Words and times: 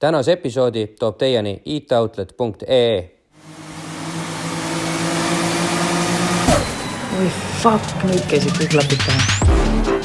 tänase 0.00 0.32
episoodi 0.32 0.86
toob 0.86 1.18
teieni 1.18 1.62
itoutlet.ee. 1.64 3.10
oi 7.20 7.28
fuck, 7.62 8.04
nüüd 8.08 8.24
käisid 8.32 8.56
kõik 8.56 8.72
klapid 8.76 9.04
pähe. 9.04 9.99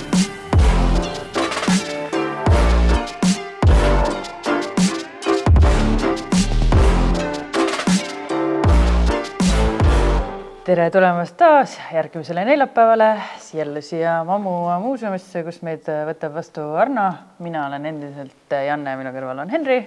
Tere 10.65 10.87
tulemast 10.89 11.35
taas 11.37 11.75
järgmisele 11.93 12.41
neljapäevale 12.45 13.09
jälle 13.53 13.81
siia 13.85 14.15
Mammu 14.25 14.53
muuseumisse, 14.81 15.43
kus 15.45 15.59
meid 15.61 15.85
võtab 16.07 16.33
vastu 16.33 16.63
Arno. 16.73 17.03
mina 17.39 17.67
olen 17.67 17.85
endiselt 17.85 18.55
Janne, 18.65 18.95
minu 18.97 19.11
kõrval 19.13 19.43
on 19.43 19.53
Henri. 19.53 19.77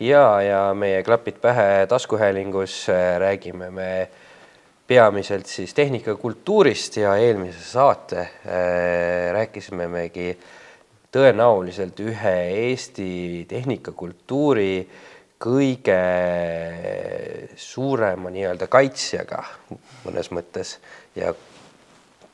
ja, 0.00 0.24
ja 0.42 0.62
meie 0.74 1.04
klapid 1.06 1.38
pähe 1.40 1.86
taskuhäälingus 1.86 2.88
äh, 2.90 3.20
räägime 3.22 3.70
me 3.70 4.08
peamiselt 4.86 5.46
siis 5.46 5.74
tehnikakultuurist 5.74 6.96
ja 6.96 7.14
eelmise 7.16 7.62
saate 7.62 8.20
äh, 8.20 9.30
rääkisime 9.38 9.86
megi 9.86 10.34
tõenäoliselt 11.14 12.02
ühe 12.02 12.36
Eesti 12.66 13.46
tehnikakultuuri 13.48 14.74
kõige 15.42 15.98
suurema 17.58 18.30
nii-öelda 18.30 18.68
kaitsjaga 18.70 19.42
mõnes 20.04 20.30
mõttes 20.34 20.76
ja 21.18 21.32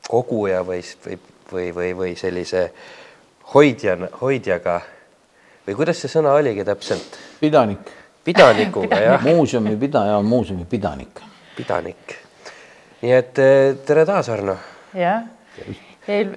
koguja 0.09 0.61
või, 0.65 0.83
või, 1.05 1.17
või, 1.51 1.67
või, 1.75 1.89
või 1.97 2.13
sellise 2.19 2.67
hoidja, 3.53 3.97
hoidjaga 4.21 4.79
või 5.67 5.77
kuidas 5.77 6.01
see 6.01 6.11
sõna 6.11 6.35
oligi 6.37 6.65
täpselt? 6.65 7.17
pidanik. 7.41 7.91
pidanikuga 8.23 9.01
jah. 9.07 9.25
muuseumi 9.25 9.75
pidaja 9.77 10.17
on 10.17 10.25
muuseumi 10.25 10.65
pidanik. 10.69 11.21
pidanik. 11.57 12.15
nii 13.01 13.13
et 13.15 13.39
eh, 13.41 13.75
tere 13.85 14.05
taas, 14.05 14.29
Arno. 14.29 14.57
jah, 14.93 15.25
eel, 16.07 16.35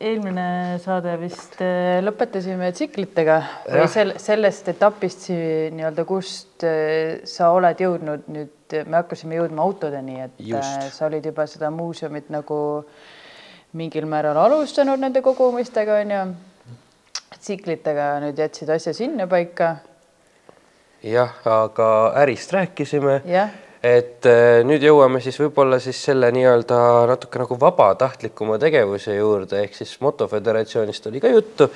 eelmine 0.00 0.78
saade 0.80 1.12
vist 1.20 1.58
äh, 1.60 1.98
lõpetasime 2.00 2.70
tsiklitega 2.72 3.36
või 3.68 3.86
sel, 3.92 4.14
sellest 4.22 4.70
etapist 4.72 5.26
nii-öelda, 5.30 6.06
kust 6.08 6.64
äh, 6.64 7.20
sa 7.28 7.50
oled 7.56 7.80
jõudnud 7.84 8.28
nüüd, 8.32 8.76
me 8.86 9.00
hakkasime 9.00 9.36
jõudma 9.36 9.64
autodeni, 9.66 10.20
et 10.24 10.40
Just. 10.40 10.86
Äh, 10.86 10.88
sa 10.94 11.08
olid 11.10 11.28
juba 11.28 11.46
seda 11.50 11.72
muuseumit 11.74 12.30
nagu 12.32 12.60
mingil 13.76 14.08
määral 14.10 14.40
alustanud 14.40 15.00
nende 15.00 15.22
kogumistega 15.24 16.00
onju. 16.00 16.22
tsiklitega 17.40 18.12
nüüd 18.24 18.40
jätsid 18.40 18.68
asja 18.72 18.92
sinnapaika. 18.96 19.76
jah, 21.04 21.36
aga 21.44 21.90
ärist 22.24 22.56
rääkisime. 22.56 23.20
jah 23.28 23.52
et 23.82 24.26
nüüd 24.68 24.82
jõuame 24.84 25.22
siis 25.24 25.38
võib-olla 25.40 25.78
siis 25.80 26.00
selle 26.04 26.28
nii-öelda 26.36 26.80
natuke 27.08 27.40
nagu 27.40 27.56
vabatahtlikuma 27.60 28.58
tegevuse 28.60 29.16
juurde, 29.16 29.64
ehk 29.64 29.78
siis 29.78 29.94
Motoföderatsioonist 30.04 31.08
oli 31.08 31.22
ka 31.22 31.32
juttu, 31.32 31.70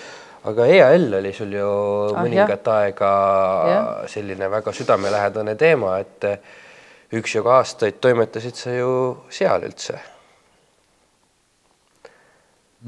aga 0.51 0.67
EAL 0.69 1.09
oli 1.21 1.33
sul 1.33 1.55
ju 1.57 1.69
ah, 2.11 2.21
mõningat 2.21 2.69
jah. 2.69 2.81
aega 2.83 3.13
ja. 3.71 3.85
selline 4.13 4.51
väga 4.53 4.75
südamelähedane 4.77 5.57
teema, 5.61 5.97
et 6.05 6.29
üksjagu 7.15 7.53
aastaid 7.55 8.01
toimetasid 8.05 8.59
sa 8.59 8.75
ju 8.75 8.91
seal 9.33 9.65
üldse. 9.65 9.97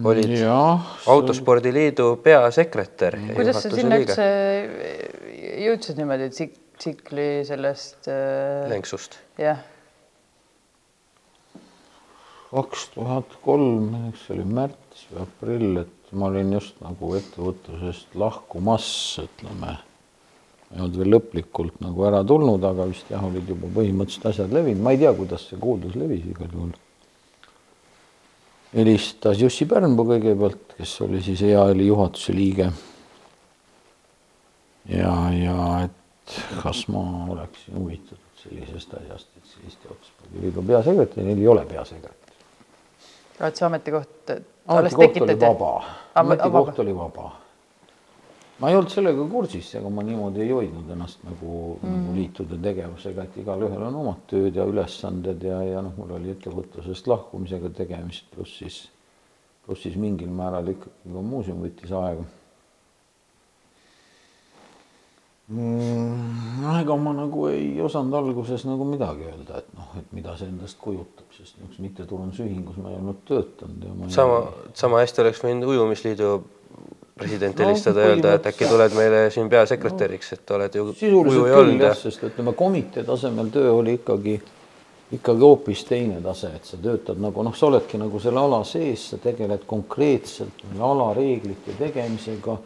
olid 0.05 0.37
ja, 0.37 0.61
Autospordiliidu 1.09 2.19
peasekretär. 2.25 3.17
kuidas 3.33 3.63
sa 3.65 3.73
sinna 3.73 3.97
üldse 4.03 4.29
jõudsid 5.65 5.97
niimoodi, 5.97 6.29
et 6.29 6.37
tsikli 6.79 7.45
sellest 7.47 8.09
äh.... 8.09 8.69
lenksust. 8.71 9.19
jah. 9.41 9.59
kaks 12.51 12.87
tuhat 12.95 13.37
kolm, 13.45 13.91
eks 14.09 14.27
see 14.27 14.37
oli 14.37 14.47
märts 14.57 15.09
või 15.11 15.25
aprill, 15.25 15.83
et 15.83 16.13
ma 16.17 16.31
olin 16.31 16.55
just 16.57 16.79
nagu 16.81 17.11
ettevõtlusest 17.19 18.15
lahkumas, 18.17 18.87
ütleme. 19.25 19.75
ei 20.71 20.81
olnud 20.81 20.97
veel 21.01 21.13
lõplikult 21.17 21.83
nagu 21.85 22.07
ära 22.09 22.23
tulnud, 22.25 22.65
aga 22.65 22.87
vist 22.89 23.11
jah, 23.13 23.25
olid 23.27 23.51
juba 23.51 23.71
põhimõtteliselt 23.77 24.31
asjad 24.33 24.57
levinud, 24.57 24.83
ma 24.87 24.95
ei 24.95 25.03
tea, 25.03 25.13
kuidas 25.19 25.49
see 25.51 25.61
kuuldus 25.61 25.99
levis 25.99 26.25
igal 26.31 26.49
juhul. 26.53 26.73
helistas 28.77 29.43
Jussi 29.43 29.67
Pärnpuu 29.69 30.09
kõigepealt, 30.15 30.79
kes 30.79 30.97
oli 31.05 31.23
siis 31.25 31.43
EAL-i 31.51 31.91
juhatuse 31.91 32.35
liige. 32.37 32.73
ja, 34.87 35.15
ja 35.35 35.61
et 35.85 36.03
kas 36.63 36.89
ma 36.89 37.03
oleksin 37.31 37.79
huvitatud 37.79 38.43
sellisest 38.43 38.95
asjast, 38.95 39.29
et 39.37 39.57
Eesti 39.65 39.89
Autospordiliidu 39.89 40.63
peasekretär, 40.63 41.25
neil 41.25 41.39
ei 41.39 41.49
ole 41.49 41.65
peasekretär. 41.67 42.37
et 43.41 43.57
see 43.57 43.67
ametikoht 43.67 44.33
ametikoht 44.67 45.21
oli 45.23 45.41
vaba, 45.41 45.73
ametikoht 46.15 46.79
oli 46.79 46.95
vaba. 46.97 47.31
ma 48.59 48.71
ei 48.71 48.77
olnud 48.77 48.91
sellega 48.91 49.27
kursis, 49.29 49.75
ega 49.79 49.91
ma 49.93 50.03
niimoodi 50.03 50.43
ei 50.43 50.51
hoidnud 50.51 50.91
ennast 50.95 51.23
nagu 51.29 51.51
mm., 51.83 51.93
nagu 51.93 52.15
liitude 52.17 52.59
tegevusega, 52.63 53.27
et 53.29 53.37
igalühel 53.43 53.83
on 53.91 54.01
omad 54.03 54.25
tööd 54.31 54.57
ja 54.57 54.65
ülesanded 54.65 55.45
ja, 55.45 55.61
ja 55.63 55.83
noh, 55.85 55.93
mul 56.01 56.17
oli 56.17 56.33
ettevõtlusest 56.33 57.11
lahkumisega 57.13 57.71
tegemist, 57.77 58.31
pluss 58.35 58.59
siis, 58.63 58.81
pluss 59.67 59.85
siis 59.87 60.01
mingil 60.01 60.33
määral 60.33 60.73
ikkagi 60.73 61.13
ka 61.13 61.25
muuseum 61.31 61.63
võttis 61.67 61.93
aega 61.93 62.25
noh, 65.55 66.75
ega 66.81 66.97
ma 66.99 67.13
nagu 67.15 67.47
ei 67.53 67.77
osanud 67.85 68.17
alguses 68.19 68.65
nagu 68.67 68.87
midagi 68.89 69.29
öelda, 69.29 69.61
et 69.63 69.69
noh, 69.77 69.93
et 70.01 70.09
mida 70.17 70.35
see 70.39 70.49
endast 70.51 70.81
kujutab, 70.83 71.29
sest 71.37 71.61
niisuguses 71.61 71.85
mittetulundusühingus 71.85 72.81
ma 72.83 72.91
ei 72.91 72.99
olnud 72.99 73.23
töötanud 73.29 73.87
ja 73.87 73.95
ma 73.95 74.11
sama 74.11 74.41
ei..., 74.43 74.75
sama 74.83 75.05
hästi 75.05 75.23
oleks 75.23 75.45
võinud 75.45 75.71
Ujumisliidu 75.71 76.33
president 77.17 77.63
helistada 77.63 78.01
no, 78.01 78.03
ja 78.03 78.17
öelda, 78.17 78.35
et 78.37 78.51
äkki 78.51 78.67
tuled 78.69 78.99
meile 78.99 79.23
siin 79.33 79.49
peasekretäriks, 79.53 80.35
et 80.35 80.53
oled 80.59 80.75
ju 80.77 80.91
sisuliselt 80.99 81.49
küll 81.55 81.81
jah, 81.81 81.97
sest 81.97 82.27
ütleme, 82.27 82.53
komitee 82.59 83.07
tasemel 83.07 83.49
töö 83.55 83.71
oli 83.79 83.97
ikkagi, 84.01 84.35
ikkagi 85.17 85.47
hoopis 85.47 85.87
teine 85.89 86.19
tase, 86.27 86.51
et 86.59 86.67
sa 86.69 86.77
töötad 86.83 87.23
nagu 87.23 87.47
noh, 87.47 87.55
sa 87.57 87.71
oledki 87.71 88.03
nagu 88.03 88.21
selle 88.21 88.43
ala 88.43 88.65
sees, 88.69 89.13
sa 89.13 89.23
tegeled 89.23 89.63
konkreetselt 89.71 90.67
ala 90.83 91.13
reeglite 91.17 91.79
tegemisega 91.79 92.59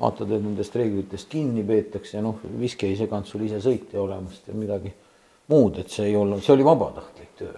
vaatad, 0.00 0.30
et 0.32 0.44
nendest 0.44 0.76
reeglitest 0.78 1.28
kinni 1.32 1.64
peetakse, 1.66 2.22
noh, 2.24 2.40
viski 2.60 2.88
ei 2.88 2.96
seganud 2.98 3.28
sul 3.28 3.44
ise 3.46 3.60
sõitja 3.64 4.00
olemast 4.02 4.48
ja 4.48 4.56
midagi 4.56 4.92
muud, 5.48 5.80
et 5.80 5.90
see 5.92 6.10
ei 6.10 6.16
olnud, 6.18 6.42
see 6.44 6.54
oli 6.54 6.66
vabatahtlik 6.66 7.34
töö. 7.38 7.56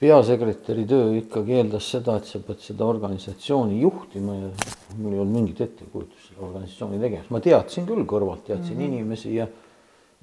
peasekretäri 0.00 0.86
töö 0.88 1.10
ikkagi 1.18 1.58
eeldas 1.58 1.90
seda, 1.92 2.16
et 2.16 2.28
sa 2.28 2.38
pead 2.40 2.62
seda 2.64 2.86
organisatsiooni 2.88 3.82
juhtima 3.82 4.36
ja 4.38 4.48
mul 4.96 5.12
ei 5.12 5.20
olnud 5.20 5.34
mingit 5.34 5.60
ettekujutust 5.60 6.30
selle 6.30 6.46
organisatsiooni 6.46 7.00
tegemisest, 7.02 7.34
ma 7.34 7.40
teadsin 7.44 7.86
küll 7.88 8.06
kõrvalt, 8.08 8.46
teadsin 8.46 8.78
mm 8.78 8.80
-hmm. 8.80 8.94
inimesi 8.94 9.34
ja 9.34 9.46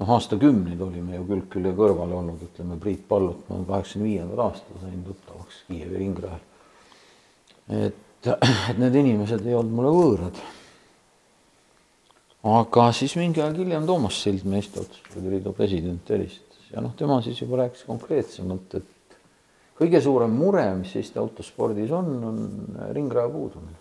noh, 0.02 0.14
aastakümneid 0.18 0.82
olime 0.82 1.16
ju 1.16 1.28
külg 1.30 1.50
külje 1.54 1.74
kõrval 1.78 2.16
olnud, 2.20 2.42
ütleme 2.50 2.80
Priit 2.82 3.08
Pallut, 3.08 3.44
ma 3.50 3.62
kaheksakümne 3.68 4.10
viiendal 4.10 4.46
aastal 4.48 4.82
sain 4.82 5.04
tuttavaks 5.06 5.64
Kiievi 5.68 5.98
ringrajal. 5.98 6.42
et 7.70 8.11
et 8.22 8.78
need 8.82 8.96
inimesed 9.02 9.46
ei 9.46 9.56
olnud 9.58 9.74
mulle 9.74 9.92
võõrad. 9.96 10.40
aga 12.52 12.88
siis 12.94 13.16
mingi 13.18 13.42
aeg 13.42 13.58
hiljem 13.58 13.86
Toomas 13.90 14.22
Eesti 14.28 14.50
Autospordiliidu 14.50 15.36
Liidu 15.36 15.54
president 15.58 16.10
helistas 16.10 16.52
ja 16.72 16.82
noh, 16.82 16.94
tema 16.98 17.22
siis 17.22 17.42
juba 17.42 17.64
rääkis 17.64 17.86
konkreetsemalt, 17.88 18.76
et 18.80 19.18
kõige 19.82 20.02
suurem 20.04 20.34
mure, 20.38 20.66
mis 20.80 20.94
Eesti 20.96 21.20
autospordis 21.22 21.94
on, 21.96 22.12
on 22.30 22.44
ringraja 22.96 23.30
puudumine. 23.34 23.80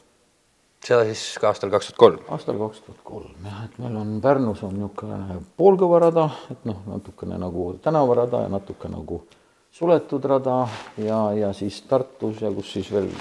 seda 0.84 1.04
siis 1.04 1.36
ka 1.40 1.50
aastal 1.52 1.72
kaks 1.72 1.90
tuhat 1.90 2.00
kolm? 2.04 2.24
aastal 2.32 2.58
kaks 2.60 2.80
tuhat 2.86 3.04
kolm 3.04 3.46
jah, 3.50 3.64
et 3.68 3.78
meil 3.82 4.00
on 4.00 4.16
Pärnus 4.24 4.64
on 4.64 4.74
niisugune 4.78 5.40
poolkõvarada, 5.60 6.30
et 6.50 6.64
noh, 6.68 6.80
natukene 6.88 7.38
nagu 7.40 7.74
tänavarada 7.84 8.46
ja 8.46 8.52
natuke 8.56 8.88
nagu 8.88 9.22
suletud 9.70 10.24
rada 10.24 10.62
ja, 10.98 11.22
ja 11.36 11.52
siis 11.54 11.82
Tartus 11.88 12.40
ja 12.40 12.50
kus 12.52 12.72
siis 12.72 12.92
veel 12.92 13.12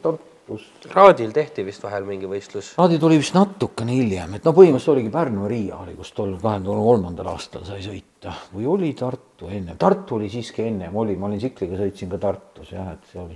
Tartu 0.00 0.29
kus 0.50 0.64
Raadil 0.90 1.30
tehti 1.34 1.62
vist 1.66 1.84
vahel 1.84 2.06
mingi 2.08 2.28
võistlus? 2.30 2.72
Raadi 2.78 2.98
tuli 3.02 3.18
vist 3.20 3.36
natukene 3.36 3.94
hiljem, 3.94 4.34
et 4.36 4.46
no 4.46 4.52
põhimõtteliselt 4.56 4.94
oligi 4.94 5.12
Pärnu 5.14 5.44
ja 5.44 5.50
Riia 5.52 5.78
oli, 5.84 5.94
kus 5.98 6.10
tol 6.16 6.34
kahe 6.40 6.62
tuhande 6.64 6.86
kolmandal 6.88 7.30
aastal 7.34 7.66
sai 7.68 7.84
sõita 7.84 8.34
või 8.54 8.66
oli 8.70 8.90
Tartu 8.98 9.50
ennem, 9.50 9.78
Tartu 9.80 10.18
oli 10.18 10.30
siiski 10.32 10.66
ennem, 10.66 10.96
oli, 10.96 11.14
ma 11.20 11.30
olin 11.30 11.42
tsikliga, 11.42 11.78
sõitsin 11.78 12.10
ka 12.10 12.20
Tartus 12.26 12.74
jah, 12.74 12.90
et 12.96 13.12
seal, 13.12 13.30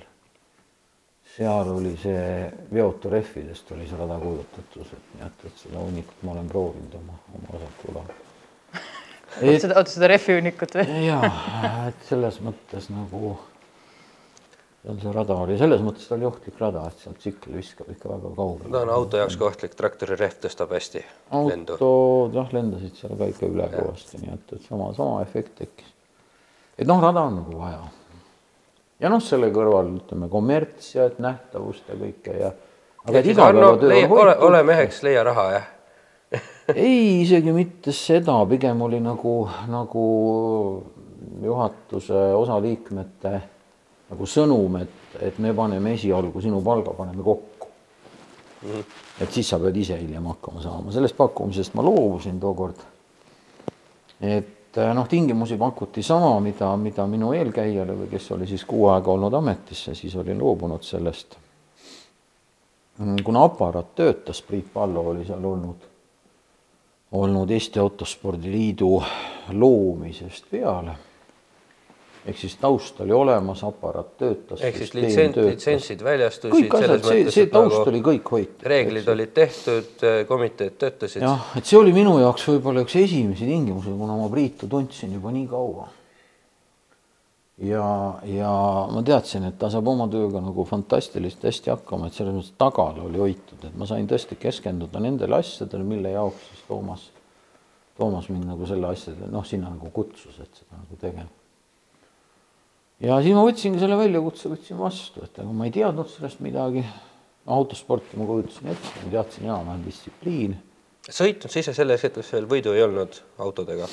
seal 1.36 1.72
oli 1.76 1.94
see 2.02 2.26
veotu 2.74 3.14
rehvidest 3.14 3.72
oli 3.76 3.88
see 3.90 4.02
rada 4.02 4.18
kujutatus, 4.22 4.92
et 4.98 5.16
nii 5.16 5.26
et, 5.30 5.48
et 5.48 5.64
seda 5.64 5.80
hunnikut 5.86 6.26
ma 6.26 6.34
olen 6.34 6.50
proovinud 6.50 7.00
oma, 7.00 7.18
oma 7.38 7.56
vasakul 7.56 8.02
ajal. 8.02 8.22
oota 9.40 9.58
seda, 9.66 9.80
oota 9.80 9.98
seda 9.98 10.14
rehvi 10.16 10.40
hunnikut 10.40 10.78
või? 10.80 11.02
jaa, 11.06 11.34
et 11.88 12.08
selles 12.10 12.42
mõttes 12.42 12.90
nagu 12.90 13.36
seal 14.84 14.98
see 15.00 15.12
rada 15.14 15.36
oli, 15.40 15.56
selles 15.56 15.80
mõttes 15.80 16.04
ta 16.08 16.16
oli 16.18 16.26
ohtlik 16.28 16.58
rada, 16.60 16.82
et 16.90 17.00
sealt 17.00 17.16
tsikkel 17.22 17.56
viskab 17.56 17.88
ikka 17.94 18.10
väga 18.10 18.32
kaugele. 18.36 18.70
ta 18.72 18.82
on 18.84 18.90
auto 18.92 19.20
jaoks 19.20 19.38
ka 19.40 19.46
ohtlik, 19.48 19.76
traktori 19.78 20.18
rehv 20.20 20.36
tõstab 20.42 20.74
hästi 20.76 21.00
lendu. 21.48 21.78
autod 21.78 22.36
jah, 22.36 22.50
lendasid 22.52 22.98
seal 23.00 23.14
ka 23.16 23.28
ikka 23.32 23.48
üle 23.48 23.68
kõvasti, 23.72 24.20
nii 24.20 24.34
et, 24.34 24.56
et 24.58 24.66
sama, 24.68 24.90
sama 24.96 25.22
efekt 25.24 25.54
tekkis. 25.62 25.94
et 26.76 26.90
noh, 26.90 27.00
rada 27.00 27.22
on 27.30 27.38
nagu 27.40 27.60
vaja. 27.62 27.80
ja 29.00 29.12
noh, 29.14 29.22
selle 29.24 29.48
kõrval 29.54 29.88
ütleme 30.02 30.28
kommerts 30.32 30.92
ja 30.98 31.08
et 31.08 31.16
nähtavust 31.22 31.88
ja 31.88 31.96
kõike 32.02 32.36
ja. 32.42 32.52
aga 33.06 33.22
et 33.22 33.30
igapäevatöö 33.32 33.94
hoitud. 33.94 34.18
ole, 34.18 34.36
ole 34.50 34.62
meheks, 34.68 35.00
leia 35.06 35.24
raha, 35.24 35.46
jah 35.56 35.72
ei, 36.74 37.22
isegi 37.22 37.56
mitte 37.56 37.92
seda, 37.96 38.36
pigem 38.52 38.84
oli 38.84 39.00
nagu, 39.00 39.34
nagu 39.70 40.04
juhatuse 41.40 42.28
osaliikmete 42.36 43.53
nagu 44.10 44.26
sõnum, 44.28 44.80
et, 44.82 45.20
et 45.20 45.38
me 45.38 45.54
paneme 45.56 45.94
esialgu 45.96 46.42
sinu 46.44 46.60
palga, 46.64 46.92
paneme 46.96 47.22
kokku 47.22 47.68
mm. 48.62 48.70
-hmm. 48.70 48.84
et 49.20 49.32
siis 49.32 49.48
sa 49.48 49.58
pead 49.58 49.76
ise 49.76 50.00
hiljem 50.00 50.26
hakkama 50.26 50.62
saama, 50.62 50.92
sellest 50.92 51.16
pakkumisest 51.16 51.74
ma 51.74 51.82
loobusin 51.82 52.40
tookord. 52.40 52.76
et 54.20 54.76
noh, 54.94 55.08
tingimusi 55.08 55.56
pakuti 55.56 56.02
sama, 56.02 56.40
mida, 56.40 56.76
mida 56.76 57.06
minu 57.06 57.32
eelkäijale 57.32 57.96
või 57.98 58.10
kes 58.10 58.30
oli 58.32 58.46
siis 58.46 58.64
kuu 58.64 58.88
aega 58.88 59.10
olnud 59.10 59.32
ametisse, 59.32 59.94
siis 59.94 60.16
olin 60.16 60.38
loobunud 60.38 60.82
sellest. 60.82 61.36
kuna 63.24 63.44
aparaat 63.44 63.94
töötas, 63.94 64.42
Priit 64.42 64.72
Pallo 64.72 65.00
oli 65.00 65.24
seal 65.24 65.44
olnud, 65.44 65.76
olnud 67.12 67.50
Eesti 67.50 67.78
Autospordi 67.78 68.52
Liidu 68.52 69.02
loomisest 69.52 70.44
peale 70.50 70.96
ehk 72.26 72.38
siis 72.38 72.54
taust 72.60 73.00
oli 73.04 73.12
olemas, 73.12 73.62
aparaat 73.64 74.16
töötas. 74.16 74.62
ehk 74.64 74.78
siis 74.80 74.94
litsent, 74.96 75.36
litsentsid 75.36 76.04
väljastusid. 76.04 76.54
kõik 76.56 76.76
asjad, 76.78 77.08
see, 77.08 77.24
see 77.34 77.50
taust 77.52 77.76
nagu 77.76 77.90
oli 77.92 78.00
kõik 78.04 78.30
hoitud. 78.36 78.64
reeglid 78.72 79.10
olid 79.12 79.34
tehtud, 79.36 80.06
komiteed 80.28 80.78
töötasid. 80.80 81.24
jah, 81.24 81.50
et 81.58 81.68
see 81.68 81.80
oli 81.80 81.92
minu 81.96 82.16
jaoks 82.22 82.46
võib-olla 82.48 82.86
üks 82.86 82.96
esimesi 83.02 83.48
tingimusi, 83.48 83.92
kuna 83.98 84.16
ma 84.20 84.30
Priitu 84.34 84.68
tundsin 84.70 85.12
juba 85.14 85.34
nii 85.36 85.44
kaua. 85.52 85.90
ja, 87.68 87.84
ja 88.32 88.54
ma 88.90 89.04
teadsin, 89.04 89.44
et 89.50 89.60
ta 89.60 89.68
saab 89.70 89.92
oma 89.92 90.08
tööga 90.10 90.40
nagu 90.44 90.64
fantastiliselt 90.68 91.44
hästi 91.50 91.74
hakkama, 91.76 92.08
et 92.08 92.16
selles 92.16 92.38
mõttes 92.38 92.56
tagala 92.58 93.04
oli 93.04 93.20
hoitud, 93.26 93.68
et 93.68 93.76
ma 93.76 93.86
sain 93.90 94.08
tõesti 94.08 94.40
keskenduda 94.40 95.04
nendele 95.04 95.42
asjadele, 95.44 95.84
mille 95.92 96.16
jaoks 96.16 96.50
siis 96.50 96.66
Toomas, 96.72 97.06
Toomas 98.00 98.32
mind 98.32 98.48
nagu 98.48 98.66
selle 98.66 98.88
asjade, 98.96 99.28
noh, 99.30 99.44
sinna 99.46 99.68
nagu 99.70 99.92
kutsus, 99.92 100.40
et 100.40 100.64
seda 100.64 100.80
nagu 100.80 100.96
tegema 100.98 101.43
ja 103.04 103.18
siis 103.24 103.36
ma 103.36 103.44
võtsingi 103.44 103.82
selle 103.82 103.98
väljakutse, 103.98 104.50
võtsin 104.52 104.80
vastu, 104.80 105.24
et 105.26 105.42
aga 105.42 105.52
ma 105.52 105.68
ei 105.68 105.74
teadnud 105.74 106.10
sellest 106.10 106.40
midagi. 106.44 106.84
autosporti 107.44 108.16
ma 108.16 108.24
kujutasin 108.24 108.70
ette, 108.72 108.90
ma 109.04 109.10
teadsin 109.12 109.44
enam-vähem 109.44 109.84
distsipliini. 109.84 110.56
sõitnud 111.10 111.52
sa 111.52 111.60
ise 111.60 111.74
selles 111.76 112.02
hetkes 112.06 112.32
veel 112.32 112.46
võidu 112.48 112.72
ei 112.72 112.82
olnud 112.86 113.20
autodega? 113.38 113.88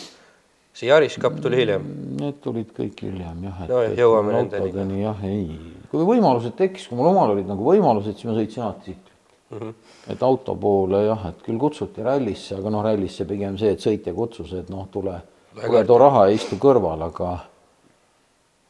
see 0.74 0.88
Yaris 0.88 1.18
Cup 1.19 1.36
tuli 1.44 1.60
hiljem? 1.60 1.84
Mm, 1.84 2.18
need 2.22 2.38
tulid 2.44 2.72
kõik 2.75 3.04
hiljem 3.04 3.44
jah. 3.50 3.63
no 3.68 3.81
jõuame 4.00 4.38
nendeni. 4.38 5.02
jah, 5.04 5.24
ei, 5.28 5.48
kui 5.92 6.06
võimalused 6.08 6.56
tekkis, 6.56 6.88
kui 6.88 7.00
mul 7.00 7.12
omal 7.12 7.36
olid 7.36 7.50
nagu 7.50 7.68
võimalused, 7.68 8.16
siis 8.16 8.30
ma 8.30 8.38
sõitsin 8.38 8.63
alati 8.63 8.94
siit 8.94 9.12
mm. 9.52 9.58
-hmm. 9.58 9.74
et 10.16 10.24
auto 10.24 10.56
poole 10.56 11.04
jah, 11.10 11.28
et 11.34 11.44
küll 11.44 11.60
kutsuti 11.60 12.04
rallisse, 12.08 12.56
aga 12.56 12.72
noh, 12.72 12.84
rallisse 12.88 13.28
pigem 13.28 13.60
see, 13.60 13.75
et 13.75 13.84
sõitja 13.84 14.16
kutsus, 14.16 14.54
et 14.54 14.72
noh, 14.72 14.88
tule, 14.92 15.19
tule 15.60 15.84
too 15.86 16.00
raha 16.00 16.30
ja 16.30 16.40
istu 16.40 16.56
kõrval, 16.56 17.10
aga 17.12 17.38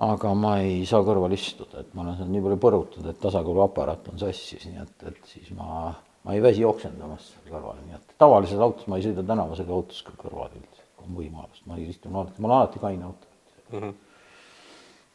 aga 0.02 0.34
ma 0.34 0.56
ei 0.64 0.82
saa 0.90 1.04
kõrval 1.06 1.34
istuda, 1.36 1.84
et 1.84 1.92
ma 1.94 2.02
olen 2.06 2.16
seal 2.18 2.30
nii 2.34 2.44
palju 2.46 2.60
põrutatud, 2.64 3.10
et 3.12 3.20
tasakaaluaparaat 3.22 4.08
on 4.12 4.22
sassis, 4.22 4.64
nii 4.70 4.82
et, 4.82 4.96
et 5.12 5.20
siis 5.30 5.52
ma, 5.58 5.92
ma 6.26 6.38
ei 6.38 6.42
väsi 6.42 6.64
oksendamas 6.66 7.28
seal 7.34 7.52
kõrval, 7.52 7.82
nii 7.86 7.98
et 8.00 8.16
tavalises 8.22 8.62
autos 8.62 8.90
ma 8.90 8.98
ei 8.98 9.06
sõida 9.06 9.26
tänavasega 9.28 9.76
autos 9.76 10.00
ka 10.08 10.16
kõrval 10.24 10.56
üldse, 10.58 10.88
kui 10.98 11.10
on 11.10 11.20
võimalus, 11.20 11.62
ma 11.70 11.78
istun 11.82 12.18
alati, 12.18 12.42
mul 12.42 12.50
on 12.50 12.58
alati 12.58 12.82
kaine 12.82 13.06
auto 13.10 13.30
mm. 13.70 13.78
-hmm. 13.84 13.94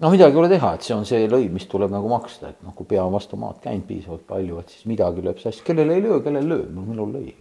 no 0.04 0.12
midagi 0.14 0.38
ei 0.38 0.42
ole 0.44 0.52
teha, 0.54 0.72
et 0.78 0.86
see 0.86 0.94
on 0.94 1.08
see 1.10 1.26
lõiv, 1.34 1.50
mis 1.58 1.66
tuleb 1.72 1.90
nagu 1.90 2.12
maksta, 2.12 2.54
et 2.54 2.62
noh, 2.62 2.74
kui 2.78 2.86
pea 2.86 3.02
on 3.04 3.16
vastu 3.16 3.40
maad 3.40 3.58
käinud 3.64 3.88
piisavalt 3.90 4.26
palju, 4.30 4.62
et 4.62 4.70
siis 4.76 4.86
midagi 4.86 5.26
lööb 5.26 5.42
sassi, 5.42 5.66
kellel 5.66 5.90
ei 5.96 6.06
löö, 6.06 6.22
kellel 6.22 6.46
lööb, 6.54 6.70
no 6.70 6.86
minul 6.86 7.10
lõi. 7.18 7.34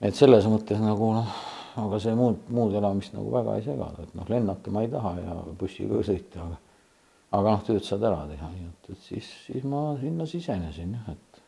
et 0.00 0.14
selles 0.14 0.46
mõttes 0.46 0.78
nagu 0.78 1.12
noh 1.18 1.55
aga 1.76 1.98
see 2.00 2.14
muud, 2.16 2.46
muud 2.48 2.74
elamist 2.78 3.14
nagu 3.16 3.32
väga 3.34 3.56
ei 3.58 3.66
sega, 3.66 3.90
et 4.02 4.14
noh, 4.16 4.28
lennata 4.32 4.72
ma 4.72 4.84
ei 4.84 4.92
taha 4.92 5.12
ja 5.20 5.36
bussiga 5.58 6.00
sõita, 6.06 6.46
aga 6.46 6.56
aga 7.36 7.56
noh, 7.56 7.64
tööd 7.66 7.84
saad 7.84 8.04
ära 8.06 8.22
teha, 8.30 8.50
nii 8.52 8.68
et, 8.68 8.92
et 8.94 9.08
siis, 9.08 9.30
siis 9.46 9.66
ma 9.68 9.88
sinna 10.00 10.28
sisenesin 10.28 10.94
jah, 10.96 11.10
et 11.14 11.42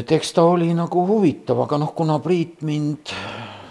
et 0.00 0.12
eks 0.16 0.32
ta 0.34 0.44
oli 0.50 0.72
nagu 0.74 1.04
huvitav, 1.08 1.60
aga 1.64 1.78
noh, 1.80 1.92
kuna 1.96 2.18
Priit 2.22 2.62
mind 2.66 3.14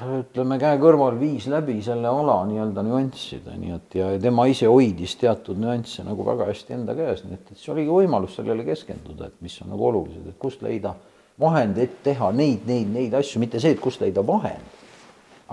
ütleme 0.03 0.57
käe 0.59 0.77
kõrval 0.81 1.15
viis 1.19 1.45
läbi 1.51 1.77
selle 1.83 2.09
ala 2.09 2.41
nii-öelda 2.47 2.83
nüansside, 2.83 3.55
nii 3.59 3.73
et 3.75 3.97
ja 3.99 4.09
tema 4.23 4.45
ise 4.51 4.67
hoidis 4.71 5.15
teatud 5.19 5.59
nüansse 5.59 6.03
nagu 6.03 6.25
väga 6.27 6.47
hästi 6.49 6.75
enda 6.75 6.95
käes, 6.97 7.23
nii 7.23 7.37
et, 7.37 7.51
et 7.53 7.59
see 7.59 7.71
oligi 7.75 7.91
võimalus 7.93 8.35
sellele 8.39 8.65
keskenduda, 8.67 9.29
et 9.29 9.43
mis 9.43 9.55
on 9.63 9.71
nagu 9.75 9.87
olulised, 9.91 10.27
et 10.27 10.39
kust 10.39 10.63
leida 10.65 10.95
vahend, 11.39 11.77
et 11.81 11.97
teha 12.05 12.31
neid, 12.35 12.67
neid, 12.69 12.89
neid 12.93 13.13
asju, 13.17 13.41
mitte 13.41 13.61
see, 13.61 13.73
et 13.73 13.81
kust 13.81 14.01
leida 14.03 14.23
vahend, 14.25 14.81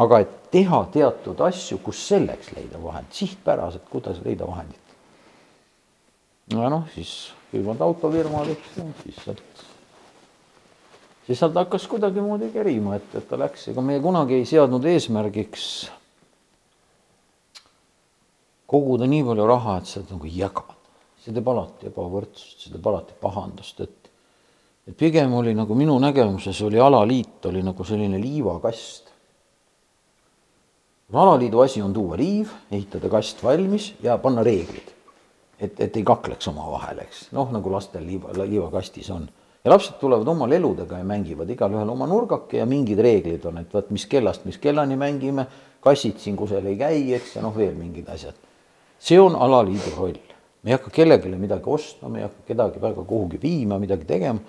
aga 0.00 0.21
et 0.25 0.37
teha 0.53 0.82
teatud 0.93 1.41
asju, 1.47 1.81
kus 1.85 2.03
selleks 2.11 2.53
leida 2.56 2.81
vahend, 2.82 3.11
sihtpäraselt, 3.15 3.88
kuidas 3.91 4.21
leida 4.25 4.49
vahendit. 4.49 4.97
ja 6.50 6.71
noh, 6.73 6.87
siis 6.94 7.31
kõigepealt 7.53 7.85
autofirma 7.87 8.43
läks 8.49 8.77
ja 8.77 8.87
siis 9.03 9.23
sealt, 9.25 9.65
siis 11.27 11.38
sealt 11.38 11.56
hakkas 11.59 11.87
kuidagimoodi 11.91 12.50
kerima, 12.55 12.99
et, 12.99 13.15
et 13.15 13.29
ta 13.29 13.38
läks, 13.38 13.69
ega 13.71 13.85
me 13.85 14.00
kunagi 14.03 14.41
ei 14.41 14.49
seadnud 14.49 14.85
eesmärgiks 14.91 15.71
koguda 18.71 19.06
nii 19.11 19.25
palju 19.27 19.47
raha, 19.50 19.79
et 19.81 19.91
seda 19.91 20.15
nagu 20.15 20.31
jagada. 20.31 20.77
see 21.21 21.35
teeb 21.37 21.49
alati 21.53 21.91
ebavõrdsust, 21.91 22.62
see 22.62 22.71
teeb 22.73 22.87
alati 22.88 23.17
pahandust, 23.21 23.81
et 23.85 24.00
et 24.90 24.96
pigem 24.98 25.32
oli 25.38 25.54
nagu 25.54 25.75
minu 25.78 25.94
nägemuses 26.02 26.58
oli 26.66 26.81
alaliit 26.82 27.46
oli 27.46 27.62
nagu 27.62 27.84
selline 27.84 28.19
liivakast. 28.20 29.10
alaliidu 31.12 31.60
asi 31.60 31.82
on 31.82 31.92
tuua 31.92 32.16
liiv, 32.16 32.48
ehitada 32.72 33.08
kast 33.08 33.42
valmis 33.44 33.94
ja 34.02 34.19
panna 34.19 34.42
reeglid. 34.42 34.90
et, 35.60 35.81
et 35.81 35.96
ei 35.96 36.02
kakleks 36.02 36.48
omavahel, 36.48 36.98
eks, 37.04 37.28
noh, 37.32 37.52
nagu 37.52 37.70
lastel 37.70 38.06
liiva, 38.06 38.32
liivakastis 38.34 39.10
on. 39.10 39.28
ja 39.64 39.70
lapsed 39.70 40.00
tulevad 40.00 40.28
oma 40.28 40.48
leludega 40.48 40.98
ja 40.98 41.04
mängivad 41.04 41.50
igalühel 41.50 41.88
oma 41.88 42.06
nurgake 42.06 42.58
ja 42.58 42.66
mingid 42.66 42.98
reeglid 42.98 43.44
on, 43.46 43.58
et 43.58 43.74
vot 43.74 43.91
mis 43.91 44.06
kellast, 44.06 44.44
mis 44.44 44.58
kellani 44.58 44.96
mängime, 44.96 45.46
kassid 45.81 46.19
siin 46.19 46.36
kusagil 46.36 46.67
ei 46.67 46.79
käi, 46.79 47.12
eks, 47.15 47.36
ja 47.36 47.46
noh, 47.46 47.55
veel 47.56 47.79
mingid 47.79 48.08
asjad. 48.08 48.34
see 48.98 49.20
on 49.20 49.36
alaliidu 49.36 49.94
roll 49.96 50.19
me 50.62 50.70
ei 50.70 50.76
hakka 50.76 50.91
kellelegi 50.91 51.36
midagi 51.36 51.70
ostma, 51.72 52.08
me 52.08 52.19
ei 52.19 52.24
hakka 52.24 52.43
kedagi 52.48 52.81
väga 52.81 53.05
kuhugi 53.05 53.38
viima, 53.41 53.79
midagi 53.79 54.05
tegema 54.05 54.41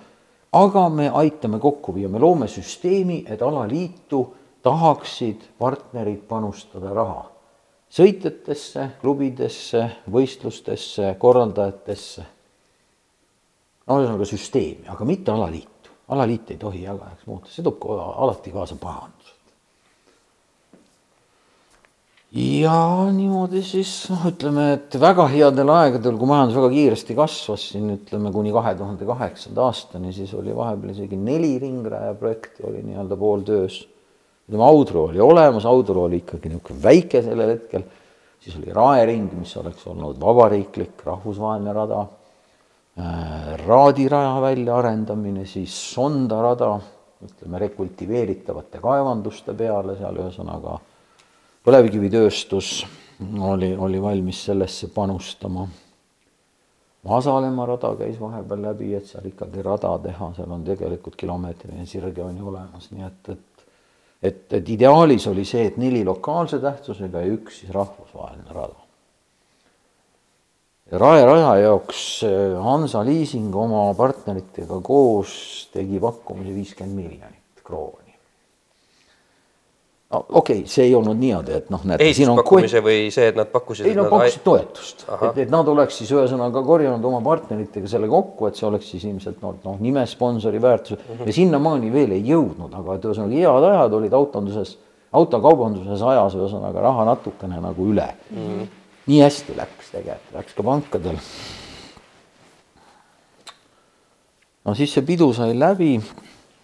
aga 0.52 0.88
me 0.88 1.08
aitame 1.08 1.58
kokku 1.58 1.94
viia, 1.94 2.08
me 2.08 2.18
loome 2.18 2.48
süsteemi, 2.48 3.24
et 3.28 3.42
alaliitu 3.42 4.22
tahaksid 4.62 5.48
partnerid 5.58 6.24
panustada 6.28 6.94
raha 6.94 7.28
sõitjatesse, 7.92 8.86
klubidesse, 9.00 9.82
võistlustesse, 10.12 11.14
korraldajatesse. 11.20 12.24
no 13.86 13.98
ühesõnaga 14.00 14.24
süsteemi, 14.24 14.88
aga 14.88 15.04
mitte 15.04 15.32
alaliitu. 15.32 15.90
alaliit 16.08 16.50
ei 16.50 16.56
tohi 16.56 16.82
jagajaks 16.82 17.26
muuta, 17.26 17.50
see 17.50 17.64
toob 17.64 17.84
alati 17.92 18.50
kaasa 18.52 18.76
pahanduse 18.80 19.41
ja 22.32 22.76
niimoodi 23.12 23.60
siis 23.64 23.90
noh, 24.08 24.22
ütleme, 24.30 24.66
et 24.78 24.94
väga 25.00 25.26
headel 25.28 25.68
aegadel, 25.74 26.16
kui 26.16 26.28
majandus 26.30 26.56
väga 26.56 26.70
kiiresti 26.72 27.16
kasvas 27.16 27.66
siin 27.74 27.90
ütleme 27.92 28.32
kuni 28.32 28.54
kahe 28.54 28.72
tuhande 28.78 29.08
kaheksanda 29.08 29.66
aastani, 29.66 30.14
siis 30.16 30.32
oli 30.38 30.54
vahepeal 30.56 30.94
isegi 30.94 31.18
neli 31.20 31.58
ringraja 31.60 32.14
projekti 32.16 32.64
oli 32.68 32.80
nii-öelda 32.86 33.18
pooltöös. 33.20 33.82
ütleme, 34.48 34.64
Audru 34.64 35.04
oli 35.10 35.20
olemas, 35.20 35.66
Audru 35.68 36.06
oli 36.06 36.22
ikkagi 36.22 36.48
niisugune 36.48 36.82
väike 36.82 37.22
sellel 37.22 37.52
hetkel, 37.52 37.84
siis 38.40 38.56
oli 38.56 38.72
Raering, 38.72 39.28
mis 39.36 39.52
oleks 39.60 39.84
olnud 39.86 40.20
vabariiklik 40.20 41.04
rahvusvaheline 41.04 41.72
rada 41.76 42.06
äh,, 42.96 43.66
Raadiraja 43.66 44.40
väljaarendamine, 44.40 45.44
siis 45.46 45.76
Sonda 45.92 46.40
rada, 46.42 46.78
ütleme 47.22 47.60
rekultiveeritavate 47.60 48.80
kaevanduste 48.80 49.52
peale 49.54 49.98
seal 50.00 50.16
ühesõnaga 50.24 50.80
põlevkivitööstus 51.64 52.72
oli, 53.38 53.72
oli 53.76 54.02
valmis 54.02 54.44
sellesse 54.48 54.88
panustama. 54.94 55.68
Masalemma 57.02 57.66
rada 57.66 57.94
käis 57.98 58.18
vahepeal 58.20 58.62
läbi, 58.62 58.92
et 58.94 59.08
seal 59.10 59.26
ikkagi 59.26 59.62
rada 59.66 59.96
teha, 60.04 60.28
seal 60.36 60.50
on 60.54 60.62
tegelikult 60.66 61.16
kilomeetrine 61.18 61.86
sirge 61.86 62.22
on 62.22 62.36
ju 62.38 62.50
olemas, 62.50 62.90
nii 62.94 63.06
et, 63.08 63.32
et 63.34 63.48
et, 64.22 64.52
et 64.54 64.68
ideaalis 64.70 65.26
oli 65.26 65.44
see, 65.46 65.64
et 65.66 65.78
neli 65.82 66.04
lokaalse 66.06 66.60
tähtsusega 66.62 67.24
ja 67.24 67.34
üks 67.34 67.62
siis 67.62 67.72
rahvusvaheline 67.74 68.54
rada. 68.54 68.78
Rae 70.92 71.24
raja 71.24 71.56
jaoks 71.62 72.02
äh, 72.28 72.54
Hansa 72.62 73.00
Leasing 73.06 73.54
oma 73.56 73.86
partneritega 73.96 74.78
koos 74.84 75.34
tegi 75.72 75.98
pakkumise 76.02 76.54
viiskümmend 76.54 76.98
miljonit 77.00 77.64
krooni 77.64 78.01
okei 80.12 80.58
okay,, 80.58 80.68
see 80.68 80.84
ei 80.84 80.94
olnud 80.94 81.16
niimoodi, 81.16 81.54
et 81.56 81.70
noh, 81.72 81.82
näete. 81.88 82.04
ehituspakkumise 82.04 82.80
kott... 82.80 82.86
või 82.86 83.08
see, 83.14 83.28
et 83.32 83.38
nad 83.38 83.48
pakkusid? 83.52 83.86
ei, 83.88 83.94
no 83.96 84.04
pakkusid 84.10 84.44
toetust, 84.44 85.04
et, 85.08 85.38
et 85.46 85.52
nad 85.52 85.68
oleks 85.72 86.00
siis 86.02 86.12
ühesõnaga 86.12 86.62
korjanud 86.66 87.04
oma 87.08 87.22
partneritega 87.24 87.88
selle 87.88 88.10
kokku, 88.12 88.48
et 88.50 88.58
see 88.60 88.66
oleks 88.68 88.90
siis 88.92 89.06
ilmselt 89.08 89.40
noh, 89.44 89.56
noh 89.64 89.80
nimesponsori 89.80 90.60
väärtus 90.62 90.98
mm 90.98 91.14
-hmm. 91.14 91.30
ja 91.30 91.36
sinnamaani 91.38 91.92
veel 91.92 92.12
ei 92.18 92.26
jõudnud, 92.28 92.74
aga 92.80 92.98
et 92.98 93.08
ühesõnaga 93.08 93.40
head 93.40 93.68
ajad 93.70 93.96
olid 94.00 94.18
autonduses, 94.18 94.76
autokaubanduses 95.12 96.04
ajas 96.12 96.36
ühesõnaga 96.36 96.84
raha 96.88 97.08
natukene 97.08 97.60
nagu 97.60 97.88
üle 97.94 98.08
mm. 98.12 98.36
-hmm. 98.36 98.68
nii 99.06 99.22
hästi 99.22 99.56
läks 99.56 99.90
tegelikult, 99.96 100.36
läks 100.36 100.54
ka 100.54 100.62
pankadel. 100.62 101.16
no 104.64 104.74
siis 104.74 104.92
see 104.92 105.02
pidu 105.02 105.32
sai 105.32 105.56
läbi 105.58 105.94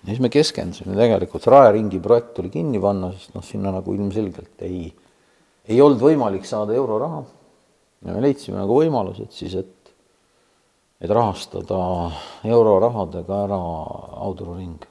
ja 0.09 0.15
siis 0.15 0.23
me 0.25 0.31
keskendusime 0.33 0.95
tegelikult, 0.97 1.47
Rae 1.53 1.73
ringi 1.77 1.99
projekt 2.01 2.31
tuli 2.39 2.49
kinni 2.49 2.81
panna, 2.81 3.11
sest 3.13 3.35
noh, 3.37 3.45
sinna 3.45 3.75
nagu 3.75 3.93
ilmselgelt 3.93 4.65
ei, 4.65 4.87
ei 5.69 5.83
olnud 5.85 6.01
võimalik 6.01 6.49
saada 6.49 6.73
euroraha. 6.73 7.21
ja 8.07 8.15
me 8.15 8.23
leidsime 8.25 8.57
nagu 8.57 8.79
võimalused 8.79 9.35
siis, 9.37 9.59
et, 9.61 9.93
et 11.05 11.13
rahastada 11.13 11.81
eurorahadega 12.49 13.43
ära 13.45 13.61
Auduru 14.25 14.57
ring. 14.57 14.89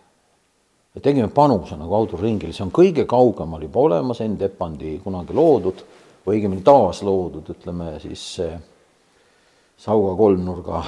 ja 0.94 1.02
tegime 1.02 1.34
panuse 1.34 1.80
nagu 1.82 1.98
Auduru 1.98 2.22
ringile, 2.22 2.54
see 2.54 2.68
on 2.68 2.76
kõige 2.76 3.10
kaugemal 3.10 3.66
juba 3.66 3.88
olemas, 3.90 4.22
NDEP 4.22 4.58
pandi 4.62 5.00
kunagi 5.02 5.34
loodud 5.34 5.86
või 6.28 6.38
õigemini 6.38 6.62
taasloodud, 6.62 7.56
ütleme 7.58 7.96
siis 8.06 8.32
see 8.38 8.58
Sauga 9.78 10.14
kolmnurga 10.18 10.86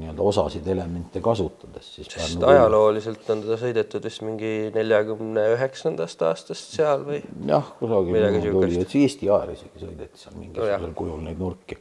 nii-öelda 0.00 0.22
osasid 0.22 0.66
elemente 0.70 1.20
kasutades, 1.24 1.88
siis 1.96 2.10
sest 2.10 2.36
nagu... 2.38 2.50
ajalooliselt 2.52 3.30
on 3.32 3.42
teda 3.44 3.58
sõidetud 3.60 4.04
vist 4.08 4.22
mingi 4.26 4.52
neljakümne 4.74 5.46
üheksandast 5.54 6.22
aastast 6.26 6.76
seal 6.76 7.06
või? 7.06 7.22
jah, 7.48 7.72
kusagil 7.80 8.28
oli, 8.52 8.78
et 8.82 8.94
Eesti 9.00 9.30
ajal 9.30 9.54
isegi 9.54 9.82
sõideti 9.86 10.22
seal 10.22 10.38
mingisugusel 10.38 10.86
no, 10.88 10.92
kujul 10.98 11.24
neid 11.26 11.42
nurki. 11.42 11.78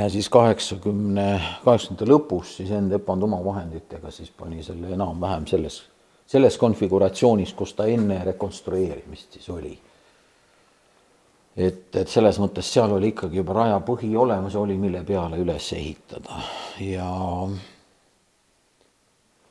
ja 0.00 0.10
siis 0.12 0.28
kaheksakümne, 0.32 1.28
kaheksakümnendate 1.64 2.10
lõpus 2.10 2.58
siis 2.60 2.74
NDEP 2.74 3.10
on 3.14 3.26
oma 3.28 3.40
vahenditega 3.44 4.12
siis 4.14 4.32
pani 4.34 4.62
selle 4.66 4.92
enam-vähem 4.96 5.48
selles, 5.50 5.82
selles 6.26 6.60
konfiguratsioonis, 6.60 7.56
kus 7.58 7.76
ta 7.78 7.88
enne 7.90 8.22
rekonstrueerimist 8.32 9.38
siis 9.38 9.50
oli 9.54 9.74
et, 11.56 11.94
et 11.94 12.10
selles 12.10 12.38
mõttes 12.42 12.66
seal 12.66 12.92
oli 12.96 13.12
ikkagi 13.12 13.38
juba 13.40 13.54
raja 13.60 13.78
põhi 13.86 14.10
olemas 14.18 14.56
oli, 14.58 14.76
mille 14.78 15.04
peale 15.06 15.38
üles 15.42 15.70
ehitada. 15.76 16.40
Ja 16.82 17.10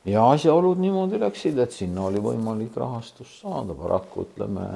ja 0.06 0.26
asjaolud 0.34 0.82
niimoodi 0.84 1.20
läksid, 1.22 1.60
et 1.64 1.72
sinna 1.72 2.10
oli 2.10 2.20
võimalik 2.24 2.76
rahastust 2.76 3.40
saada, 3.44 3.76
paraku 3.78 4.28
ütleme 4.28 4.68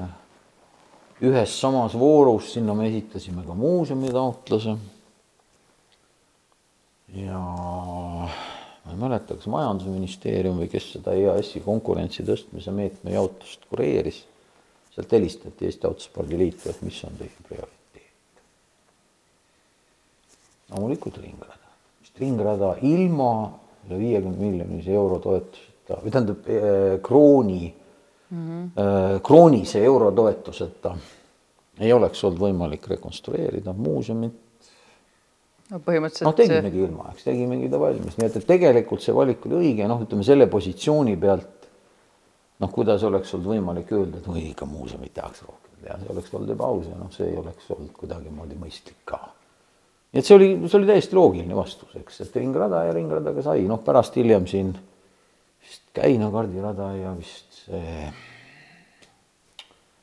ühes 1.24 1.52
samas 1.60 1.96
voorus, 1.98 2.54
sinna 2.54 2.76
me 2.78 2.88
esitasime 2.88 3.44
ka 3.44 3.56
muuseumi 3.58 4.12
taotluse. 4.14 4.76
ja 7.18 7.38
ma 7.38 8.92
ei 8.92 8.96
mäleta, 8.96 9.36
kas 9.36 9.46
Majandusministeerium 9.52 10.60
või 10.62 10.68
kes 10.72 10.92
seda 10.94 11.12
EAS-i 11.16 11.60
konkurentsi 11.64 12.24
tõstmise 12.24 12.72
meetme 12.72 13.12
jaotust 13.16 13.64
kureeris 13.68 14.24
sealt 14.98 15.12
helistati 15.14 15.68
Eesti 15.68 15.86
Autospordi 15.86 16.38
Liitu, 16.38 16.68
et 16.70 16.82
mis 16.82 16.98
on 17.06 17.18
teie 17.18 17.30
prioriteet. 17.46 17.74
loomulikult 20.68 21.16
ringrada, 21.22 21.70
sest 22.02 22.18
ringrada 22.20 22.74
ilma 22.84 23.30
üle 23.86 23.98
viiekümne 24.02 24.36
miljonise 24.42 24.92
euro 24.92 25.20
toetuseta 25.22 26.00
või 26.02 26.12
tähendab 26.12 26.50
eh, 26.50 26.98
krooni 27.02 27.62
mm, 27.70 28.42
-hmm. 28.42 29.22
kroonise 29.24 29.84
eurotoetuseta 29.84 30.96
ei 31.78 31.92
oleks 31.92 32.24
olnud 32.24 32.42
võimalik 32.42 32.88
rekonstrueerida 32.90 33.72
muuseumit. 33.72 34.34
no 35.70 35.80
põhimõtteliselt. 35.86 36.26
noh, 36.26 36.34
tegimegi 36.36 36.82
ilma, 36.84 37.12
eks 37.14 37.24
tegimegi 37.30 37.70
ta 37.70 37.80
valmis, 37.80 38.18
nii 38.18 38.26
et, 38.26 38.36
et 38.36 38.46
tegelikult 38.46 39.04
see 39.04 39.14
valik 39.14 39.46
oli 39.46 39.62
õige, 39.62 39.88
noh, 39.88 40.02
ütleme 40.02 40.26
selle 40.26 40.50
positsiooni 40.50 41.16
pealt 41.16 41.57
noh, 42.58 42.70
kuidas 42.74 43.04
oleks 43.06 43.34
olnud 43.36 43.52
võimalik 43.54 43.90
öelda, 43.94 44.20
et 44.20 44.28
oi, 44.30 44.44
ikka 44.52 44.66
muuseumit 44.68 45.14
tehakse 45.14 45.46
rohkem 45.46 45.82
teha, 45.82 45.98
see 46.02 46.12
oleks 46.14 46.34
olnud 46.34 46.54
ebaaus 46.54 46.86
ja 46.90 46.98
noh, 46.98 47.10
see 47.14 47.28
ei 47.30 47.36
oleks 47.38 47.68
olnud 47.74 47.92
kuidagimoodi 47.96 48.58
mõistlik 48.58 49.02
ka. 49.08 49.20
nii 50.12 50.22
et 50.22 50.28
see 50.28 50.38
oli, 50.38 50.48
see 50.66 50.78
oli 50.80 50.90
täiesti 50.90 51.18
loogiline 51.18 51.58
vastus, 51.58 51.92
eks, 52.00 52.22
et 52.24 52.40
ringrada 52.40 52.84
ja 52.88 52.96
ringradaga 52.96 53.44
sai, 53.46 53.66
noh, 53.70 53.82
pärast 53.84 54.18
hiljem 54.18 54.48
siin 54.50 54.72
vist 54.74 55.86
Käina 55.94 56.30
kardirada 56.34 56.92
ja 56.96 57.12
vist 57.18 57.62
see 57.64 58.08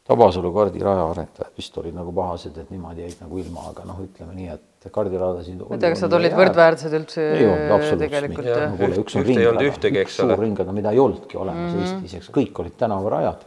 Tabasalu 0.05 0.51
kardiraja 0.53 1.07
arendajad 1.09 1.55
vist 1.57 1.77
olid 1.81 1.95
nagu 1.97 2.11
pahased, 2.13 2.57
et 2.61 2.69
niimoodi 2.69 3.01
jäid 3.01 3.23
nagu 3.23 3.39
ilma, 3.41 3.71
aga 3.71 3.87
noh, 3.89 4.03
ütleme 4.05 4.35
nii, 4.37 4.51
et 4.53 4.74
kardiradasid. 4.93 5.63
ma 5.63 5.77
ei 5.77 5.81
tea, 5.81 5.91
kas 5.93 6.03
nad 6.05 6.15
olid 6.17 6.35
võrdväärsed 6.37 6.95
üldse? 6.99 7.25
ei 7.37 7.47
olnud 7.49 7.73
absoluutselt 7.77 8.29
mitte. 8.29 8.69
kuule, 8.77 9.01
üks 9.01 9.17
on 9.17 9.27
ringrada, 9.29 10.05
suur 10.17 10.37
ringrada, 10.43 10.75
mida 10.75 10.93
ei 10.95 11.01
olnudki 11.01 11.39
olemas 11.41 11.71
mm 11.71 11.79
-hmm. 11.79 11.97
Eestis, 12.03 12.15
eks 12.19 12.31
kõik 12.35 12.63
olid 12.63 12.77
tänavarajad. 12.79 13.43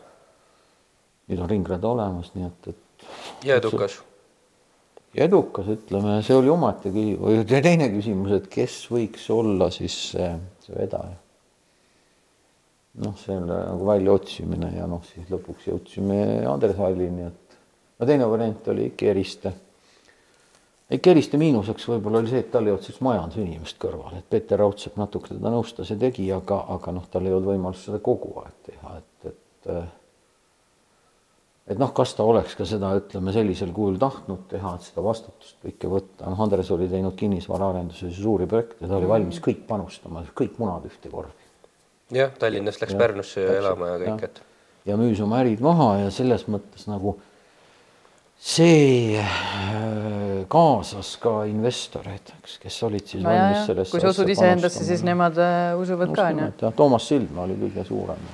nüüd 1.28 1.40
on 1.44 1.50
ringrada 1.50 1.88
olemas, 1.88 2.34
nii 2.34 2.46
et, 2.46 2.68
et. 2.68 3.08
ja 3.44 3.56
edukas. 3.60 4.00
ja 5.14 5.24
edukas, 5.24 5.66
ütleme, 5.76 6.22
see 6.22 6.36
oli 6.36 6.48
omaette 6.48 6.90
küsimus, 6.90 7.46
teine 7.46 7.88
küsimus, 7.94 8.32
et 8.32 8.48
kes 8.48 8.84
võiks 8.90 9.30
olla 9.30 9.70
siis 9.70 9.96
see, 10.12 10.34
see 10.64 10.76
vedaja 10.78 11.16
noh, 13.04 13.14
selle 13.20 13.46
nagu 13.46 13.86
väljaotsimine 13.86 14.72
ja 14.76 14.86
noh, 14.90 15.02
siis 15.06 15.28
lõpuks 15.30 15.68
jõudsime 15.68 16.18
Andres 16.48 16.76
Hallini, 16.78 17.28
et 17.28 17.58
no 17.98 18.08
teine 18.08 18.28
variant 18.30 18.70
oli 18.72 18.88
ikka 18.90 19.10
Ikka 20.88 21.12
Eriste 21.12 21.36
miinuseks 21.36 21.84
võib-olla 21.90 22.22
oli 22.22 22.30
see, 22.30 22.40
et 22.40 22.50
tal 22.52 22.64
ei 22.64 22.72
olnud 22.72 22.86
sellist 22.86 23.04
majandusinimest 23.04 23.76
kõrval, 23.82 24.14
et 24.16 24.28
Peeter 24.30 24.56
Raudsepp 24.56 24.96
natuke 24.96 25.34
teda 25.34 25.52
nõustas 25.52 25.90
ja 25.92 25.98
tegi, 26.00 26.24
aga, 26.32 26.62
aga 26.78 26.94
noh, 26.96 27.04
tal 27.12 27.28
ei 27.28 27.34
olnud 27.34 27.50
võimalust 27.50 27.90
seda 27.90 28.00
kogu 28.00 28.38
aeg 28.40 28.54
teha, 28.70 28.94
et, 29.02 29.32
et 29.32 29.72
et 31.68 31.76
noh, 31.80 31.90
kas 31.96 32.14
ta 32.16 32.24
oleks 32.24 32.56
ka 32.56 32.64
seda, 32.68 32.94
ütleme 32.98 33.32
sellisel 33.34 33.72
kujul 33.76 33.98
tahtnud 34.00 34.46
teha, 34.50 34.74
et 34.78 34.86
seda 34.88 35.04
vastutust 35.04 35.58
kõike 35.64 35.90
võtta, 35.92 36.30
noh, 36.30 36.40
Andres 36.44 36.70
oli 36.74 36.88
teinud 36.90 37.16
kinnisvaraarenduses 37.18 38.16
suuri 38.16 38.48
projekte, 38.48 38.86
ta 38.86 38.96
oli 38.96 39.10
valmis 39.10 39.40
kõik 39.44 39.66
panustama, 39.68 40.24
kõik 40.36 40.56
munad 40.62 40.88
ühte 40.88 41.12
korvi. 41.12 41.48
Jah, 42.16 42.32
Tallinnast 42.40 42.80
läks 42.80 42.96
ja, 42.96 43.00
Pärnusse 43.02 43.44
ja 43.44 43.58
elama 43.60 43.92
ja 43.92 43.98
kõik, 44.06 44.24
et. 44.30 44.40
ja 44.88 44.96
müüs 44.96 45.20
oma 45.20 45.42
ärid 45.42 45.60
maha 45.64 45.90
ja 46.06 46.12
selles 46.14 46.46
mõttes 46.48 46.88
nagu 46.88 47.18
see 48.40 49.18
äh, 49.20 49.28
kaasas 50.48 51.14
ka 51.22 51.32
investoreid, 51.48 52.32
eks, 52.38 52.58
kes 52.62 52.76
olid 52.86 53.06
siis 53.06 53.24
no, 53.24 53.30
valmis 53.30 53.66
sellesse. 53.70 53.94
kui 53.94 54.02
sa 54.02 54.12
usud 54.14 54.30
iseendasse, 54.34 54.84
siis 54.86 55.04
nemad 55.06 55.38
äh, 55.42 55.72
usuvad 55.80 56.14
ka 56.16 56.28
onju. 56.32 56.50
jah, 56.62 56.76
Toomas 56.76 57.08
Sildmaa 57.10 57.46
oli 57.48 57.58
kõige 57.62 57.84
suurem, 57.88 58.28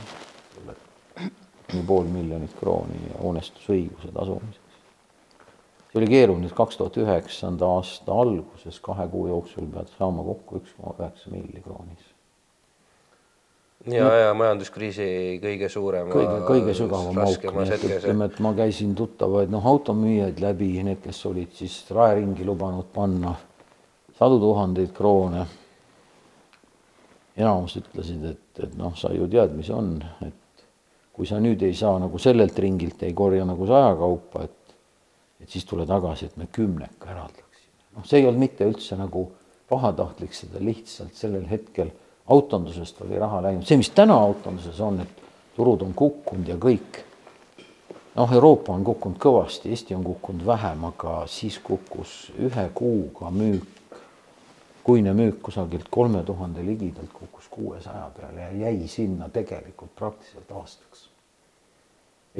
pool 1.87 2.07
miljonit 2.11 2.55
krooni 2.61 3.15
hoonestusõiguse 3.19 4.13
tasumiseks. 4.15 4.81
see 5.91 6.03
oli 6.03 6.11
keeruline, 6.11 6.51
kaks 6.55 6.81
tuhat 6.81 6.99
üheksanda 7.03 7.71
aasta 7.79 8.21
alguses 8.25 8.81
kahe 8.85 9.09
kuu 9.11 9.29
jooksul 9.33 9.71
pead 9.75 9.95
saama 9.99 10.27
kokku 10.27 10.63
üks 10.63 10.77
koma 10.77 10.97
üheksa 10.99 11.33
milli 11.35 11.63
kroonis 11.65 12.14
ja, 13.93 14.11
ja 14.19 14.35
majanduskriisi 14.35 15.07
kõige 15.43 15.69
suurema. 15.69 16.13
kõige, 16.13 16.37
kõige 16.49 16.77
sügavam 16.77 17.19
auk, 17.25 17.49
nii 17.49 17.75
et 17.75 17.89
ütleme, 17.89 18.29
et 18.31 18.39
ma 18.45 18.55
käisin 18.57 18.95
tuttavaid 18.97 19.53
noh, 19.53 19.67
automüüjaid 19.75 20.41
läbi, 20.43 20.71
need, 20.87 21.03
kes 21.05 21.21
olid 21.31 21.53
siis 21.59 21.83
raeringi 21.95 22.47
lubanud 22.47 22.89
panna 22.95 23.35
sadu 24.19 24.41
tuhandeid 24.41 24.95
kroone. 24.95 25.47
enamus 27.37 27.77
ütlesid, 27.81 28.25
et, 28.31 28.63
et 28.63 28.75
noh, 28.79 28.95
sa 28.97 29.11
ju 29.11 29.27
tead, 29.27 29.57
mis 29.59 29.71
on, 29.75 29.97
et 30.23 30.67
kui 31.15 31.27
sa 31.27 31.41
nüüd 31.43 31.63
ei 31.67 31.75
saa 31.75 31.99
nagu 31.99 32.19
sellelt 32.19 32.59
ringilt 32.63 33.03
ei 33.03 33.15
korja 33.15 33.47
nagu 33.47 33.67
saja 33.67 33.91
kaupa, 33.99 34.45
et, 34.47 34.77
et 35.43 35.51
siis 35.51 35.67
tule 35.67 35.87
tagasi, 35.87 36.31
et 36.31 36.37
me 36.39 36.47
kümneka 36.47 37.11
eraldaksime. 37.11 37.75
noh, 37.97 38.07
see 38.07 38.23
ei 38.23 38.29
olnud 38.29 38.47
mitte 38.47 38.69
üldse 38.71 38.99
nagu 38.99 39.27
pahatahtlik, 39.69 40.35
seda 40.35 40.63
lihtsalt 40.63 41.19
sellel 41.19 41.49
hetkel 41.51 41.91
autondusest 42.29 43.01
oli 43.03 43.19
raha 43.19 43.43
läinud, 43.43 43.67
see, 43.69 43.77
mis 43.77 43.91
täna 43.91 44.17
autonduses 44.17 44.81
on, 44.81 45.01
et 45.01 45.25
turud 45.57 45.83
on 45.85 45.95
kukkunud 45.95 46.49
ja 46.49 46.57
kõik. 46.57 47.03
noh, 48.15 48.33
Euroopa 48.33 48.73
on 48.73 48.85
kukkunud 48.85 49.19
kõvasti, 49.19 49.71
Eesti 49.75 49.95
on 49.95 50.05
kukkunud 50.05 50.47
vähem, 50.47 50.85
aga 50.89 51.25
siis 51.27 51.59
kukkus 51.59 52.33
ühe 52.39 52.69
kuuga 52.75 53.31
müük, 53.31 53.99
kuine 54.85 55.13
müük 55.13 55.43
kusagilt 55.43 55.89
kolme 55.91 56.23
tuhande 56.23 56.63
ligidalt 56.67 57.13
kukkus 57.13 57.49
kuuesaja 57.51 58.11
peale 58.17 58.41
ja 58.41 58.69
jäi 58.69 58.89
sinna 58.89 59.29
tegelikult 59.29 59.95
praktiliselt 59.97 60.53
aastaks. 60.53 61.09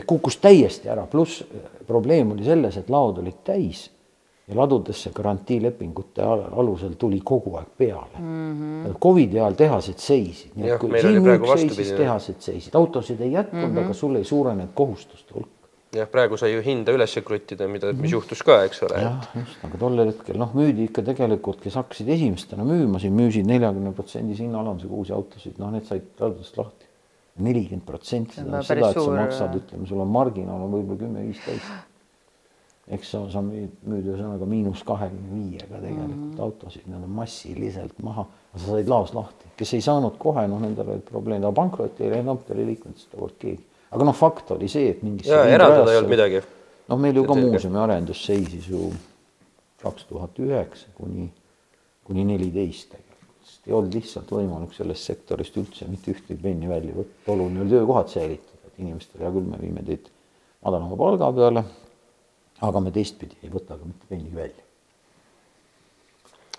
kukkus 0.07 0.37
täiesti 0.37 0.89
ära, 0.89 1.07
pluss 1.07 1.45
probleem 1.87 2.33
oli 2.33 2.45
selles, 2.45 2.77
et 2.77 2.91
laod 2.91 3.19
olid 3.19 3.45
täis 3.45 3.91
ja 4.49 4.57
ladudesse 4.57 5.11
garantiilepingute 5.15 6.23
al- 6.23 6.45
alusel 6.61 6.99
tuli 7.01 7.21
kogu 7.25 7.57
aeg 7.57 7.69
peale 7.79 8.19
mm. 8.19 8.53
-hmm. 8.53 8.99
Covidi 9.01 9.41
ajal 9.41 9.57
tehased 9.57 9.99
seisid, 9.99 10.53
nii 10.57 10.71
et 10.71 10.81
kui 10.81 11.01
siin 11.01 11.29
seisis, 11.57 11.93
tehased 11.97 12.41
seisid, 12.41 12.75
autosid 12.75 13.21
ei 13.21 13.33
jätkunud 13.33 13.69
mm, 13.69 13.77
-hmm. 13.77 13.85
aga 13.85 13.95
sul 13.95 14.17
ei 14.17 14.25
suurenenud 14.25 14.75
kohustuste 14.75 15.35
hulk. 15.35 15.49
jah, 15.97 16.09
praegu 16.11 16.37
sai 16.37 16.53
ju 16.53 16.61
hinda 16.63 16.93
üles 16.93 17.15
kruttida, 17.25 17.69
mida, 17.69 17.93
mis 17.93 18.13
juhtus 18.13 18.43
ka, 18.43 18.63
eks 18.65 18.83
ole. 18.83 19.01
jah, 19.01 19.31
just, 19.35 19.65
aga 19.65 19.79
tollel 19.79 20.13
hetkel 20.13 20.39
noh, 20.39 20.53
müüdi 20.55 20.85
ikka 20.91 21.03
tegelikult, 21.03 21.61
kes 21.61 21.75
hakkasid 21.81 22.09
esimestena 22.09 22.65
müüma, 22.65 22.99
siin 23.01 23.17
müüsid 23.17 23.47
neljakümne 23.47 23.93
protsendise 23.93 24.43
hinnaalandusega 24.43 24.95
uusi 24.95 25.13
autosid, 25.13 25.57
noh, 25.59 25.71
need 25.73 25.89
said 25.89 26.03
ladudest 26.21 26.59
lahti. 26.59 26.85
nelikümmend 27.39 27.87
protsenti, 27.87 28.37
päris 28.37 28.67
seda, 28.67 28.91
et 28.91 28.95
sa 28.95 29.11
maksad, 29.11 29.55
ütleme, 29.59 29.87
sul 29.87 30.01
on 30.01 30.09
marginaal 30.09 30.61
on 30.69 30.71
võib-olla 30.71 31.01
kümme-viisteist. 31.01 31.94
Eks 32.93 33.15
sa, 33.15 33.21
sa 33.33 33.41
müüd, 33.45 33.77
müüd 33.89 34.09
ühesõnaga 34.11 34.47
miinus 34.49 34.83
kahekümne 34.85 35.31
viiega 35.33 35.79
tegelikult 35.81 36.17
mm 36.19 36.33
-hmm. 36.35 36.43
autosid, 36.45 36.87
need 36.87 37.05
on 37.07 37.15
massiliselt 37.17 38.03
maha, 38.05 38.27
sa 38.57 38.67
said 38.67 38.91
laos 38.93 39.15
lahti, 39.17 39.49
kes 39.57 39.73
ei 39.75 39.85
saanud 39.85 40.19
kohe, 40.21 40.45
noh, 40.49 40.61
nendel 40.61 40.91
olid 40.93 41.07
probleemid, 41.09 41.47
aga 41.47 41.57
pankrotti 41.57 42.05
ei 42.05 42.11
läinud, 42.19 42.51
ei 42.53 42.67
liikunud 42.67 43.01
seda 43.01 43.21
kord 43.21 43.39
keegi. 43.39 43.65
aga 43.91 44.05
noh, 44.05 44.17
fakt 44.19 44.51
oli 44.51 44.69
see, 44.69 44.91
et 44.91 45.03
mingisse 45.03 45.33
ja 45.33 45.45
ringrajasse- 45.45 45.55
eraldada 45.55 45.93
ei 45.93 45.99
olnud 45.99 46.11
midagi. 46.11 46.43
noh, 46.89 46.99
meil 46.99 47.17
ju 47.17 47.25
ka 47.25 47.35
muuseumi 47.35 47.79
arendus 47.79 48.25
seisis 48.27 48.69
ju 48.69 48.93
kaks 49.83 50.05
tuhat 50.05 50.39
üheksa 50.39 50.93
kuni, 50.95 51.31
kuni 52.05 52.25
neliteist 52.25 52.91
tegelikult, 52.91 53.39
sest 53.49 53.69
ei 53.69 53.73
olnud 53.73 53.95
lihtsalt 53.95 54.31
võimalik 54.31 54.77
sellest 54.77 55.09
sektorist 55.09 55.57
üldse 55.57 55.89
mitte 55.89 56.13
ühtegi 56.13 56.37
penni 56.43 56.69
välja 56.69 56.93
võtta, 56.93 57.33
oluline 57.33 57.65
oli 57.65 57.71
töökohad 57.71 58.13
säilitada, 58.13 58.61
et 58.67 58.79
inimestele, 58.85 59.25
hea 59.25 59.33
küll, 59.33 59.49
me 59.49 59.61
viime 59.61 59.85
teid 59.89 60.13
madalama 60.65 60.97
palga 61.01 61.33
peale, 61.33 61.65
aga 62.63 62.81
me 62.81 62.93
teistpidi 62.95 63.41
ei 63.43 63.51
võta 63.53 63.79
ka 63.79 63.85
mitte 63.85 64.07
penni 64.09 64.31
välja. 64.35 64.63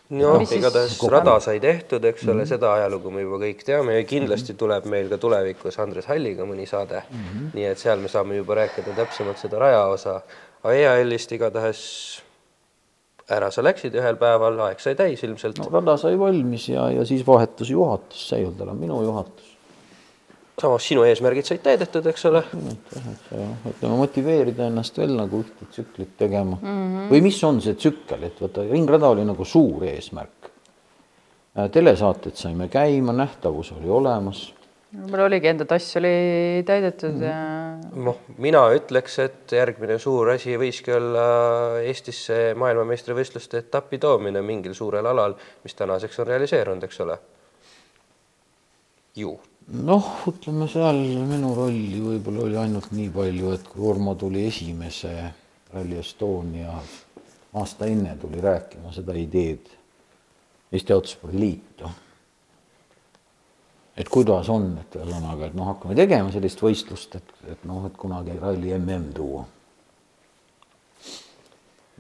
no 0.10 0.36
siis 0.38 0.60
igatahes 0.60 0.98
kokku- 0.98 1.12
rada 1.12 1.40
sai 1.40 1.60
tehtud, 1.60 2.04
eks 2.06 2.28
ole, 2.30 2.46
seda 2.46 2.74
ajalugu 2.74 3.12
me 3.12 3.24
juba 3.24 3.40
kõik 3.46 3.64
teame 3.66 3.96
ja 4.00 4.04
kindlasti 4.08 4.54
tuleb 4.54 4.86
meil 4.92 5.10
ka 5.10 5.18
tulevikus 5.18 5.80
Andres 5.80 6.06
Halliga 6.12 6.46
mõni 6.46 6.68
saade 6.70 7.02
mm. 7.02 7.24
-hmm. 7.24 7.56
nii 7.56 7.66
et 7.72 7.82
seal 7.82 8.00
me 8.00 8.12
saame 8.12 8.38
juba 8.38 8.62
rääkida 8.62 8.96
täpsemalt 8.96 9.42
seda 9.42 9.60
rajaosa. 9.60 10.22
aga 10.64 10.74
EAL-ist 10.74 11.32
igatahes 11.32 11.82
ära 13.30 13.50
sa 13.52 13.64
läksid 13.66 13.96
ühel 13.98 14.18
päeval, 14.22 14.60
aeg 14.68 14.80
sai 14.80 14.96
täis 14.96 15.24
ilmselt 15.26 15.58
no 15.58 15.70
rada 15.74 15.98
sai 15.98 16.18
valmis 16.20 16.70
ja, 16.70 16.90
ja 16.94 17.06
siis 17.06 17.26
vahetus 17.28 17.70
juhatus, 17.70 18.30
see 18.30 18.40
ei 18.40 18.46
olnud 18.46 18.62
enam 18.68 18.78
minu 18.78 19.02
juhatus. 19.04 19.55
Samas 20.62 20.88
sinu 20.88 21.04
eesmärgid 21.04 21.48
said 21.48 21.64
täidetud, 21.64 22.06
eks 22.12 22.26
ole. 22.30 22.42
ütleme, 22.56 23.96
motiveerida 24.00 24.70
ennast 24.70 24.98
veel 25.00 25.16
nagu 25.18 25.44
ühte 25.44 25.68
tsüklit 25.72 26.16
tegema 26.18 26.56
mm. 26.56 26.68
-hmm. 26.68 27.08
või 27.12 27.24
mis 27.28 27.40
on 27.44 27.62
see 27.62 27.76
tsükkel, 27.76 28.24
et 28.24 28.42
vaata, 28.42 28.64
ringrada 28.72 29.12
oli 29.12 29.26
nagu 29.28 29.46
suur 29.46 29.84
eesmärk. 29.84 30.52
telesaated 31.72 32.36
saime 32.36 32.68
käima, 32.68 33.14
nähtavus 33.14 33.72
oli 33.72 33.90
olemas. 33.90 34.54
mul 34.92 35.20
oligi 35.20 35.48
enda 35.48 35.66
tass 35.66 35.98
oli 35.98 36.64
täidetud 36.66 37.22
ja 37.22 37.36
noh, 37.96 38.22
mina 38.38 38.62
ütleks, 38.76 39.20
et 39.20 39.52
järgmine 39.52 40.00
suur 40.00 40.30
asi 40.30 40.56
võiski 40.60 40.96
olla 40.96 41.26
Eestisse 41.82 42.54
maailmameistrivõistluste 42.56 43.58
etapi 43.58 43.98
toomine 43.98 44.42
mingil 44.42 44.74
suurel 44.74 45.06
alal, 45.06 45.36
mis 45.64 45.76
tänaseks 45.76 46.20
on 46.20 46.28
realiseerunud, 46.32 46.88
eks 46.88 47.02
ole. 47.02 47.20
ju 49.16 49.36
noh, 49.68 50.12
ütleme 50.30 50.68
seal 50.70 51.00
minu 51.30 51.56
rolli 51.58 52.02
võib-olla 52.04 52.46
oli 52.46 52.60
ainult 52.66 52.92
nii 52.94 53.10
palju, 53.14 53.56
et 53.56 53.66
kui 53.72 53.88
Urmo 53.90 54.14
tuli 54.20 54.46
esimese 54.50 55.16
Rally 55.74 55.98
Estonia 56.00 56.76
aasta 57.56 57.88
enne 57.90 58.16
tuli 58.22 58.42
rääkima 58.42 58.94
seda 58.94 59.16
ideed 59.18 59.72
Eesti 60.72 60.94
Autospordi 60.94 61.40
Liitu. 61.40 61.90
et 63.98 64.10
kuidas 64.10 64.50
on, 64.52 64.74
et 64.82 64.96
ühesõnaga, 64.96 65.48
et 65.48 65.54
noh, 65.56 65.70
hakkame 65.72 65.96
tegema 65.96 66.32
sellist 66.34 66.60
võistlust, 66.60 67.16
et, 67.16 67.30
et 67.54 67.62
noh, 67.64 67.86
et 67.88 67.96
kunagi 67.96 68.36
ralli 68.42 68.74
mm 68.76 69.14
tuua. 69.16 69.46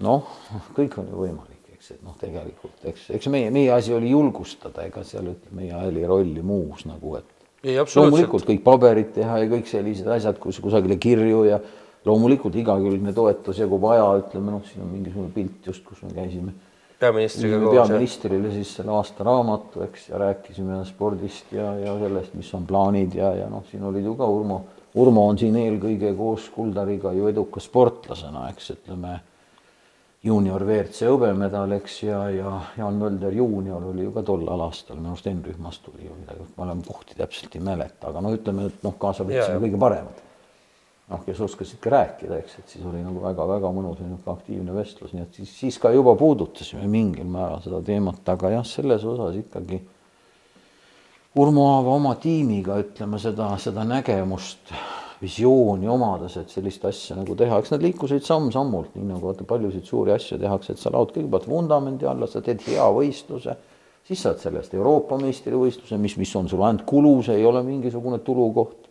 noh, 0.04 0.34
kõik 0.76 0.98
on 1.00 1.08
ju 1.08 1.22
võimalik, 1.22 1.70
eks, 1.74 1.92
et 1.96 2.04
noh, 2.04 2.18
tegelikult, 2.20 2.84
eks, 2.84 3.10
eks 3.16 3.30
meie, 3.32 3.52
meie 3.52 3.72
asi 3.72 3.94
oli 3.94 4.12
julgustada, 4.12 4.84
ega 4.84 5.06
seal 5.08 5.32
ütleme, 5.32 5.70
EAL-i 5.70 6.06
rolli 6.06 6.44
muus 6.44 6.84
nagu, 6.86 7.16
et. 7.16 7.35
Loomulikult 7.65 8.45
kõik 8.45 8.62
paberid 8.65 9.12
teha 9.15 9.39
ja 9.41 9.49
kõik 9.49 9.67
sellised 9.69 10.08
asjad, 10.17 10.38
kus 10.41 10.60
kusagile 10.63 10.97
kirju 11.01 11.43
ja 11.47 11.60
loomulikult 12.06 12.56
igakülgne 12.62 13.13
toetus 13.15 13.60
ja 13.60 13.67
kui 13.69 13.82
vaja, 13.82 14.06
ütleme 14.21 14.54
noh, 14.54 14.63
siin 14.67 14.86
on 14.86 14.93
mingisugune 14.93 15.34
pilt 15.34 15.69
just, 15.71 15.84
kus 15.88 16.04
me 16.06 16.13
käisime. 16.13 16.54
peaministriga 16.99 17.60
koos. 17.60 17.75
peaministrile 17.75 18.51
siis 18.54 18.75
selle 18.78 18.93
aasta 18.95 19.25
raamatu, 19.28 19.84
eks, 19.88 20.10
ja 20.10 20.21
rääkisime 20.21 20.80
spordist 20.86 21.54
ja, 21.56 21.73
ja 21.82 21.97
sellest, 21.99 22.34
mis 22.38 22.54
on 22.54 22.65
plaanid 22.69 23.17
ja, 23.17 23.34
ja 23.41 23.49
noh, 23.49 23.65
siin 23.71 23.84
olid 23.84 24.06
ju 24.06 24.15
ka 24.19 24.30
Urmo, 24.30 24.62
Urmo 24.95 25.25
on 25.28 25.38
siin 25.38 25.58
eelkõige 25.60 26.13
koos 26.15 26.49
Kuldariga 26.56 27.12
ju 27.13 27.28
eduka 27.28 27.63
sportlasena, 27.63 28.47
eks 28.54 28.75
ütleme 28.78 29.17
juunior 30.26 30.64
WRC 30.66 31.06
hõbemedal, 31.10 31.76
eks, 31.78 32.00
ja, 32.08 32.20
ja 32.34 32.52
Jaan 32.80 32.98
Mölder 33.02 33.34
juunior 33.36 33.84
oli 33.92 34.08
ju 34.08 34.14
ka 34.16 34.24
tollal 34.26 34.64
aastal, 34.66 34.98
minu 34.98 35.14
arust 35.14 35.28
N-rühmas 35.30 35.80
tuli 35.86 36.08
ju 36.08 36.18
midagi, 36.18 36.48
ma 36.58 36.66
olen 36.66 36.82
kohti 36.86 37.18
täpselt 37.20 37.56
ei 37.56 37.64
mäleta, 37.66 38.10
aga 38.10 38.24
no 38.26 38.34
ütleme, 38.34 38.70
et 38.72 38.86
noh, 38.86 38.96
kaasa 39.02 39.28
võtsime 39.28 39.62
kõige 39.68 39.82
paremad. 39.82 40.22
noh, 41.06 41.22
kes 41.22 41.42
oskasid 41.46 41.78
ka 41.84 41.92
rääkida, 41.94 42.40
eks, 42.42 42.56
et 42.60 42.72
siis 42.74 42.86
oli 42.90 43.04
nagu 43.06 43.22
väga-väga 43.22 43.70
mõnus 43.70 44.00
ja 44.02 44.08
niisugune 44.08 44.40
aktiivne 44.40 44.74
vestlus, 44.74 45.12
nii 45.14 45.22
et 45.22 45.38
siis, 45.38 45.52
siis 45.60 45.78
ka 45.78 45.92
juba 45.94 46.16
puudutasime 46.18 46.88
mingil 46.90 47.30
määral 47.30 47.62
seda 47.62 47.84
teemat, 47.86 48.24
aga 48.34 48.56
jah, 48.56 48.66
selles 48.66 49.06
osas 49.06 49.38
ikkagi 49.38 49.84
Urmo 51.38 51.68
Aava 51.76 51.94
oma 52.00 52.16
tiimiga, 52.16 52.80
ütleme 52.80 53.20
seda, 53.20 53.52
seda 53.62 53.84
nägemust, 53.86 54.72
visiooni 55.21 55.88
omades, 55.88 56.36
et 56.38 56.51
sellist 56.51 56.84
asja 56.86 57.15
nagu 57.15 57.36
teha, 57.38 57.60
eks 57.62 57.71
nad 57.71 57.84
liikusid 57.86 58.25
samm-sammult, 58.25 58.95
nii 58.95 59.08
nagu 59.13 59.30
vaata 59.30 59.47
paljusid 59.47 59.88
suuri 59.88 60.13
asju 60.15 60.39
tehakse, 60.41 60.75
et 60.75 60.82
sa 60.82 60.91
laod 60.93 61.13
kõigepealt 61.15 61.47
vundamendi 61.49 62.08
alla, 62.10 62.28
sa 62.28 62.41
teed 62.43 62.63
hea 62.67 62.86
võistluse, 62.97 63.56
siis 64.06 64.21
saad 64.21 64.41
sellest 64.43 64.75
Euroopa 64.75 65.17
meistrivõistluse, 65.21 65.97
mis, 66.01 66.17
mis 66.21 66.36
on 66.36 66.49
sul 66.51 66.63
ainult 66.67 66.86
kulu, 66.89 67.17
see 67.25 67.39
ei 67.39 67.45
ole 67.45 67.63
mingisugune 67.65 68.19
tulukoht. 68.25 68.82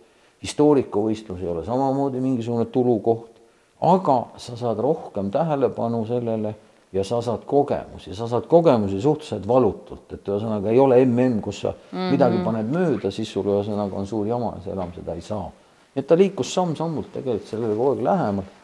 historiikavõistlus 0.44 1.40
ei 1.40 1.48
ole 1.48 1.62
samamoodi 1.64 2.20
mingisugune 2.20 2.66
tulukoht, 2.72 3.38
aga 3.80 4.16
sa 4.37 4.56
saad 4.56 4.80
rohkem 4.82 5.30
tähelepanu 5.32 6.04
sellele 6.06 6.54
ja 6.92 7.04
sa 7.04 7.20
saad 7.22 7.46
kogemusi, 7.48 8.14
sa 8.14 8.28
saad 8.28 8.46
kogemusi 8.46 9.00
suhteliselt 9.00 9.48
valutult, 9.48 10.12
et 10.12 10.28
ühesõnaga 10.28 10.70
ei 10.70 10.78
ole 10.78 11.00
mm, 11.04 11.40
kus 11.40 11.60
sa 11.60 11.70
mm 11.70 11.98
-hmm. 11.98 12.10
midagi 12.10 12.44
paned 12.44 12.70
mööda, 12.70 13.10
siis 13.10 13.32
sul 13.32 13.44
ühesõnaga 13.44 13.94
on 13.94 14.06
suur 14.06 14.26
jama 14.26 14.52
ja 14.56 14.60
sa 14.64 14.70
enam 14.70 14.92
seda 14.94 15.14
ei 15.14 15.20
saa. 15.20 15.50
Et 15.96 16.07
ta 16.07 16.16
liikus 16.18 16.52
samm-sammult 16.54 17.12
tegelikult 17.14 17.48
sellele 17.50 17.76
kogu 17.76 17.94
aeg 17.94 18.04
lähemale. 18.09 18.61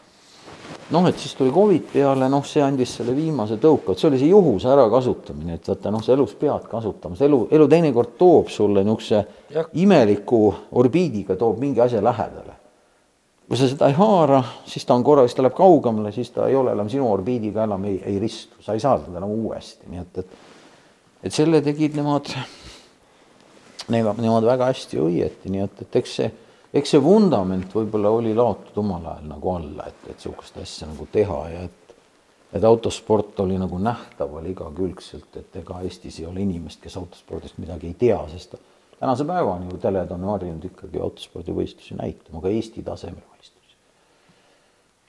noh, 0.91 1.07
et 1.07 1.19
siis 1.19 1.35
tuli 1.35 1.51
Covid 1.55 1.85
peale, 1.93 2.27
noh, 2.29 2.43
see 2.45 2.63
andis 2.63 2.97
selle 2.97 3.15
viimase 3.15 3.55
tõuke, 3.61 3.93
et 3.93 3.99
see 3.99 4.09
oli 4.09 4.19
see 4.19 4.31
juhuse 4.31 4.67
ärakasutamine, 4.67 5.55
et 5.55 5.67
vaata 5.67 5.91
noh, 5.91 6.03
sa 6.03 6.11
elus 6.13 6.33
pead 6.35 6.67
kasutama, 6.71 7.15
see 7.15 7.29
elu, 7.29 7.45
elu 7.51 7.67
teinekord 7.71 8.17
toob 8.19 8.51
sulle 8.51 8.83
niisuguse 8.83 9.23
imeliku 9.79 10.41
orbiidiga 10.81 11.37
toob 11.39 11.61
mingi 11.63 11.81
asja 11.81 12.03
lähedale. 12.03 12.57
Kui 13.47 13.59
sa 13.59 13.67
seda 13.67 13.87
ei 13.91 13.95
haara, 13.95 14.43
siis 14.67 14.85
ta 14.87 14.95
on 14.95 15.03
korra, 15.03 15.25
siis 15.27 15.35
ta 15.35 15.43
läheb 15.43 15.55
kaugemale, 15.55 16.11
siis 16.15 16.29
ta 16.31 16.47
ei 16.47 16.55
ole 16.55 16.71
enam 16.75 16.91
sinu 16.91 17.07
orbiidiga 17.11 17.65
enam 17.67 17.83
ei, 17.87 17.97
ei 18.07 18.19
ristu, 18.19 18.59
sa 18.63 18.75
ei 18.75 18.83
saa 18.83 18.99
teda 18.99 19.19
enam 19.19 19.31
uuesti, 19.31 19.89
nii 19.91 20.03
et, 20.03 20.23
et 20.23 20.39
et 21.23 21.33
selle 21.33 21.61
tegid 21.63 21.95
nemad, 21.97 22.29
nemad, 23.93 24.21
nemad 24.21 24.47
väga 24.47 24.71
hästi 24.71 24.97
ja 24.97 25.05
õieti, 25.05 25.51
nii 25.53 25.65
et, 25.65 25.83
et 25.85 25.99
eks 26.01 26.15
see, 26.19 26.31
eks 26.73 26.95
see 26.95 27.03
vundament 27.03 27.73
võib-olla 27.75 28.13
oli 28.15 28.33
laotud 28.35 28.77
omal 28.83 29.05
ajal 29.13 29.29
nagu 29.33 29.53
alla, 29.55 29.87
et, 29.91 30.07
et 30.07 30.17
niisugust 30.17 30.57
asja 30.61 30.87
nagu 30.91 31.07
teha 31.11 31.43
ja 31.51 31.63
et 31.67 31.77
et 32.53 32.63
autosport 32.67 33.39
oli 33.39 33.57
nagu 33.59 33.77
nähtav, 33.79 34.33
oli 34.35 34.51
igakülgselt, 34.51 35.37
et 35.39 35.55
ega 35.61 35.79
Eestis 35.85 36.19
ei 36.19 36.27
ole 36.27 36.43
inimest, 36.43 36.81
kes 36.83 36.97
autospordist 36.99 37.61
midagi 37.63 37.87
ei 37.87 37.95
tea, 37.99 38.19
sest 38.31 38.57
tänase 38.99 39.25
päevani 39.27 39.71
ju 39.71 39.79
teled 39.81 40.11
on 40.11 40.27
harjunud 40.33 40.65
ikkagi 40.67 40.99
autospordivõistlusi 40.99 41.95
näitama, 41.99 42.41
ka 42.43 42.51
Eesti 42.51 42.83
tasemel 42.83 43.23
võistlusi. 43.23 43.77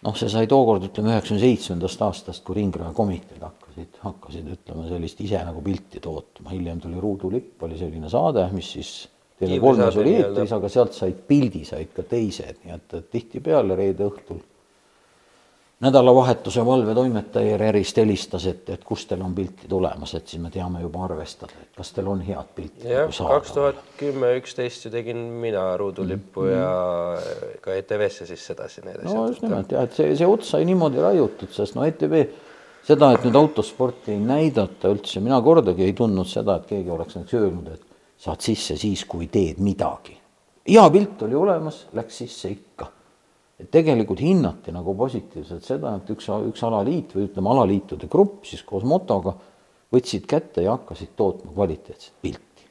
noh, 0.07 0.19
see 0.19 0.31
sai 0.31 0.47
tookord, 0.51 0.87
ütleme 0.87 1.17
üheksakümne 1.17 1.43
seitsmendast 1.43 2.07
aastast, 2.07 2.45
kui 2.47 2.61
ringrajakomiteed 2.61 3.43
hakkasid, 3.43 3.99
hakkasid 4.05 4.55
ütleme 4.55 4.87
sellist 4.89 5.21
ise 5.27 5.43
nagu 5.43 5.65
pilti 5.67 6.01
tootma, 6.01 6.55
hiljem 6.55 6.81
tuli 6.85 7.03
Ruudulipp, 7.03 7.63
oli 7.67 7.79
selline 7.81 8.11
saade, 8.13 8.47
mis 8.55 8.71
siis 8.79 8.95
TV3-s 9.43 9.59
Kiivrisaade 9.59 10.01
oli 10.05 10.15
eetris, 10.21 10.57
aga 10.57 10.71
sealt 10.73 10.97
said 10.97 11.21
pildi, 11.29 11.67
said 11.69 11.93
ka 11.97 12.07
teised, 12.09 12.63
nii 12.65 12.79
et, 12.79 12.89
et 12.99 13.13
tihtipeale 13.19 13.77
reede 13.79 14.07
õhtul 14.07 14.41
nädalavahetuse 15.83 16.67
valvetoimetaja 16.67 17.57
ERR-ist 17.57 17.97
helistas, 17.99 18.47
et, 18.47 18.69
et 18.71 18.85
kust 18.87 19.09
teil 19.11 19.23
on 19.27 19.35
pilti 19.35 19.67
tulemas, 19.69 20.15
et 20.15 20.31
siis 20.31 20.43
me 20.43 20.51
teame 20.55 20.83
juba 20.85 21.03
arvestada, 21.09 21.59
et 21.59 21.73
kas 21.79 21.91
teil 21.97 22.11
on 22.13 22.23
head 22.23 22.53
pilti 22.55 22.87
jah, 22.87 23.09
nagu 23.11 23.31
kaks 23.33 23.55
tuhat 23.57 23.81
kümme, 23.99 24.31
üksteist 24.39 24.87
ju 24.87 24.93
tegin 24.95 25.19
mina 25.43 25.65
ruudulippu 25.81 26.47
mm. 26.47 26.53
ja 26.55 27.59
ka 27.65 27.75
ETV-sse 27.81 28.29
siis 28.31 28.47
sedasi 28.53 28.87
need 28.87 29.03
no 29.09 29.27
just 29.33 29.43
nimelt 29.43 29.75
jah, 29.75 29.89
et 29.89 29.99
see, 29.99 30.15
see 30.21 30.29
ots 30.29 30.55
sai 30.55 30.69
niimoodi 30.69 31.03
raiutud, 31.03 31.51
sest 31.55 31.75
no 31.79 31.87
ETV 31.89 32.19
seda, 32.87 33.11
et 33.17 33.27
nüüd 33.27 33.41
autosporti 33.43 34.15
ei 34.15 34.23
näidata 34.23 34.93
üldse, 34.95 35.23
mina 35.25 35.43
kordagi 35.43 35.89
ei 35.89 35.99
tundnud 35.99 36.31
seda, 36.31 36.61
et 36.61 36.71
keegi 36.71 36.95
oleks 36.95 37.19
näiteks 37.19 37.41
öelnud, 37.41 37.75
et 37.75 37.92
saad 38.23 38.43
sisse 38.45 38.77
siis, 38.79 39.05
kui 39.09 39.27
teed 39.33 39.59
midagi. 39.63 40.17
hea 40.69 40.85
pilt 40.95 41.23
oli 41.27 41.35
olemas, 41.35 41.87
läks 41.93 42.19
sisse 42.23 42.51
ikka. 42.53 42.87
et 43.59 43.71
tegelikult 43.71 44.21
hinnati 44.21 44.73
nagu 44.75 44.95
positiivselt 44.99 45.65
seda, 45.65 45.97
et 45.97 46.11
üks, 46.11 46.29
üks 46.51 46.63
alaliit 46.67 47.15
või 47.17 47.29
ütleme, 47.29 47.51
alaliitude 47.55 48.09
grupp 48.11 48.47
siis 48.47 48.63
koos 48.67 48.85
motoga 48.85 49.35
võtsid 49.93 50.27
kätte 50.27 50.65
ja 50.65 50.77
hakkasid 50.77 51.13
tootma 51.17 51.53
kvaliteetset 51.53 52.15
pilti. 52.23 52.71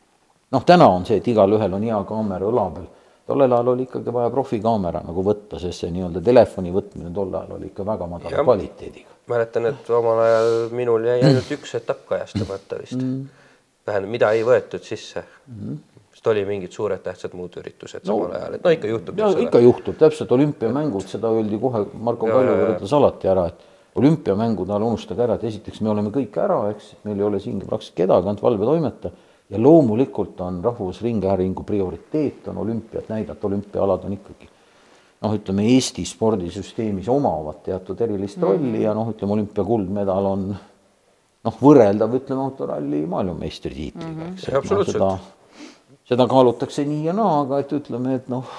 noh, 0.51 0.65
täna 0.65 0.89
on 0.89 1.05
see, 1.05 1.21
et 1.21 1.27
igalühel 1.27 1.73
on 1.73 1.87
hea 1.87 2.01
kaamera 2.07 2.47
õla 2.47 2.67
peal 2.75 2.89
tollel 3.31 3.51
ajal 3.53 3.67
oli 3.73 3.85
ikkagi 3.87 4.13
vaja 4.13 4.29
profikaamera 4.33 5.01
nagu 5.05 5.23
võtta, 5.23 5.59
sest 5.61 5.83
see 5.83 5.91
nii-öelda 5.95 6.23
telefoni 6.25 6.73
võtmine 6.73 7.11
tol 7.15 7.31
ajal 7.31 7.57
oli 7.57 7.69
ikka 7.69 7.85
väga 7.87 8.07
madala 8.11 8.33
ja, 8.33 8.43
kvaliteediga. 8.43 9.19
mäletan, 9.31 9.67
et 9.71 9.91
omal 9.99 10.23
ajal 10.25 10.49
minul 10.75 11.05
jäi 11.07 11.21
ainult 11.27 11.53
üks 11.55 11.75
etapp 11.79 12.03
kajastamata 12.09 12.81
vist 12.81 12.99
mm.. 12.99 13.40
Tähendab, 13.85 14.11
mida 14.11 14.31
ei 14.35 14.43
võetud 14.47 14.83
sisse. 14.85 15.23
Mm.. 15.47 15.79
sest 16.11 16.27
oli 16.27 16.43
mingid 16.45 16.75
suured 16.75 17.01
tähtsad 17.01 17.33
muud 17.37 17.55
üritused 17.61 18.03
no, 18.03 18.13
samal 18.13 18.37
ajal, 18.37 18.55
et 18.57 18.63
no 18.65 18.75
ikka 18.75 18.91
juhtub. 18.91 19.19
ikka 19.45 19.59
juhtub, 19.63 19.97
täpselt 19.97 20.31
olümpiamängud, 20.31 21.07
seda 21.07 21.31
öeldi 21.31 21.59
kohe, 21.59 21.85
Marko 21.93 22.29
Kalju 22.29 22.55
ütles 22.75 22.93
alati 22.97 23.31
ära, 23.31 23.47
et 23.47 23.99
olümpiamängud 23.99 24.69
ajal 24.69 24.87
unustage 24.91 25.23
ära, 25.23 25.39
et 25.39 25.49
esiteks 25.49 25.81
me 25.81 25.91
oleme 25.93 26.13
kõik 26.13 26.37
ära, 26.39 26.61
eks, 26.75 26.95
meil 27.07 27.19
ei 27.19 27.27
ole 27.27 27.39
siin 27.43 27.59
praktiliselt 27.63 27.97
kedagi, 28.03 28.27
ainult 28.27 28.43
valvetoimetaja 28.43 29.29
ja 29.51 29.59
loomulikult 29.59 30.41
on 30.41 30.63
Rahvusringhäälingu 30.63 31.63
prioriteet 31.63 32.47
on 32.47 32.57
olümpiat 32.57 33.09
näidata, 33.09 33.47
olümpiaalad 33.47 34.03
on 34.07 34.13
ikkagi 34.15 34.47
noh, 35.21 35.35
ütleme 35.35 35.65
Eesti 35.73 36.05
spordisüsteemis 36.07 37.09
omavad 37.11 37.61
teatud 37.65 37.99
erilist 38.01 38.37
mm 38.37 38.43
-hmm. 38.43 38.47
rolli 38.47 38.83
ja 38.83 38.93
noh, 38.93 39.09
ütleme 39.11 39.33
olümpia 39.33 39.63
kuldmedal 39.63 40.25
on 40.25 40.55
noh, 41.47 41.57
võrreldav 41.61 42.17
ütleme 42.19 42.45
autoralli 42.45 43.01
maailmameistritiitliga 43.09 44.09
mm, 44.09 44.19
-hmm. 44.19 44.35
eks. 44.35 44.49
absoluutselt 44.61 45.01
no,. 45.01 45.15
seda 46.11 46.27
kaalutakse 46.29 46.85
nii 46.87 47.07
ja 47.09 47.15
naa, 47.17 47.41
aga 47.45 47.61
et 47.63 47.73
ütleme, 47.77 48.17
et 48.19 48.29
noh, 48.31 48.51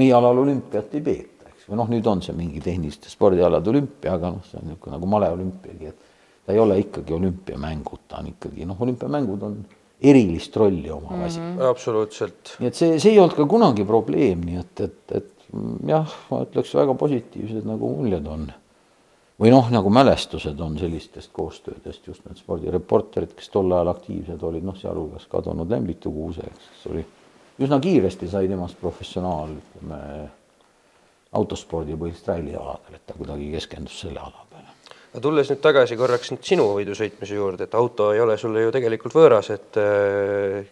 meie 0.00 0.14
alal 0.16 0.42
olümpiat 0.44 0.94
ei 0.94 1.04
peeta, 1.04 1.50
eks, 1.50 1.68
või 1.68 1.82
noh, 1.82 1.92
nüüd 1.92 2.08
on 2.08 2.22
see 2.24 2.36
mingi 2.36 2.62
tehniliste 2.64 3.12
spordialade 3.12 3.70
olümpia, 3.72 4.16
aga 4.16 4.32
noh, 4.36 4.46
see 4.48 4.60
on 4.60 4.70
niisugune 4.70 4.96
nagu 4.96 5.12
maleolümpiagi, 5.16 5.92
et 5.92 6.10
ta 6.46 6.56
ei 6.56 6.62
ole 6.62 6.78
ikkagi 6.82 7.14
olümpiamängud, 7.14 8.06
ta 8.08 8.22
on 8.22 8.32
ikkagi 8.32 8.66
noh, 8.68 8.80
olümpiamängud 8.82 9.46
on 9.48 9.60
erilist 10.02 10.56
rolli 10.58 10.90
omav 10.90 11.20
asi 11.26 11.40
mm. 11.40 11.52
-hmm. 11.56 11.68
absoluutselt. 11.70 12.56
nii 12.58 12.68
et 12.68 12.74
see, 12.74 12.98
see 12.98 13.12
ei 13.12 13.20
olnud 13.22 13.36
ka 13.36 13.46
kunagi 13.46 13.84
probleem, 13.86 14.40
nii 14.46 14.58
et, 14.62 14.80
et, 14.80 15.16
et 15.18 15.30
jah, 15.86 16.16
ma 16.30 16.42
ütleks 16.46 16.74
väga 16.74 16.94
positiivsed 16.98 17.68
nagu 17.68 17.92
muljed 17.98 18.26
on. 18.26 18.48
Või 19.40 19.50
noh, 19.54 19.70
nagu 19.72 19.90
mälestused 19.90 20.60
on 20.60 20.76
sellistest 20.78 21.32
koostöödest, 21.32 22.06
just 22.06 22.24
need 22.26 22.40
spordireporterid, 22.40 23.34
kes 23.38 23.50
tol 23.54 23.72
ajal 23.72 23.92
aktiivsed 23.94 24.42
olid, 24.48 24.66
noh, 24.66 24.76
sealhulgas 24.78 25.26
kadunud 25.32 25.70
Lembitu 25.70 26.12
Kuuse, 26.12 26.46
kes 26.58 26.86
oli 26.92 27.04
üsna 27.62 27.80
kiiresti 27.82 28.28
sai 28.30 28.48
temast 28.50 28.78
professionaal, 28.80 29.56
ütleme, 29.58 30.00
autospordi 31.38 31.96
põhiliselt 31.96 32.34
rallialadel, 32.34 32.98
et 32.98 33.06
ta 33.08 33.16
kuidagi 33.16 33.48
keskendus 33.54 34.02
selle 34.04 34.20
ala 34.20 34.46
peale 34.50 34.72
aga 35.12 35.20
tulles 35.20 35.50
nüüd 35.52 35.60
tagasi 35.60 35.96
korraks 36.00 36.30
nüüd 36.32 36.46
sinu 36.48 36.70
võidusõitmise 36.72 37.36
juurde, 37.36 37.66
et 37.68 37.74
auto 37.76 38.12
ei 38.14 38.20
ole 38.24 38.38
sulle 38.40 38.62
ju 38.64 38.70
tegelikult 38.72 39.16
võõras, 39.16 39.50
et 39.52 39.76
äh, 39.80 40.62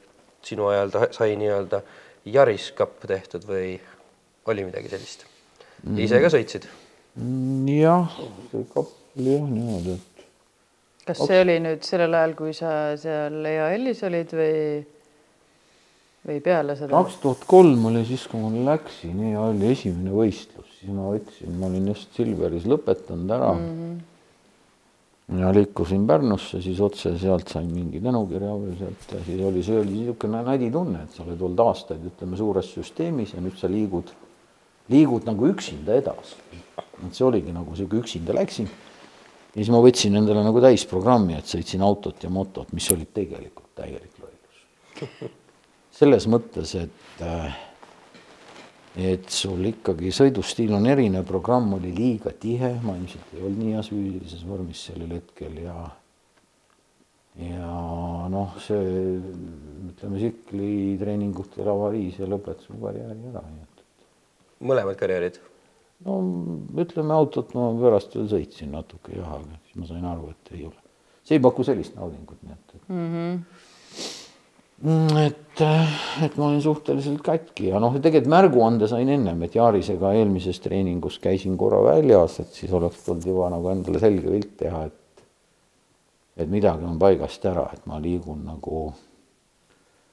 sinu 0.45 0.71
ajal 0.73 0.93
ta 0.95 1.09
sai 1.13 1.35
nii-öelda 1.41 1.83
Yaris 2.33 2.71
Cup 2.77 3.03
tehtud 3.05 3.45
või 3.49 3.75
oli 4.49 4.65
midagi 4.65 4.93
sellist 4.93 5.27
mm.? 5.27 5.99
ise 6.07 6.21
ka 6.23 6.33
sõitsid? 6.33 6.69
Jah, 7.17 8.17
see 8.51 8.65
kapp 8.75 9.19
oli 9.19 9.35
jah 9.35 9.51
niimoodi, 9.51 9.97
et. 9.97 10.25
kas 11.11 11.25
see 11.27 11.41
oli 11.43 11.59
nüüd 11.65 11.85
sellel 11.87 12.15
ajal, 12.21 12.37
kui 12.39 12.55
sa 12.57 12.75
seal 13.01 13.41
EAL-is 13.51 14.05
olid 14.07 14.35
või, 14.39 14.61
või 16.29 16.39
peale 16.45 16.77
seda? 16.79 16.95
kaks 16.95 17.19
tuhat 17.25 17.49
kolm 17.51 17.91
oli 17.91 18.05
siis, 18.09 18.29
kui 18.31 18.43
ma 18.43 18.53
läksin 18.73 19.25
EAL-i 19.33 19.73
esimene 19.73 20.15
võistlus, 20.15 20.71
siis 20.79 20.95
ma 20.95 21.11
võtsin, 21.11 21.59
ma 21.59 21.73
olin 21.73 21.91
just 21.93 22.15
Silveris 22.17 22.69
lõpetanud 22.71 23.37
ära 23.39 23.53
mm. 23.57 23.75
-hmm 23.75 23.99
ja 25.39 25.55
liikusin 25.55 26.07
Pärnusse, 26.07 26.59
siis 26.63 26.81
otse 26.83 27.13
sealt 27.19 27.49
sain 27.53 27.69
mingi 27.71 28.01
tänukirja 28.03 28.51
või 28.51 28.75
sealt 28.79 29.13
ja 29.15 29.21
siis 29.27 29.43
oli, 29.47 29.63
see 29.63 29.77
oli 29.79 29.93
niisugune 30.01 30.43
nadi 30.47 30.71
tunne, 30.75 31.05
et 31.05 31.15
sa 31.15 31.23
oled 31.23 31.45
olnud 31.47 31.63
aastaid, 31.69 32.03
ütleme, 32.11 32.39
suures 32.39 32.73
süsteemis 32.75 33.37
ja 33.37 33.43
nüüd 33.45 33.55
sa 33.61 33.71
liigud, 33.71 34.11
liigud 34.91 35.27
nagu 35.29 35.49
üksinda 35.51 35.97
edasi. 36.01 36.37
et 37.01 37.17
see 37.17 37.25
oligi 37.25 37.53
nagu 37.53 37.77
sihuke 37.77 38.01
üksinda 38.03 38.37
läksin. 38.37 38.69
ja 38.69 39.59
siis 39.59 39.73
ma 39.73 39.81
võtsin 39.83 40.17
endale 40.21 40.45
nagu 40.45 40.61
täisprogrammi, 40.61 41.39
et 41.39 41.49
sõitsin 41.49 41.83
autot 41.83 42.23
ja 42.23 42.31
motot, 42.31 42.73
mis 42.73 42.91
olid 42.93 43.13
tegelikult 43.15 43.75
täielik 43.75 44.13
lollus. 44.21 45.27
selles 46.01 46.27
mõttes, 46.31 46.75
et 46.77 47.25
äh, 47.25 47.59
et 48.99 49.31
sul 49.31 49.63
ikkagi 49.71 50.11
sõidustiil 50.15 50.75
on 50.75 50.87
erinev, 50.91 51.25
programm 51.29 51.77
oli 51.77 51.93
liiga 51.95 52.33
tihe, 52.35 52.75
ma 52.83 52.97
ilmselt 52.99 53.35
ei 53.37 53.43
olnud 53.45 53.63
nii 53.63 53.75
heas 53.77 53.91
füüsilises 53.93 54.47
vormis 54.49 54.83
sellel 54.91 55.15
hetkel 55.15 55.61
ja 55.63 55.77
ja 57.41 57.71
noh, 58.29 58.57
see 58.61 58.81
ütleme, 59.91 60.19
tsiklitreeningutel 60.19 61.71
avariis 61.71 62.19
ja 62.19 62.27
lõpetas 62.29 62.69
mu 62.73 62.83
karjääri 62.83 63.31
ära, 63.31 63.45
et. 63.63 63.70
Mõlemad 64.61 64.99
karjäärid? 65.01 65.41
no 66.07 66.21
ütleme, 66.81 67.13
autot 67.17 67.53
ma 67.57 67.71
pärast 67.81 68.15
veel 68.17 68.31
sõitsin 68.31 68.73
natuke 68.73 69.17
jah, 69.17 69.37
aga 69.37 69.61
siis 69.67 69.83
ma 69.83 69.91
sain 69.91 70.07
aru, 70.13 70.31
et 70.33 70.55
ei 70.57 70.65
ole, 70.69 70.79
see 71.25 71.37
ei 71.37 71.45
paku 71.45 71.67
sellist 71.67 71.99
naudingut, 71.99 72.41
nii 72.45 72.57
et, 72.57 72.79
et 72.79 72.89
mm. 72.89 73.13
-hmm 73.15 74.19
Mm, 74.81 75.13
et, 75.21 75.61
et 76.25 76.37
ma 76.41 76.47
olin 76.47 76.63
suhteliselt 76.65 77.19
katki 77.21 77.67
ja 77.69 77.81
noh, 77.83 77.93
tegelikult 78.01 78.31
märguande 78.33 78.87
sain 78.89 79.11
ennem, 79.13 79.43
et 79.45 79.59
Jaarisega 79.59 80.15
eelmises 80.17 80.57
treeningus 80.65 81.19
käisin 81.21 81.59
korra 81.61 81.83
väljas, 81.85 82.39
et 82.41 82.57
siis 82.57 82.73
oleks 82.73 83.03
tulnud 83.05 83.27
juba 83.29 83.51
nagu 83.53 83.69
endale 83.75 84.01
selge 84.01 84.33
pilt 84.33 84.55
teha, 84.63 84.87
et 84.89 84.97
et 86.41 86.49
midagi 86.49 86.89
on 86.89 86.97
paigast 86.97 87.45
ära, 87.45 87.67
et 87.75 87.85
ma 87.91 88.01
liigun 88.01 88.41
nagu 88.47 88.87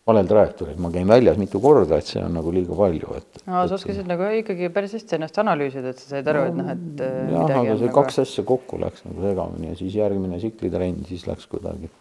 valel 0.07 0.29
trajektooril, 0.29 0.79
ma 0.79 0.91
käin 0.93 1.09
väljas 1.09 1.37
mitu 1.39 1.59
korda, 1.63 1.99
et 1.99 2.07
see 2.07 2.23
on 2.23 2.37
nagu 2.39 2.51
liiga 2.55 2.75
palju, 2.77 3.13
et. 3.19 3.41
no 3.45 3.65
sa 3.67 3.75
oskasid 3.75 4.07
nagu 4.07 4.29
ikkagi 4.39 4.71
päris 4.73 4.95
hästi 4.95 5.17
ennast 5.19 5.39
analüüsida, 5.43 5.91
et 5.91 6.01
sa 6.01 6.15
said 6.15 6.31
aru, 6.31 6.47
et 6.47 6.57
noh, 6.57 6.73
et. 6.73 7.05
jah, 7.33 7.43
aga 7.45 7.75
see 7.75 7.87
nagu... 7.89 7.93
kaks 7.99 8.21
asja 8.23 8.47
kokku 8.47 8.79
läks 8.81 9.03
nagu 9.07 9.25
segamini 9.25 9.73
ja 9.73 9.79
siis 9.79 9.97
järgmine 9.99 10.39
tsiklitrenn, 10.39 11.03
siis 11.09 11.27
läks 11.27 11.49
kuidagi 11.51 11.91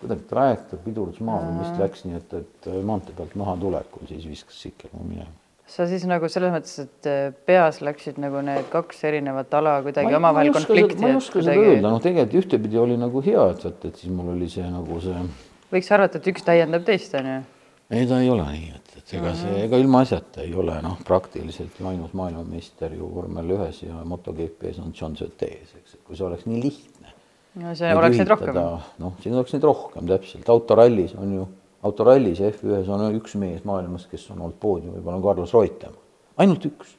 kuidagi 0.00 0.28
trajektoor 0.30 0.82
pidurdus 0.84 1.24
maha 1.24 1.42
või 1.46 1.64
vist 1.64 1.80
läks 1.80 2.06
nii, 2.06 2.20
et, 2.20 2.38
et 2.42 2.70
maantee 2.86 3.16
pealt 3.16 3.34
maha 3.38 3.56
tulekul 3.60 4.06
siis 4.10 4.26
viskas 4.28 4.58
sikkel 4.66 4.92
mu 4.92 5.06
minema. 5.08 5.32
sa 5.72 5.86
siis 5.90 6.04
nagu 6.06 6.28
selles 6.30 6.52
mõttes, 6.54 6.76
et 6.84 7.08
äh, 7.10 7.32
peas 7.48 7.80
läksid 7.84 8.20
nagu 8.22 8.42
need 8.44 8.68
kaks 8.72 9.02
erinevat 9.08 9.54
ala 9.56 9.78
kuidagi 9.86 10.14
omavahel 10.18 10.52
konflikti? 10.54 11.00
ma 11.02 11.14
ei 11.14 11.18
oska 11.18 11.40
seda 11.40 11.56
kuidagi... 11.56 11.74
öelda, 11.74 11.88
noh, 11.88 12.02
tegelikult 12.04 12.44
ühtepidi 12.44 12.80
oli 12.82 12.98
nagu 13.00 13.24
hea, 13.24 13.48
et 13.56 13.86
et 13.88 14.02
siis 14.02 14.12
mul 14.12 14.34
oli 14.36 14.50
see 14.52 14.68
nagu 14.70 15.00
see. 15.02 15.26
Võiks 15.72 15.92
arvata, 15.94 16.20
et 16.20 16.30
üks 16.32 16.46
täiendab 16.46 16.86
teist, 16.86 17.14
on 17.18 17.30
ju? 17.30 17.42
ei, 17.90 18.06
ta 18.06 18.20
ei 18.22 18.30
ole 18.30 18.46
nii, 18.50 18.70
et, 18.76 18.94
et 19.00 19.12
ega 19.18 19.34
see, 19.38 19.58
ega 19.66 19.80
ilmaasjata 19.82 20.42
ei 20.46 20.54
ole 20.58 20.78
noh, 20.82 20.98
praktiliselt 21.06 21.78
ju 21.80 21.86
ainus 21.90 22.14
maailmameister 22.18 22.96
ju 22.96 23.10
vormel 23.14 23.52
ühes 23.58 23.82
ja 23.84 24.00
MotoGP-s 24.04 24.82
on 24.82 24.94
John 24.96 25.14
Surtees, 25.18 25.76
eks, 25.78 25.98
et 25.98 26.02
kui 26.06 26.18
see 26.18 26.26
oleks 26.26 26.48
nii 26.50 26.62
lihtne 26.64 27.14
no 27.62 27.76
see 27.76 27.92
oleks 27.96 28.18
neid 28.20 28.32
rohkem. 28.32 28.58
noh, 29.02 29.14
siin 29.22 29.36
oleks 29.36 29.54
neid 29.54 29.64
rohkem 29.66 30.10
täpselt, 30.10 30.48
autorallis 30.52 31.14
on 31.20 31.32
ju, 31.38 31.46
autorallis 31.86 32.42
F1-s 32.50 32.90
on 32.92 33.06
üks 33.16 33.36
mees 33.40 33.64
maailmas, 33.68 34.06
kes 34.10 34.28
on 34.34 34.42
olnud 34.42 34.58
poodiumil, 34.62 35.04
on 35.06 35.24
Carlos 35.24 35.54
Reutemann, 35.56 36.02
ainult 36.42 36.66
üks, 36.68 36.96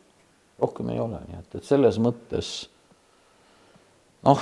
rohkem 0.62 0.94
ei 0.94 1.02
ole, 1.04 1.22
nii 1.28 1.42
et, 1.42 1.60
et 1.60 1.68
selles 1.68 2.00
mõttes 2.02 2.54
noh, 4.26 4.42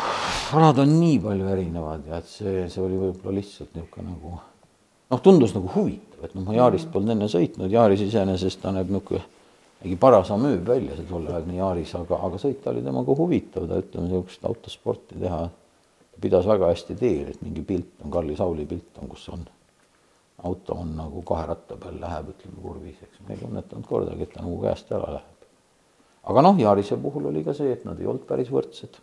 alad 0.54 0.80
on 0.84 0.92
nii 1.00 1.20
palju 1.24 1.48
erinevad 1.52 2.10
ja 2.10 2.20
et 2.22 2.28
see, 2.30 2.66
see 2.70 2.84
oli 2.84 3.00
võib-olla 3.00 3.40
lihtsalt 3.40 3.74
niisugune 3.78 4.12
nagu 4.12 4.34
noh, 4.36 5.22
tundus 5.22 5.56
nagu 5.56 5.72
huvitav, 5.76 6.26
et 6.28 6.36
noh, 6.36 6.46
ma 6.48 6.58
Yaarist 6.58 6.92
polnud 6.94 7.16
enne 7.16 7.30
sõitnud, 7.32 7.72
Yaaris 7.72 8.04
iseenesest 8.06 8.62
ta 8.62 8.74
näeb 8.76 8.92
niisugune 8.94 9.24
mingi 9.86 9.98
paras 10.02 10.32
amööb 10.34 10.66
välja, 10.66 10.96
see 10.98 11.06
tolleaegne 11.10 11.60
Yaaris, 11.60 11.92
aga, 12.00 12.18
aga 12.28 12.40
sõita 12.42 12.72
oli 12.72 12.82
temaga 12.86 13.16
huvitav, 13.20 13.68
ta 13.70 13.78
ütleme, 13.84 14.10
niisugust 14.10 14.48
autosporti 14.50 15.20
teha 15.22 15.44
pidas 16.22 16.48
väga 16.48 16.72
hästi 16.72 16.96
teel, 16.98 17.30
et 17.30 17.44
mingi 17.44 17.62
pilt 17.66 18.02
on, 18.04 18.12
Karli 18.14 18.38
Sauli 18.40 18.66
pilt 18.70 19.02
on, 19.02 19.10
kus 19.12 19.28
on, 19.34 19.44
auto 20.48 20.80
on 20.82 20.96
nagu 20.98 21.22
kahe 21.28 21.46
ratta 21.52 21.78
peal 21.82 22.00
läheb, 22.02 22.32
ütleme 22.34 22.62
kurvis, 22.64 23.02
eks 23.04 23.22
me 23.28 23.36
ei 23.36 23.42
tunnetanud 23.42 23.88
kordagi, 23.90 24.26
et 24.26 24.34
ta 24.34 24.46
nagu 24.46 24.58
käest 24.64 24.92
ära 24.96 25.12
läheb. 25.18 25.50
aga 26.32 26.46
noh, 26.48 26.58
Yarise 26.60 26.98
puhul 27.02 27.30
oli 27.30 27.44
ka 27.46 27.54
see, 27.54 27.76
et 27.76 27.86
nad 27.86 28.00
ei 28.02 28.10
olnud 28.10 28.26
päris 28.26 28.50
võrdsed. 28.54 28.98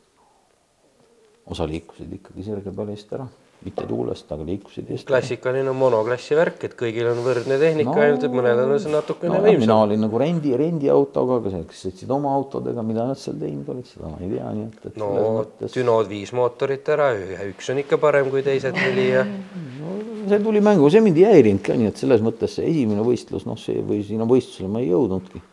Osa 1.51 1.67
liikusid 1.67 2.13
ikkagi 2.19 2.45
sirge 2.47 2.75
peale 2.75 2.95
eest 2.97 3.13
ära 3.17 3.27
mitte 3.63 3.85
tuulest, 3.87 4.31
aga 4.35 4.45
liikusid 4.47 4.89
Eesti. 4.91 5.07
klassikaline 5.07 5.73
monoklassi 5.77 6.35
värk, 6.35 6.65
et 6.67 6.75
kõigil 6.79 7.07
on 7.13 7.21
võrdne 7.23 7.59
tehnika 7.61 7.93
no,, 7.93 8.01
ainult 8.07 8.25
et 8.27 8.35
mõnel 8.35 8.63
on 8.65 8.73
see 8.83 8.91
natukene 8.93 9.37
no, 9.37 9.43
võimsam. 9.45 9.63
mina 9.63 9.77
olin 9.85 10.03
nagu 10.03 10.21
rendi, 10.23 10.55
rendiautoga, 10.59 11.39
aga 11.41 11.63
kes 11.71 11.85
sõitsid 11.87 12.15
oma 12.15 12.33
autodega, 12.35 12.83
mida 12.87 13.07
nad 13.13 13.21
seal 13.21 13.39
teinud 13.39 13.71
olid, 13.75 13.87
seda 13.91 14.11
ma 14.11 14.19
ei 14.19 14.33
tea, 14.33 14.49
nii 14.57 14.67
et, 14.67 14.89
et 14.91 14.99
no 15.01 15.13
mõttes... 15.39 15.77
Dünod 15.77 16.11
viis 16.11 16.35
mootorit 16.37 16.91
ära, 16.95 17.13
üks 17.53 17.71
on 17.73 17.83
ikka 17.85 18.01
parem 18.03 18.33
kui 18.35 18.43
teised 18.47 18.77
neli 18.79 19.07
ja 19.13 19.23
no, 19.29 19.95
see 20.33 20.43
tuli 20.43 20.65
mängu, 20.65 20.91
see 20.91 21.05
mind 21.05 21.23
ei 21.23 21.31
häirinud 21.31 21.65
ka, 21.69 21.79
nii 21.79 21.93
et 21.93 22.03
selles 22.03 22.25
mõttes 22.25 22.59
see 22.59 22.67
esimene 22.67 23.07
võistlus, 23.07 23.47
noh, 23.47 23.61
see 23.61 23.79
või 23.87 24.03
sinna 24.07 24.27
võistlusele 24.29 24.73
ma 24.73 24.83
ei 24.83 24.91
jõudnudki. 24.91 25.47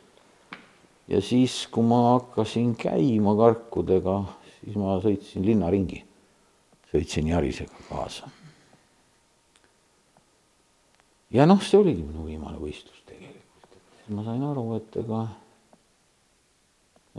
ja 1.14 1.22
siis, 1.26 1.62
kui 1.70 1.86
ma 1.86 2.02
hakkasin 2.16 2.74
käima 2.80 3.38
karkudega, 3.38 4.24
siis 4.60 4.78
ma 4.80 5.00
sõitsin 5.04 5.46
linnaringi 5.46 6.04
sõitsin 6.92 7.28
Jarisega 7.28 7.84
kaasa. 7.90 8.30
ja 11.32 11.46
noh, 11.46 11.62
see 11.62 11.78
oligi 11.78 12.02
minu 12.02 12.26
viimane 12.26 12.58
võistlus 12.58 13.04
tegelikult, 13.06 13.78
et 13.78 14.10
ma 14.16 14.26
sain 14.26 14.42
aru, 14.44 14.64
et 14.80 14.98
ega, 15.04 15.20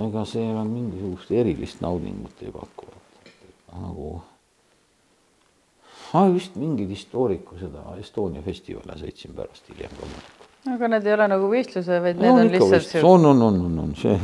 ega 0.09 0.25
see 0.27 0.43
enam 0.43 0.73
mingisugust 0.75 1.31
erilist 1.31 1.85
naudingut 1.85 2.43
ei 2.43 2.51
paku, 2.55 2.91
nagu 3.71 4.11
ma 6.11 6.27
vist 6.35 6.59
mingid 6.59 6.91
histooriku 6.91 7.59
seda 7.61 7.85
Estonia 8.03 8.43
festivale 8.43 8.99
sõitsin 8.99 9.37
pärast 9.37 9.71
hiljem 9.71 9.95
loomulikult. 10.01 10.49
aga 10.75 10.91
need 10.97 11.07
ei 11.07 11.15
ole 11.15 11.31
nagu 11.31 11.53
võistluse, 11.53 12.01
vaid 12.03 12.19
need 12.19 12.35
no, 12.35 12.43
on 12.43 12.51
lihtsalt. 12.57 13.05
on, 13.07 13.31
on, 13.31 13.47
on, 13.47 13.63
on, 13.69 13.79
on 13.85 13.95
see 13.95 14.19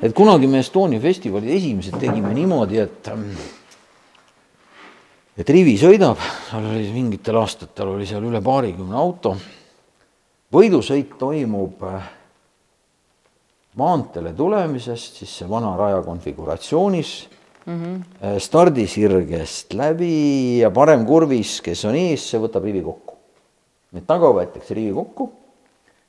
et 0.00 0.14
kunagi 0.16 0.48
me 0.48 0.62
Estonia 0.64 1.02
festivalid 1.02 1.52
esimesed 1.52 1.98
tegime 2.00 2.32
niimoodi, 2.36 2.80
et 2.80 3.10
et 5.34 5.52
Rivi 5.52 5.74
sõidab, 5.80 6.20
tal 6.48 6.70
oli 6.70 6.88
mingitel 6.94 7.36
aastatel 7.42 7.92
oli 7.96 8.08
seal 8.08 8.24
üle 8.24 8.40
paarikümne 8.44 8.96
auto. 8.96 9.34
võidusõit 10.54 11.12
toimub 11.18 11.84
äh, 11.90 12.10
maanteele 13.76 14.32
tulemisest, 14.32 15.20
siis 15.20 15.38
see 15.42 15.48
vana 15.50 15.76
raja 15.76 16.00
konfiguratsioonis 16.06 17.14
mm 17.66 17.80
-hmm. 17.82 18.38
stardisirgest 18.38 19.74
läbi 19.74 20.58
ja 20.62 20.70
parem 20.70 21.04
kurvis, 21.04 21.60
kes 21.60 21.84
on 21.84 21.94
ees, 21.94 22.30
see 22.30 22.40
võtab 22.40 22.64
rivi 22.64 22.82
kokku. 22.82 23.18
et 23.92 24.06
taga 24.06 24.32
võetakse 24.32 24.74
rivi 24.74 24.94
kokku 24.94 25.32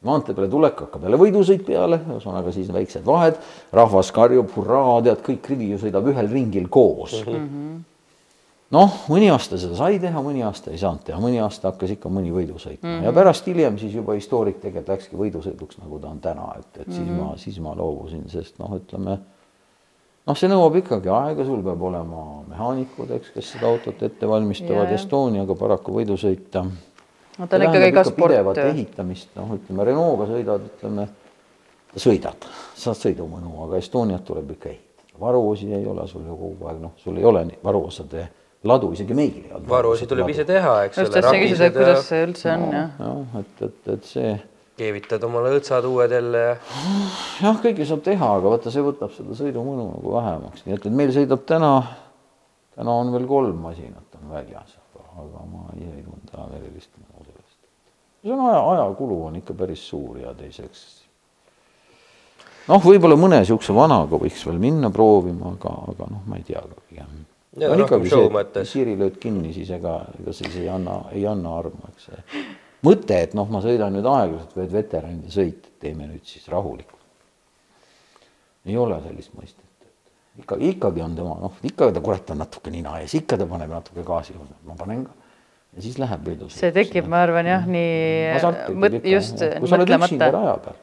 maantee 0.05 0.35
peale 0.35 0.49
tulek 0.51 0.79
hakkab 0.85 1.07
jälle 1.07 1.19
võidusõit 1.19 1.65
peale, 1.65 1.99
ühesõnaga 2.05 2.53
siis 2.55 2.69
väiksed 2.73 3.05
vahed, 3.05 3.37
rahvas 3.75 4.11
karjub 4.15 4.51
hurraa, 4.55 5.01
tead, 5.05 5.21
kõik 5.25 5.49
rivi 5.51 5.71
ju 5.73 5.81
sõidab 5.81 6.07
ühel 6.11 6.31
ringil 6.31 6.67
koos 6.69 7.17
mm. 7.21 7.35
-hmm. 7.35 7.83
noh, 8.75 8.97
mõni 9.11 9.29
aasta 9.33 9.59
seda 9.61 9.77
sai 9.79 9.99
teha, 10.01 10.23
mõni 10.25 10.43
aasta 10.45 10.73
ei 10.73 10.81
saanud 10.81 11.05
teha, 11.07 11.19
mõni 11.21 11.41
aasta 11.43 11.71
hakkas 11.71 11.95
ikka 11.97 12.09
mõni 12.09 12.33
võidu 12.33 12.59
sõitma 12.61 12.89
mm 12.89 12.97
-hmm. 12.97 13.05
ja 13.07 13.13
pärast 13.13 13.47
hiljem 13.47 13.77
siis 13.81 13.93
juba 13.93 14.17
historik 14.17 14.59
tegelikult 14.61 14.93
läkski 14.93 15.21
võidusõiduks, 15.21 15.79
nagu 15.83 15.99
ta 15.99 16.11
on 16.11 16.19
täna, 16.19 16.49
et, 16.59 16.81
et 16.81 16.87
mm 16.87 16.93
-hmm. 16.93 16.97
siis 16.97 17.19
ma, 17.19 17.37
siis 17.37 17.59
ma 17.59 17.75
loobusin, 17.75 18.29
sest 18.29 18.59
noh, 18.59 18.75
ütleme 18.75 19.17
noh, 20.25 20.37
see 20.37 20.49
nõuab 20.49 20.75
ikkagi 20.81 21.09
aega, 21.09 21.45
sul 21.45 21.63
peab 21.63 21.81
olema 21.81 22.43
mehaanikud, 22.49 23.11
eks, 23.11 23.31
kes 23.35 23.51
seda 23.55 23.67
autot 23.67 24.03
ette 24.03 24.27
valmistavad 24.27 24.89
yeah., 24.89 24.99
Estoniaga 24.99 25.55
paraku 25.55 25.99
võidusõita 25.99 26.65
no 27.37 27.47
ta 27.47 27.59
on 27.59 27.67
ikkagi 27.67 27.91
ka 27.95 28.03
sport. 28.07 28.31
pidevat 28.31 28.63
ehitamist, 28.63 29.29
noh, 29.35 29.51
ütleme 29.57 29.87
Renault'ga 29.89 30.29
sõidad, 30.31 30.65
ütleme, 30.71 31.07
sõidad, 31.95 32.47
saad 32.75 32.99
sõidumõnu, 33.01 33.53
aga 33.67 33.81
Estoniat 33.81 34.25
tuleb 34.27 34.55
ikka 34.55 34.71
ehitada. 34.71 35.19
varuosi 35.19 35.73
ei 35.73 35.85
ole 35.87 36.07
sul 36.07 36.25
ju 36.27 36.35
kogu 36.35 36.67
aeg, 36.67 36.81
noh, 36.81 36.91
sul 36.99 37.17
ei 37.17 37.25
ole 37.25 37.45
varuosade 37.63 38.27
ladu, 38.63 38.91
isegi 38.93 39.13
meil 39.13 39.37
ei 39.43 39.51
olnud. 39.51 39.69
varuosi 39.69 40.07
tuleb 40.07 40.29
ise 40.33 40.45
teha, 40.45 40.75
eks 40.87 40.97
ole. 40.97 41.05
just 41.05 41.15
tahtsin 41.17 41.41
küsida, 41.43 41.69
et 41.69 41.77
kuidas 41.77 42.07
see 42.09 42.21
üldse 42.25 42.51
on, 42.51 42.65
jah. 42.73 42.99
jah, 42.99 43.39
et, 43.41 43.63
et, 43.67 43.91
et 43.95 44.09
see. 44.09 44.31
keevitad 44.79 45.23
omale 45.27 45.53
õõtsad 45.55 45.87
uued 45.87 46.15
jälle 46.17 46.41
ja. 46.45 46.55
jah, 47.43 47.61
kõike 47.63 47.87
saab 47.87 48.03
teha, 48.07 48.31
aga 48.39 48.55
vaata, 48.55 48.73
see 48.73 48.83
võtab 48.85 49.13
seda 49.15 49.37
sõidumõnu 49.37 49.89
nagu 49.91 50.15
vähemaks, 50.17 50.65
nii 50.65 50.77
et, 50.77 50.89
et 50.89 50.97
meil 51.03 51.13
sõidab 51.15 51.45
täna, 51.47 51.71
täna 52.75 52.97
on 53.03 53.13
veel 53.15 53.29
kolm 53.29 53.61
masinat 53.69 54.19
on 54.19 54.33
väljas, 54.33 54.75
aga 55.15 55.45
ma 55.47 55.69
ise 55.77 55.93
ei 55.93 56.03
veel 56.03 56.57
erilist 56.59 56.91
mõnu 56.99 57.14
see 58.25 58.33
on 58.33 58.41
aja, 58.49 58.61
ajakulu 58.73 59.25
on 59.27 59.35
ikka 59.41 59.53
päris 59.53 59.85
suur 59.85 60.17
ja 60.17 60.33
teiseks 60.33 60.85
noh, 62.71 62.81
võib-olla 62.81 63.17
mõne 63.19 63.39
niisuguse 63.43 63.75
vanaga 63.75 64.19
võiks 64.21 64.41
veel 64.47 64.59
minna 64.61 64.89
proovima, 64.93 65.53
aga, 65.53 65.73
aga 65.93 66.09
noh, 66.11 66.25
ma 66.29 66.39
ei 66.39 66.45
tea 66.47 66.63
ka 66.63 66.81
pigem. 66.89 67.23
on 67.69 67.83
ikkagi 67.85 68.11
see, 68.11 68.29
kui 68.33 68.67
siiri 68.71 68.95
lööd 68.99 69.19
kinni, 69.21 69.53
siis 69.55 69.69
ega, 69.77 69.99
ega 70.19 70.33
siis 70.35 70.57
ei 70.61 70.69
anna, 70.71 71.03
ei 71.13 71.25
anna 71.29 71.57
armu, 71.59 71.91
eks 71.93 72.09
see 72.09 72.45
mõte, 72.85 73.19
et 73.27 73.35
noh, 73.37 73.49
ma 73.49 73.61
sõidan 73.63 73.93
nüüd 73.95 74.05
aeglaselt, 74.09 74.57
vaid 74.57 74.73
veteranide 74.73 75.33
sõit, 75.33 75.69
teeme 75.81 76.09
nüüd 76.09 76.25
siis 76.29 76.49
rahulikult. 76.53 77.01
ei 78.65 78.77
ole 78.81 78.97
sellist 79.03 79.33
mõistet, 79.37 79.61
et 79.85 80.41
ikka, 80.41 80.57
ikkagi 80.71 81.05
on 81.05 81.13
tema 81.17 81.37
noh, 81.43 81.61
ikka 81.65 81.91
ta 81.93 82.01
kurat 82.01 82.33
on 82.33 82.41
natuke 82.41 82.73
nina 82.73 82.97
ees, 83.01 83.13
ikka 83.21 83.37
ta 83.37 83.45
paneb 83.49 83.69
natuke 83.77 84.05
gaasi 84.05 84.33
juurde, 84.33 84.57
ma 84.65 84.77
panen 84.79 85.05
ka 85.05 85.24
ja 85.75 85.83
siis 85.83 85.99
läheb 85.99 86.25
võidus. 86.29 86.55
see 86.55 86.71
tekib, 86.75 87.07
ma 87.11 87.21
arvan 87.25 87.49
jah, 87.49 87.67
nii 87.67 88.75
mõt, 88.79 88.99
just. 89.11 89.43
kui 89.59 89.69
sa 89.69 89.79
oled 89.79 89.95
üksinda 89.97 90.31
raja 90.33 90.57
peal 90.63 90.81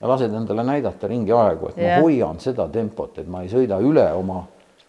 ja 0.00 0.10
lased 0.10 0.34
endale 0.36 0.64
näidata 0.66 1.08
ringi 1.08 1.32
aegu, 1.32 1.72
et 1.72 1.80
yeah. 1.80 1.96
ma 1.96 2.04
hoian 2.04 2.40
seda 2.42 2.68
tempot, 2.72 3.16
et 3.22 3.28
ma 3.32 3.42
ei 3.44 3.50
sõida 3.52 3.80
üle 3.80 4.04
oma 4.16 4.42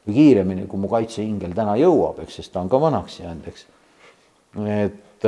või 0.08 0.16
kiiremini, 0.20 0.68
kui 0.68 0.80
mu 0.84 0.92
kaitseingel 0.92 1.56
täna 1.56 1.76
jõuab, 1.80 2.22
eks, 2.24 2.42
sest 2.42 2.54
ta 2.54 2.64
on 2.64 2.72
ka 2.72 2.80
vanaks 2.82 3.20
jäänud, 3.22 3.48
eks. 3.52 3.66
et, 4.76 5.28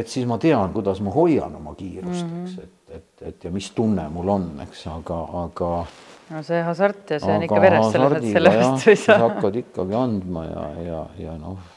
et 0.00 0.10
siis 0.10 0.26
ma 0.30 0.38
tean, 0.42 0.72
kuidas 0.74 1.02
ma 1.02 1.14
hoian 1.14 1.54
oma 1.58 1.74
kiirust 1.78 2.26
mm, 2.26 2.32
-hmm. 2.32 2.44
eks, 2.46 2.58
et, 2.62 2.98
et, 3.00 3.28
et 3.30 3.48
ja 3.48 3.54
mis 3.54 3.70
tunne 3.74 4.08
mul 4.14 4.34
on, 4.34 4.50
eks, 4.66 4.86
aga, 4.94 5.22
aga 5.44 5.70
no 6.30 6.42
see 6.42 6.62
hasart 6.62 7.10
ja 7.10 7.22
see 7.22 7.34
on 7.34 7.46
ikka 7.46 7.62
veres, 7.62 7.90
selles 7.92 8.12
mõttes 8.14 8.36
selle 8.38 8.54
vastu 8.58 8.90
ei 8.90 9.00
saa. 9.02 9.18
hakkad 9.26 9.62
ikkagi 9.62 9.98
andma 9.98 10.44
ja, 10.46 10.68
ja, 10.86 11.00
ja 11.18 11.38
noh 11.38 11.75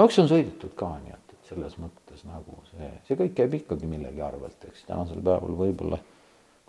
no 0.00 0.08
eks 0.08 0.22
on 0.22 0.30
sõidetud 0.30 0.72
ka 0.78 0.94
nii, 1.02 1.12
et, 1.12 1.34
et 1.36 1.52
selles 1.52 1.76
mõttes 1.82 2.24
nagu 2.24 2.56
see, 2.70 2.88
see 3.08 3.18
kõik 3.18 3.36
käib 3.36 3.58
ikkagi 3.60 3.90
millegi 3.90 4.24
arvelt, 4.24 4.64
eks 4.70 4.86
tänasel 4.88 5.20
päeval 5.20 5.58
võib-olla 5.58 6.00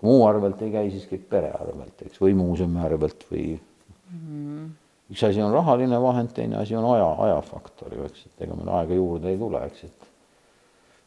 kui 0.02 0.10
muu 0.10 0.26
arvelt 0.28 0.62
ei 0.66 0.72
käi, 0.74 0.92
siis 0.92 1.08
käib 1.08 1.28
pere 1.30 1.54
arvelt, 1.54 2.00
eks, 2.08 2.20
või 2.24 2.36
muuseumi 2.36 2.82
arvelt 2.82 3.24
või 3.30 3.46
mm. 3.54 4.68
üks 5.14 5.24
asi 5.30 5.44
on 5.46 5.54
rahaline 5.54 6.00
vahend, 6.02 6.34
teine 6.36 6.58
asi 6.60 6.76
on 6.76 6.90
aja, 6.96 7.08
ajafaktor 7.28 7.96
ju, 7.96 8.08
eks, 8.10 8.26
et 8.28 8.48
ega 8.48 8.58
meil 8.58 8.74
aega 8.80 8.98
juurde 8.98 9.32
ei 9.32 9.40
tule, 9.40 9.64
eks, 9.70 9.86
et 9.88 10.10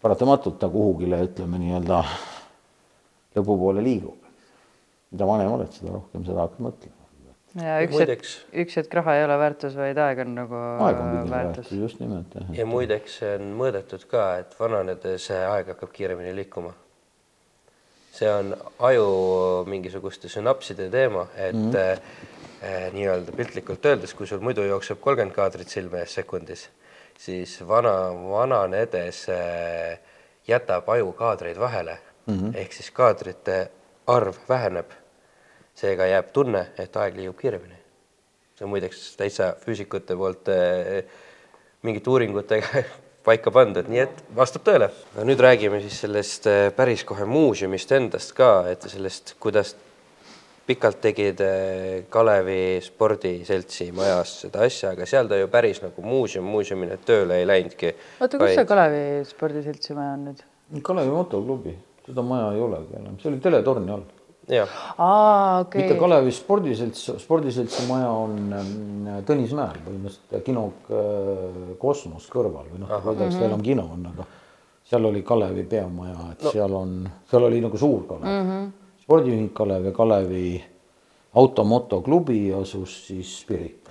paratamatult 0.04 0.60
ta 0.62 0.70
kuhugile, 0.70 1.20
ütleme 1.26 1.60
nii-öelda 1.60 2.02
lõpupoole 3.34 3.82
liigub. 3.82 4.20
mida 5.10 5.26
vanem 5.26 5.52
oled, 5.58 5.70
seda 5.74 5.92
rohkem 5.98 6.24
seda 6.26 6.46
hakkad 6.46 6.68
mõtlema 6.70 6.93
ja 7.62 7.74
üks 7.84 7.98
hetk, 8.02 8.30
üks 8.64 8.78
hetk 8.80 8.94
raha 8.98 9.16
ei 9.18 9.24
ole 9.26 9.36
väärtus, 9.38 9.76
vaid 9.78 9.98
aeg 10.02 10.22
on 10.24 10.32
nagu 10.34 10.58
aeg 10.58 11.00
on 11.00 11.10
väärtus. 11.14 11.30
väärtus, 11.30 11.72
just 11.78 12.00
nimelt 12.02 12.34
jah. 12.34 12.48
ja 12.58 12.66
muideks 12.66 13.18
see 13.20 13.34
on 13.38 13.52
mõõdetud 13.60 14.06
ka, 14.10 14.24
et 14.42 14.56
vananedes 14.58 15.28
aeg 15.36 15.70
hakkab 15.74 15.92
kiiremini 15.94 16.34
liikuma. 16.34 16.74
see 18.14 18.30
on 18.30 18.54
aju 18.88 19.06
mingisuguste 19.70 20.30
sünapside 20.30 20.88
teema, 20.90 21.26
et 21.36 21.54
mm 21.54 21.70
-hmm. 21.70 22.00
äh, 22.62 22.88
nii-öelda 22.94 23.32
piltlikult 23.32 23.86
öeldes, 23.86 24.14
kui 24.14 24.26
sul 24.26 24.40
muidu 24.40 24.62
jookseb 24.62 25.00
kolmkümmend 25.00 25.34
kaadrit 25.34 25.68
silme 25.68 25.98
ees 25.98 26.14
sekundis, 26.14 26.68
siis 27.18 27.60
vana, 27.68 28.10
vananedes 28.30 29.28
äh, 29.28 29.98
jätab 30.48 30.88
aju 30.88 31.12
kaadreid 31.12 31.58
vahele 31.58 31.98
mm 32.26 32.34
-hmm. 32.34 32.56
ehk 32.56 32.72
siis 32.72 32.90
kaadrite 32.90 33.70
arv 34.06 34.34
väheneb 34.48 34.90
seega 35.78 36.06
jääb 36.08 36.32
tunne, 36.34 36.66
et 36.78 36.96
aeg 36.96 37.16
liigub 37.18 37.38
kiiremini. 37.40 37.80
see 38.54 38.66
on 38.66 38.70
muideks 38.70 39.16
täitsa 39.18 39.54
füüsikute 39.64 40.14
poolt 40.16 40.50
äh, 40.54 41.02
mingite 41.82 42.10
uuringutega 42.10 42.84
paika 43.26 43.50
pandud, 43.54 43.88
nii 43.90 44.02
et 44.04 44.20
vastab 44.36 44.62
tõele. 44.66 44.90
aga 45.14 45.24
nüüd 45.26 45.42
räägime 45.42 45.80
siis 45.82 45.98
sellest 46.04 46.46
äh, 46.50 46.68
päris 46.76 47.02
kohe 47.08 47.26
muuseumist 47.26 47.92
endast 47.96 48.36
ka, 48.38 48.52
et 48.70 48.86
sellest, 48.90 49.34
kuidas 49.42 49.74
pikalt 50.68 51.00
tegid 51.02 51.42
äh, 51.44 52.06
Kalevi 52.08 52.78
spordiseltsi 52.84 53.90
majas 53.96 54.38
seda 54.44 54.62
asja, 54.68 54.94
aga 54.94 55.08
seal 55.10 55.28
ta 55.28 55.40
ju 55.40 55.50
päris 55.52 55.82
nagu 55.82 56.06
muuseum 56.06 56.46
muuseumina 56.48 57.00
tööle 57.04 57.42
ei 57.42 57.48
läinudki. 57.50 57.96
oota, 58.20 58.38
kus 58.38 58.46
vaid... 58.46 58.58
see 58.60 58.70
Kalevi 58.70 59.06
spordiseltsi 59.28 59.98
maja 59.98 60.14
on 60.14 60.28
nüüd? 60.30 60.50
Kalevi 60.86 61.10
motoklubi, 61.12 61.74
seda 62.06 62.22
maja 62.24 62.52
ei 62.54 62.62
olegi 62.62 63.00
enam, 63.00 63.18
see 63.18 63.34
oli 63.34 63.42
teletorni 63.42 63.98
all 63.98 64.06
aa, 64.98 65.60
okei 65.60 65.78
okay.. 65.78 65.82
mitte 65.82 65.98
Kalevi 66.00 66.32
spordiselts, 66.32 67.06
spordiseltsi 67.22 67.86
maja 67.88 68.10
on 68.12 68.38
ähm, 68.52 69.08
Tõnismäel 69.24 69.78
põhimõtteliselt 69.84 70.44
kino 70.44 70.66
äh, 70.68 71.74
Kosmos 71.80 72.28
kõrval 72.32 72.68
või 72.72 72.82
noh, 72.82 72.92
ma 72.92 73.00
ei 73.00 73.20
tea, 73.20 73.30
kas 73.30 73.40
teil 73.40 73.56
on 73.56 73.64
kino 73.64 73.86
on, 73.96 74.04
aga 74.12 74.28
seal 74.84 75.08
oli 75.10 75.22
Kalevi 75.24 75.64
peamaja, 75.68 76.28
et 76.34 76.44
no. 76.44 76.52
seal 76.52 76.76
on, 76.76 76.94
seal 77.30 77.48
oli 77.48 77.62
nagu 77.64 77.80
suur 77.80 78.04
Kalev 78.08 78.28
mm. 78.28 78.50
-hmm. 78.50 78.70
spordiühing 79.06 79.52
Kalev 79.56 79.88
ja 79.90 79.92
Kalevi 79.96 80.46
automotoklubi 81.34 82.54
asus 82.54 83.06
siis 83.06 83.44
Pirita. 83.48 83.90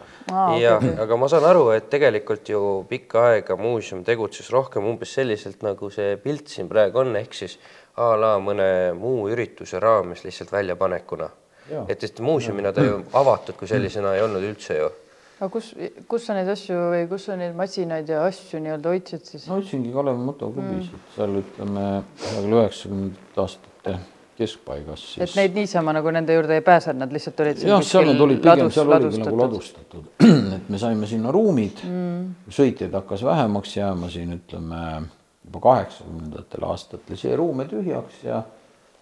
ja 0.60 0.78
okay., 0.78 0.96
aga 1.04 1.18
ma 1.18 1.28
saan 1.28 1.46
aru, 1.46 1.70
et 1.76 1.90
tegelikult 1.92 2.50
ju 2.50 2.86
pikka 2.90 3.26
aega 3.34 3.58
muuseum 3.60 4.04
tegutses 4.04 4.52
rohkem 4.52 4.86
umbes 4.86 5.14
selliselt, 5.14 5.60
nagu 5.66 5.90
see 5.90 6.16
pilt 6.24 6.48
siin 6.48 6.70
praegu 6.72 7.04
on, 7.04 7.16
ehk 7.20 7.34
siis 7.34 7.58
a 7.98 8.10
la 8.18 8.34
mõne 8.42 8.68
muu 8.98 9.28
ürituse 9.30 9.80
raames 9.80 10.24
lihtsalt 10.26 10.52
väljapanekuna. 10.52 11.30
et, 11.88 12.04
et 12.04 12.20
muuseumina 12.20 12.74
ta 12.74 12.84
ju 12.84 13.00
avatud 13.14 13.56
kui 13.56 13.68
sellisena 13.68 14.16
ei 14.16 14.22
olnud 14.22 14.44
üldse 14.44 14.78
ju 14.78 14.90
aga 15.40 15.52
kus, 15.52 15.74
kus 16.08 16.26
sa 16.28 16.36
neid 16.38 16.50
asju 16.54 16.80
või 16.94 17.06
kus 17.12 17.28
sa 17.28 17.38
neid 17.40 17.56
masinaid 17.58 18.10
ja 18.10 18.24
asju 18.28 18.62
nii-öelda 18.64 18.92
hoidsid 18.94 19.28
siis? 19.28 19.46
no 19.48 19.58
hoidsingi 19.58 19.94
Kalevi 19.94 20.26
motoklubis 20.28 20.90
mm., 20.90 21.06
seal 21.16 21.38
ütleme 21.42 21.86
üheksakümne 21.94 22.60
üheksakümnendate 22.60 23.44
aastate 23.44 23.96
keskpaigas 24.38 25.08
siis. 25.14 25.24
et 25.26 25.36
neid 25.40 25.58
niisama 25.58 25.96
nagu 25.98 26.14
nende 26.16 26.38
juurde 26.38 26.60
ei 26.60 26.66
pääsenud, 26.66 27.02
nad 27.04 27.16
lihtsalt 27.16 27.44
olid 27.46 27.66
jah, 27.66 27.84
seal 27.88 28.08
nad 28.12 28.24
olid 28.28 28.40
pigem, 28.46 28.72
seal 28.74 28.96
oligi 29.00 29.24
nagu 29.24 29.42
ladustatud, 29.42 30.08
et 30.58 30.72
me 30.72 30.82
saime 30.82 31.10
sinna 31.10 31.34
ruumid 31.34 31.84
mm., 31.90 32.54
sõitjaid 32.54 32.96
hakkas 33.02 33.26
vähemaks 33.28 33.76
jääma 33.78 34.12
siin 34.14 34.38
ütleme 34.38 34.84
juba 35.54 35.62
kaheksakümnendatel 35.70 36.66
aastatel, 36.66 37.20
see 37.20 37.36
ruume 37.38 37.68
tühjaks 37.70 38.24
ja 38.26 38.42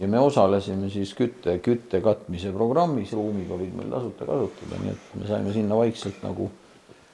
ja 0.01 0.07
me 0.09 0.19
osalesime 0.19 0.89
siis 0.89 1.13
kütte, 1.13 1.59
kütte 1.61 2.01
katmise 2.01 2.49
programmis, 2.51 3.11
ruumid 3.13 3.51
olid 3.53 3.75
meil 3.77 3.91
tasuta 3.93 4.25
kasutada, 4.25 4.79
nii 4.81 4.95
et 4.95 5.11
me 5.19 5.27
saime 5.29 5.53
sinna 5.53 5.77
vaikselt 5.77 6.23
nagu 6.25 6.47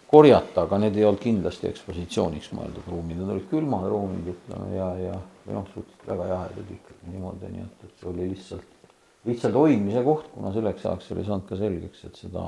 korjata, 0.07 0.63
aga 0.63 0.79
need 0.79 0.95
ei 0.95 1.03
olnud 1.03 1.19
kindlasti 1.19 1.67
ekspositsiooniks 1.67 2.53
mõeldud 2.55 2.87
ruumid, 2.87 3.19
need 3.19 3.33
olid 3.33 3.49
külmad 3.51 3.89
ruumid, 3.91 4.29
ütleme 4.31 4.69
ja, 4.71 4.87
ja 5.01 5.17
või 5.43 5.57
noh, 5.57 5.67
suhteliselt 5.73 6.07
väga 6.13 6.29
jahedad 6.31 6.71
ikkagi 6.77 7.11
niimoodi, 7.11 7.51
nii 7.57 7.65
et, 7.65 7.83
et 7.89 7.99
see 7.99 8.09
oli 8.13 8.29
lihtsalt, 8.31 8.95
lihtsalt 9.27 9.59
hoidmise 9.59 10.05
koht, 10.07 10.31
kuna 10.37 10.55
selleks 10.55 10.87
ajaks 10.87 11.11
oli 11.17 11.27
saanud 11.27 11.51
ka 11.51 11.59
selgeks, 11.59 12.07
et 12.07 12.23
seda, 12.23 12.45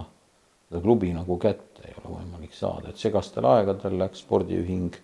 seda 0.69 0.83
klubi 0.87 1.11
nagu 1.17 1.35
kätte 1.41 1.83
ei 1.83 1.99
ole 1.99 2.15
võimalik 2.15 2.55
saada, 2.55 2.93
et 2.93 3.03
segastel 3.03 3.51
aegadel 3.51 3.99
läks 4.05 4.23
spordiühing 4.23 4.95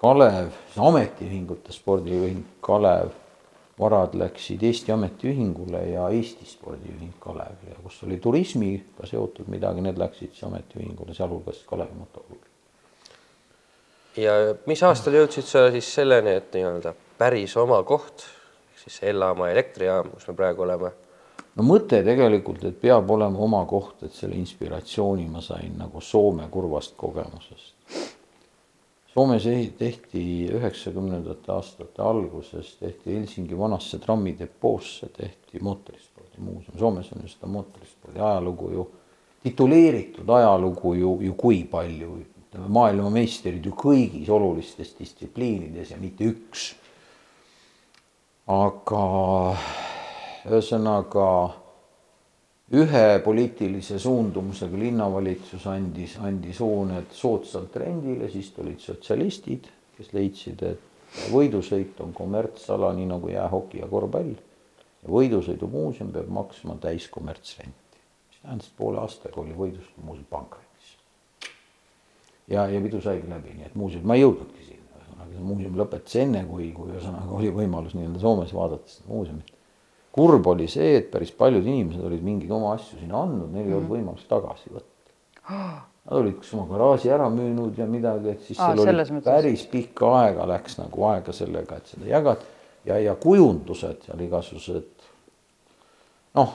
Kalev, 0.00 0.54
ametiühingute 0.80 1.74
spordiühing 1.76 2.44
Kalev 2.64 3.10
varad 3.80 4.14
läksid 4.14 4.62
Eesti 4.62 4.92
Ametiühingule 4.92 5.82
ja 5.88 6.08
Eesti 6.08 6.46
Spordiühing 6.48 7.12
Kalevile, 7.20 7.76
kus 7.82 8.02
oli 8.04 8.16
turismiga 8.16 9.06
seotud 9.08 9.48
midagi, 9.52 9.80
need 9.84 9.98
läksid 10.00 10.32
siis 10.32 10.44
ametiühingule, 10.48 11.14
sealhulgas 11.14 11.62
Kalevi 11.68 11.98
motoklubi. 11.98 12.48
ja 14.16 14.32
mis 14.66 14.82
aastal 14.82 15.16
jõudsid 15.16 15.48
sa 15.48 15.66
siis 15.70 15.94
selleni, 15.94 16.32
et 16.40 16.48
nii-öelda 16.54 16.94
päris 17.18 17.56
oma 17.56 17.82
koht, 17.82 18.24
siis 18.82 19.02
Ellamaa 19.12 19.50
elektrijaam, 19.52 20.08
kus 20.14 20.28
me 20.28 20.36
praegu 20.36 20.64
oleme? 20.64 20.92
no 21.56 21.66
mõte 21.74 22.00
tegelikult, 22.04 22.64
et 22.64 22.80
peab 22.80 23.10
olema 23.10 23.44
oma 23.48 23.66
koht, 23.68 24.02
et 24.08 24.16
selle 24.16 24.40
inspiratsiooni 24.40 25.28
ma 25.28 25.44
sain 25.44 25.76
nagu 25.76 26.00
Soome 26.00 26.48
kurvast 26.48 26.96
kogemusest 26.96 28.09
Soomes 29.10 29.42
tehti 29.78 30.22
üheksakümnendate 30.54 31.50
aastate 31.52 32.02
alguses 32.02 32.76
tehti 32.78 33.16
Helsingi 33.16 33.58
vanasse 33.58 33.98
trammidepoosse 33.98 35.08
tehti 35.16 35.58
mootorispordimuuseum, 35.60 36.78
Soomes 36.78 37.10
on 37.12 37.24
ju 37.24 37.30
seda 37.32 37.50
mootorispordi 37.50 38.20
ajalugu 38.22 38.70
ju, 38.70 38.84
tituleeritud 39.42 40.30
ajalugu 40.30 40.94
ju, 40.94 41.16
ju 41.26 41.34
kui 41.34 41.64
palju, 41.64 42.12
ütleme 42.22 42.70
maailmameistrid 42.70 43.66
ju 43.66 43.74
kõigis 43.74 44.30
olulistes 44.30 44.94
distsipliinides 44.98 45.90
ja 45.90 45.98
mitte 45.98 46.30
üks. 46.30 46.74
aga 48.50 49.02
ühesõnaga 50.46 51.26
ühe 52.70 53.18
poliitilise 53.24 53.98
suundumusega 53.98 54.78
linnavalitsus 54.78 55.66
andis, 55.66 56.14
andis 56.22 56.60
hooned 56.62 57.10
soodsalt 57.14 57.74
rendile, 57.82 58.28
siis 58.30 58.52
tulid 58.54 58.78
sotsialistid, 58.84 59.66
kes 59.96 60.12
leidsid, 60.14 60.62
et 60.62 61.26
võidusõit 61.32 61.98
on 62.04 62.14
kommertsala, 62.14 62.92
nii 62.94 63.08
nagu 63.10 63.32
jäähoki 63.32 63.82
ja 63.82 63.90
korvpall. 63.90 64.38
võidusõidumuuseum 65.10 66.10
peab 66.12 66.28
maksma 66.28 66.76
täiskommertsrenti, 66.80 68.00
mis 68.28 68.40
tähendas, 68.42 68.66
et 68.68 68.76
poole 68.78 69.00
aastaga 69.00 69.40
oli 69.40 69.56
võidusõidumuuseum 69.56 70.26
pankrotis. 70.30 70.96
ja, 72.48 72.68
ja 72.68 72.80
pidu 72.80 73.00
saigi 73.00 73.26
läbi, 73.28 73.56
nii 73.56 73.66
et 73.66 73.74
muuseum, 73.74 74.06
ma 74.06 74.14
ei 74.14 74.22
jõudnudki 74.22 74.66
sinna, 74.68 75.00
ühesõnaga 75.00 75.32
see 75.32 75.46
muuseum 75.48 75.80
lõpetas 75.80 76.20
enne, 76.22 76.44
kui, 76.46 76.70
kui 76.76 76.92
ühesõnaga 76.92 77.34
oli 77.34 77.50
võimalus 77.50 77.96
nii-öelda 77.98 78.22
Soomes 78.22 78.54
vaadata 78.54 78.92
seda 78.92 79.10
muuseumit 79.10 79.56
kurb 80.12 80.46
oli 80.50 80.66
see, 80.70 80.96
et 80.98 81.10
päris 81.10 81.30
paljud 81.36 81.66
inimesed 81.66 82.04
olid 82.06 82.22
mingeid 82.26 82.50
oma 82.54 82.74
asju 82.76 82.98
sinna 82.98 83.22
andnud, 83.24 83.52
neil 83.52 83.66
ei 83.66 83.74
olnud 83.74 83.88
mm 83.88 83.94
-hmm. 83.94 83.98
võimalust 83.98 84.28
tagasi 84.28 84.74
võtta. 84.74 85.12
Nad 86.00 86.16
olid 86.16 86.38
kas 86.40 86.54
oma 86.56 86.64
garaaži 86.66 87.10
ära 87.12 87.26
müünud 87.30 87.78
ja 87.78 87.86
midagi, 87.86 88.30
et 88.30 88.40
siis 88.42 88.58
seal 88.58 88.78
oli 88.80 88.92
mõttes. 88.92 89.24
päris 89.24 89.66
pikka 89.66 90.08
aega 90.22 90.46
läks 90.48 90.78
nagu 90.78 91.04
aega 91.04 91.32
sellega, 91.32 91.76
et 91.76 91.86
seda 91.86 92.06
jagada 92.08 92.40
ja, 92.84 92.98
ja 92.98 93.14
kujundused 93.14 94.06
seal 94.06 94.20
igasugused 94.24 94.88
noh, 96.34 96.54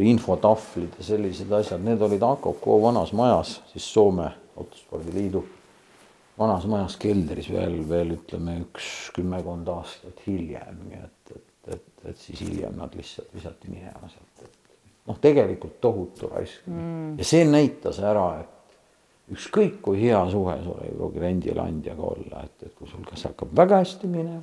infotahvlid 0.00 0.98
ja 1.00 1.04
sellised 1.04 1.52
asjad, 1.52 1.82
need 1.84 2.02
olid 2.02 2.22
AKK 2.22 2.66
vanas 2.82 3.12
majas, 3.16 3.56
siis 3.72 3.92
Soome 3.92 4.30
Autospordiliidu 4.56 5.42
vanas 6.38 6.66
majas 6.70 6.96
keldris 7.00 7.50
veel, 7.52 7.80
veel 7.88 8.14
ütleme 8.16 8.60
üks 8.64 9.10
kümmekond 9.16 9.68
aastat 9.72 10.22
hiljem, 10.26 10.78
nii 10.86 11.00
et, 11.02 11.34
et 11.36 11.49
et 11.68 12.16
siis 12.16 12.40
hiljem 12.40 12.76
nad 12.78 12.94
lihtsalt 12.96 13.34
visati 13.34 13.70
minema 13.70 14.08
sealt, 14.08 14.44
et 14.44 14.60
noh, 15.08 15.18
tegelikult 15.20 15.80
tohutu 15.82 16.30
raisk. 16.30 16.66
Mm. 16.70 17.18
ja 17.18 17.26
see 17.26 17.44
näitas 17.48 18.00
ära, 18.04 18.26
et 18.40 19.34
ükskõik 19.34 19.80
kui 19.84 20.00
hea 20.02 20.20
suhe 20.30 20.56
sul 20.64 20.80
ei 20.84 20.94
pruugi 20.94 21.22
rendileandjaga 21.22 22.06
olla, 22.14 22.44
et, 22.46 22.66
et 22.66 22.74
kui 22.78 22.88
sul 22.90 23.04
kas 23.08 23.28
hakkab 23.28 23.52
väga 23.56 23.82
hästi 23.82 24.10
minema, 24.10 24.42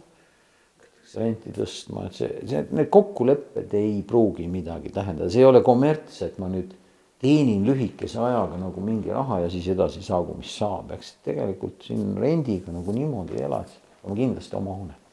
renti 1.18 1.54
tõstma, 1.56 2.10
et 2.10 2.18
see, 2.18 2.30
see, 2.44 2.66
need 2.76 2.90
kokkulepped 2.92 3.74
ei 3.80 4.02
pruugi 4.08 4.48
midagi 4.52 4.92
tähendada, 4.94 5.32
see 5.32 5.40
ei 5.44 5.48
ole 5.48 5.64
kommerts, 5.66 6.20
et 6.26 6.36
ma 6.42 6.50
nüüd 6.52 6.76
teenin 7.24 7.64
lühikese 7.66 8.20
ajaga 8.22 8.60
nagu 8.62 8.84
mingi 8.84 9.10
raha 9.10 9.40
ja 9.46 9.50
siis 9.50 9.72
edasi 9.74 10.04
saagu, 10.06 10.36
mis 10.38 10.52
saab, 10.60 10.92
eks 10.94 11.16
tegelikult 11.26 11.88
siin 11.88 12.12
rendiga 12.20 12.76
nagu 12.76 12.94
niimoodi 12.94 13.40
elad, 13.42 13.72
on 14.04 14.20
kindlasti 14.20 14.60
oma 14.60 14.76
hoone 14.76 15.07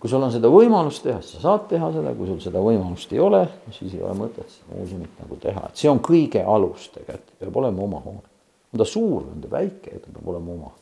kui 0.00 0.10
sul 0.12 0.22
on 0.22 0.32
seda 0.32 0.50
võimalust 0.52 1.04
teha, 1.06 1.20
siis 1.24 1.38
sa 1.38 1.42
saad 1.46 1.68
teha 1.70 1.88
seda, 1.94 2.12
kui 2.16 2.28
sul 2.28 2.40
seda 2.44 2.60
võimalust 2.62 3.12
ei 3.16 3.20
ole, 3.22 3.42
siis 3.74 3.94
ei 3.96 4.02
ole 4.04 4.14
mõtet 4.18 4.48
seda 4.52 4.76
muuseumit 4.76 5.20
nagu 5.22 5.38
teha, 5.40 5.68
et 5.70 5.82
see 5.82 5.90
on 5.90 6.00
kõige 6.04 6.42
alus 6.44 6.90
tegelikult, 6.94 7.36
peab 7.40 7.60
olema 7.62 7.84
oma 7.86 8.00
hoone. 8.04 8.26
on 8.72 8.82
ta 8.82 8.86
suur 8.88 9.22
on 9.30 9.44
ta 9.44 9.52
väike, 9.52 10.00
ta 10.02 10.10
peab 10.12 10.28
olema 10.34 10.52
oma. 10.52 10.72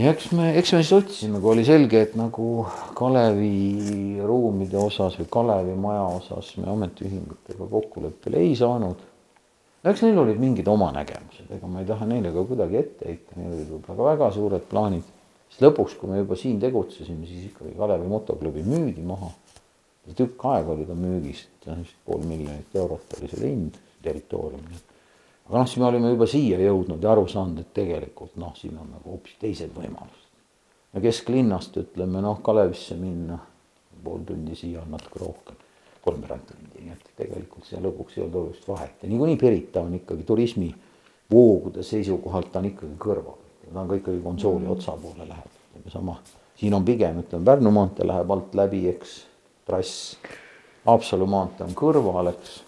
ja 0.00 0.10
eks 0.10 0.32
me, 0.34 0.48
eks 0.58 0.74
me 0.74 0.82
siis 0.82 0.96
otsisime, 0.96 1.42
kui 1.42 1.52
oli 1.54 1.66
selge, 1.68 2.02
et 2.08 2.18
nagu 2.18 2.48
Kalevi 2.98 4.18
ruumide 4.26 4.80
osas 4.82 5.20
või 5.20 5.30
Kalevi 5.30 5.78
maja 5.78 6.02
osas 6.16 6.50
me 6.58 6.66
ametiühingutega 6.72 7.70
kokkuleppele 7.76 8.42
ei 8.42 8.58
saanud. 8.58 9.06
eks 9.86 10.02
neil 10.02 10.18
olid 10.18 10.42
mingid 10.42 10.66
oma 10.68 10.90
nägemused, 10.98 11.46
ega 11.46 11.70
ma 11.70 11.84
ei 11.84 11.86
taha 11.86 12.10
neile 12.10 12.34
ka 12.34 12.42
kuidagi 12.50 12.82
ette 12.82 13.06
heita, 13.06 13.38
neil 13.38 13.54
olid 13.54 13.72
võib-olla 13.76 14.10
väga 14.16 14.34
suured 14.34 14.66
plaanid 14.74 15.16
siis 15.50 15.64
lõpuks, 15.64 15.96
kui 15.98 16.10
me 16.10 16.20
juba 16.20 16.38
siin 16.38 16.60
tegutsesime, 16.62 17.26
siis 17.26 17.50
ikkagi 17.50 17.74
Kalevi 17.78 18.08
motoklubi 18.08 18.62
müüdi 18.66 19.02
maha. 19.06 19.30
tükk 20.16 20.44
aega 20.50 20.72
oli 20.72 20.86
ta 20.86 20.94
müügis, 20.94 21.44
pool 22.06 22.24
miljonit 22.26 22.74
eurot 22.74 23.18
oli 23.18 23.28
selle 23.30 23.50
hind 23.50 23.76
territooriumil. 24.02 24.80
aga 25.46 25.58
noh, 25.58 25.66
siis 25.66 25.78
me 25.82 25.86
olime 25.86 26.10
juba 26.10 26.26
siia 26.26 26.58
jõudnud 26.58 27.02
ja 27.02 27.12
aru 27.12 27.26
saanud, 27.28 27.58
et 27.60 27.72
tegelikult 27.74 28.36
noh, 28.36 28.54
siin 28.56 28.78
on 28.78 28.90
nagu 28.94 29.10
hoopis 29.10 29.36
teised 29.40 29.74
võimalused. 29.74 30.28
ja 30.94 31.00
kesklinnast 31.00 31.76
ütleme 31.76 32.22
noh, 32.22 32.42
Kalevisse 32.42 32.96
minna 32.96 33.38
pool 34.04 34.22
tundi, 34.26 34.56
siia 34.56 34.80
on 34.80 34.94
natuke 34.94 35.20
rohkem, 35.20 35.58
kolmveerand 36.04 36.46
tundi, 36.48 36.86
nii 36.86 36.94
et 36.94 37.10
tegelikult 37.16 37.66
see 37.68 37.82
lõpuks 37.82 38.16
ei 38.16 38.24
olnud 38.24 38.40
olulist 38.42 38.68
vahet 38.68 39.02
ja 39.02 39.10
niikuinii 39.10 39.36
Pirita 39.36 39.82
on 39.84 39.98
ikkagi 39.98 40.24
turismivoogude 40.24 41.84
seisukohalt, 41.84 42.56
on 42.56 42.70
ikkagi 42.72 42.96
kõrval 42.98 43.39
ta 43.72 43.80
on 43.80 43.88
ka 43.88 43.98
ikkagi 44.00 44.20
konsooli 44.22 44.64
mm. 44.64 44.70
otsa 44.70 44.96
poole 45.02 45.28
läheb, 45.28 45.88
sama. 45.88 46.16
siin 46.56 46.74
on 46.74 46.84
pigem, 46.84 47.20
ütleme 47.22 47.44
Pärnu 47.44 47.70
maantee 47.70 48.06
läheb 48.06 48.30
alt 48.30 48.54
läbi, 48.54 48.86
eks, 48.90 49.14
trass. 49.66 50.16
Haapsalu 50.86 51.26
maantee 51.26 51.66
on 51.66 51.76
kõrval, 51.76 52.32
eks. 52.32 52.60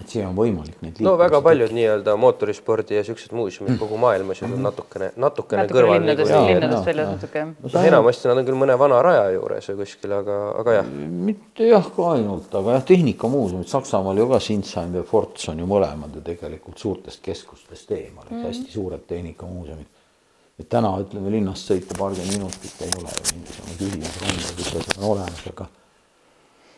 Et 0.00 0.14
see 0.14 0.22
on 0.24 0.34
võimalik 0.36 0.80
neid. 0.84 1.00
no 1.04 1.14
väga 1.20 1.40
paljud 1.44 1.74
nii-öelda 1.76 2.14
mootorispordi 2.20 2.96
ja 2.96 3.04
siuksed 3.06 3.34
muuseumid 3.36 3.78
kogu 3.80 3.98
maailmas 4.00 4.40
ju 4.40 4.48
on 4.48 4.56
natukene, 4.64 5.10
natukene 5.20 5.66
kõrval. 5.70 6.00
linnadest, 6.00 6.32
linnadest 6.32 6.90
väljas 6.90 7.12
natuke 7.14 7.42
jah. 7.42 7.52
noh, 7.66 7.86
enamasti 7.92 8.30
nad 8.30 8.42
on 8.42 8.48
küll 8.48 8.60
mõne 8.62 8.76
vana 8.80 9.00
raja 9.04 9.28
juures 9.36 9.70
või 9.72 9.80
kuskil, 9.82 10.16
aga, 10.20 10.40
aga 10.62 10.76
jah. 10.80 10.90
mitte 11.30 11.70
jah, 11.70 11.88
ka 11.96 12.10
ainult, 12.16 12.50
aga 12.62 12.76
jah, 12.78 12.84
tehnikamuuseumid 12.92 13.70
Saksamaal 13.70 14.18
ju 14.22 14.28
ka 14.32 14.42
Sinsheim 14.42 14.98
ja 14.98 15.06
Forts 15.06 15.48
on 15.52 15.62
ju 15.62 15.70
mõlemad 15.70 16.16
ju 16.16 16.24
tegelikult 16.26 16.80
suurtest 16.80 17.22
keskustest 17.24 17.90
eemal, 17.96 18.24
et 18.26 18.30
mm 18.30 18.38
-hmm. 18.38 18.46
hästi 18.52 18.78
suured 18.78 19.08
tehnikamuuseumid 19.08 19.98
et 20.60 20.68
täna 20.68 20.92
ütleme 21.00 21.32
linnast 21.32 21.70
sõita 21.70 21.96
paarkümmend 21.96 22.36
minutit 22.36 22.82
ei 22.84 22.90
ole 23.00 23.12
ju 23.16 23.36
mingisugune 23.36 23.76
küsimus, 23.80 24.96
on 24.98 25.04
olemas, 25.14 25.44
aga 25.48 25.66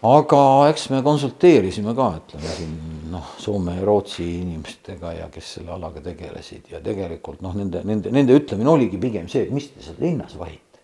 aga 0.02 0.42
eks 0.70 0.88
me 0.90 1.02
konsulteerisime 1.06 1.94
ka, 1.98 2.08
ütleme 2.20 2.54
siin 2.56 2.76
noh, 3.12 3.32
Soome 3.38 3.76
ja 3.76 3.86
Rootsi 3.86 4.26
inimestega 4.40 5.12
ja 5.18 5.28
kes 5.32 5.56
selle 5.58 5.74
alaga 5.76 6.02
tegelesid 6.04 6.72
ja 6.72 6.80
tegelikult 6.84 7.42
noh, 7.44 7.54
nende, 7.58 7.84
nende, 7.86 8.12
nende 8.14 8.38
ütlemine 8.38 8.72
oligi 8.72 9.00
pigem 9.02 9.28
see, 9.30 9.46
et 9.46 9.52
mis 9.54 9.68
te 9.72 9.84
seal 9.84 10.00
linnas 10.02 10.34
vahite. 10.38 10.80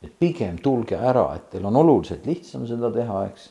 et 0.00 0.12
pigem 0.16 0.56
tulge 0.64 0.96
ära, 0.96 1.26
et 1.36 1.50
teil 1.52 1.66
on 1.68 1.76
oluliselt 1.76 2.24
lihtsam 2.24 2.62
seda 2.68 2.88
teha, 2.94 3.24
eks. 3.28 3.50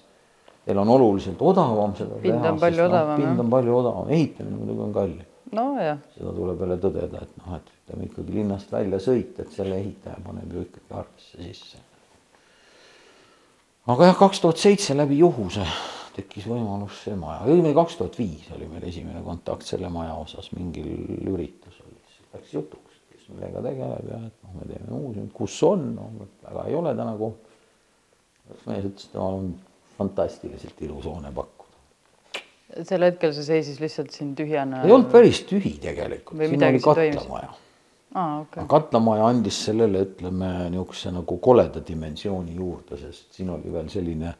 Teil 0.65 0.79
on 0.81 0.89
oluliselt 0.89 1.41
odavam 1.45 1.93
seda 1.97 2.17
Pind 2.23 2.41
teha. 2.41 2.53
on 2.53 2.61
palju 2.61 2.85
odavam, 2.87 3.21
pind 3.21 3.43
on 3.43 3.51
palju 3.53 3.75
odavam, 3.75 4.09
ehitamine 4.13 4.57
muidugi 4.57 4.87
on 4.87 4.95
kallim 4.95 5.27
nojah, 5.55 5.99
seda 6.15 6.33
tuleb 6.35 6.63
jälle 6.63 6.77
tõdeda, 6.81 7.21
et 7.25 7.37
noh, 7.41 7.53
et 7.57 7.69
ütleme 7.73 8.07
ikkagi 8.07 8.35
linnast 8.35 8.73
välja 8.73 8.99
sõita, 9.03 9.43
et 9.43 9.53
selle 9.55 9.77
ehitaja 9.79 10.19
paneb 10.25 10.53
ju 10.53 10.65
ikkagi 10.67 10.97
arvesse 11.01 11.41
sisse. 11.41 11.81
Aga 13.89 14.09
jah, 14.11 14.17
kaks 14.19 14.43
tuhat 14.43 14.61
seitse 14.61 14.95
läbi 14.97 15.19
juhuse 15.19 15.65
tekkis 16.15 16.47
võimalus 16.49 17.03
see 17.05 17.15
maja, 17.19 17.45
õigemini 17.47 17.75
kaks 17.77 17.99
tuhat 17.99 18.17
viis 18.19 18.49
oli 18.55 18.67
meil 18.69 18.87
esimene 18.89 19.21
kontakt 19.25 19.67
selle 19.67 19.91
maja 19.93 20.17
osas, 20.19 20.51
mingil 20.55 20.89
üritusel, 21.31 21.93
siis 22.11 22.33
läks 22.35 22.55
jutuks, 22.57 22.99
kes 23.13 23.29
millega 23.31 23.63
tegeleb 23.65 24.11
ja 24.11 24.19
et 24.27 24.35
noh, 24.43 24.57
me 24.57 24.67
teeme 24.67 24.89
muuseumit, 24.91 25.31
kus 25.35 25.55
on, 25.67 25.87
no 25.95 26.09
väga 26.43 26.67
ei 26.67 26.75
ole 26.79 26.93
täna 26.97 27.15
kohta. 27.19 27.55
mees 28.65 28.85
ütles, 28.89 29.05
et 29.05 29.13
temal 29.13 29.39
on 29.39 29.49
fantastiliselt 29.97 30.85
ilus 30.87 31.05
hoone 31.05 31.31
pakkuda 31.31 31.59
sel 32.85 33.01
hetkel 33.01 33.33
see 33.33 33.45
seisis 33.47 33.79
lihtsalt 33.81 34.13
siin 34.13 34.35
tühjana. 34.37 34.83
ei 34.85 34.93
olnud 34.93 35.09
päris 35.11 35.41
tühi 35.49 35.71
tegelikult, 35.81 36.37
siin 36.45 36.65
oli 36.67 36.81
katlamaja. 36.83 37.53
Okei 38.15 38.41
okay. 38.41 38.67
katlamaja 38.67 39.27
andis 39.29 39.65
sellele, 39.65 40.03
ütleme 40.07 40.69
niisuguse 40.69 41.11
nagu 41.13 41.37
koleda 41.37 41.81
dimensiooni 41.87 42.55
juurde, 42.55 42.97
sest 42.97 43.33
siin 43.37 43.49
oli 43.53 43.73
veel 43.73 43.89
selline 43.89 44.33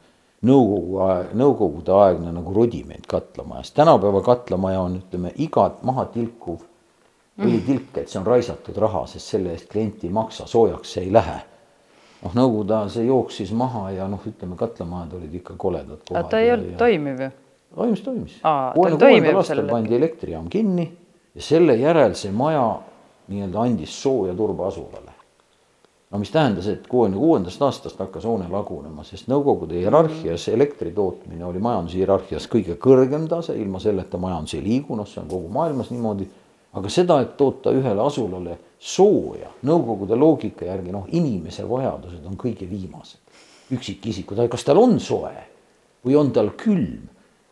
nõukogu 0.46 1.04
nõukogude 1.36 1.94
aegne 1.94 2.32
nagu 2.32 2.54
rudiment 2.56 3.06
katlamajas. 3.06 3.72
tänapäeva 3.76 4.22
katlamaja 4.24 4.80
on, 4.80 4.96
ütleme, 5.02 5.32
igat 5.36 5.82
maha 5.82 6.06
tilkuv 6.14 6.64
õlitilk, 7.40 7.94
et 8.02 8.08
see 8.08 8.18
on 8.20 8.26
raisatud 8.26 8.76
raha, 8.76 9.06
sest 9.08 9.36
selle 9.36 9.54
eest 9.54 9.70
klient 9.70 10.04
ei 10.04 10.10
maksa, 10.12 10.46
soojaks 10.46 10.96
see 10.96 11.06
ei 11.06 11.12
lähe. 11.12 11.38
noh, 12.24 12.34
nõukogude 12.36 12.74
ajal 12.76 12.90
see 12.92 13.06
jooksis 13.06 13.52
maha 13.56 13.90
ja 13.94 14.08
noh, 14.08 14.20
ütleme, 14.28 14.56
katlamajad 14.60 15.14
olid 15.16 15.34
ikka 15.40 15.54
koledad 15.56 16.10
aga 16.10 16.28
ta 16.28 16.40
ei 16.40 16.52
olnud 16.52 16.76
toimiv 16.80 17.22
ju? 17.24 17.30
toimis, 17.74 18.02
toimis. 18.04 18.34
Kuuekümne 18.74 18.98
kuuendal 18.98 19.40
aastal 19.40 19.62
pandi 19.68 19.96
elektrijaam 19.96 20.48
kinni 20.52 20.90
ja 21.34 21.42
selle 21.42 21.76
järel 21.80 22.16
see 22.18 22.32
maja 22.34 22.64
nii-öelda 23.30 23.64
andis 23.64 23.94
sooja 24.02 24.34
turba 24.36 24.68
asulale. 24.68 25.16
no 26.10 26.18
mis 26.18 26.30
tähendas, 26.34 26.66
et 26.66 26.86
kuuekümne 26.90 27.20
kuuendast 27.20 27.62
aastast 27.62 27.98
hakkas 27.98 28.24
hoone 28.26 28.48
lagunema, 28.50 29.04
sest 29.06 29.28
Nõukogude 29.30 29.78
hierarhias 29.78 30.48
elektri 30.50 30.90
tootmine 30.94 31.44
oli 31.46 31.62
majandushierarhias 31.62 32.48
kõige 32.50 32.74
kõrgem 32.82 33.28
tase, 33.30 33.54
ilma 33.56 33.78
selleta 33.80 34.18
majandus 34.18 34.56
ei 34.58 34.64
liigu, 34.64 34.96
noh, 34.98 35.06
see 35.08 35.22
on 35.22 35.28
kogu 35.30 35.48
maailmas 35.54 35.92
niimoodi. 35.94 36.28
aga 36.72 36.88
seda, 36.88 37.20
et 37.20 37.36
toota 37.36 37.70
ühele 37.74 38.02
asulale 38.02 38.58
sooja 38.78 39.50
Nõukogude 39.62 40.18
loogika 40.18 40.64
järgi, 40.64 40.92
noh, 40.92 41.06
inimese 41.08 41.68
vajadused 41.68 42.26
on 42.26 42.36
kõige 42.36 42.70
viimased. 42.70 43.18
üksikisikud, 43.70 44.48
kas 44.50 44.64
tal 44.64 44.78
on 44.78 45.00
soe 45.00 45.34
või 46.04 46.16
on 46.16 46.32
tal 46.32 46.50
külm 46.58 47.08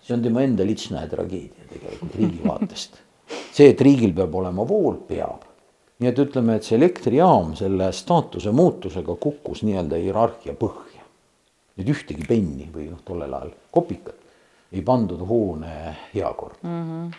see 0.09 0.15
on 0.17 0.23
tema 0.23 0.43
enda 0.43 0.65
litsna 0.65 1.03
ja 1.03 1.09
tragöödia 1.11 1.67
tegelikult 1.69 2.15
riigi 2.17 2.41
vaatest. 2.45 2.97
see, 3.53 3.69
et 3.69 3.81
riigil 3.85 4.15
peab 4.17 4.35
olema 4.41 4.65
vool, 4.69 4.97
peab. 5.09 5.45
Nii 5.99 6.11
et 6.13 6.19
ütleme, 6.23 6.57
et 6.57 6.67
see 6.67 6.77
elektrijaam 6.79 7.55
selle 7.59 7.91
staatuse 7.93 8.53
muutusega 8.55 9.17
kukkus 9.19 9.65
nii-öelda 9.67 9.99
hierarhia 9.99 10.55
põhja. 10.59 11.05
nüüd 11.79 11.93
ühtegi 11.95 12.27
penni 12.27 12.69
või 12.75 12.89
noh, 12.91 13.03
tollel 13.07 13.35
ajal 13.35 13.55
kopikat 13.75 14.17
ei 14.73 14.83
pandud 14.83 15.21
hoone 15.29 15.97
heakorda 16.15 16.63
mm. 16.63 16.85
-hmm. 16.85 17.17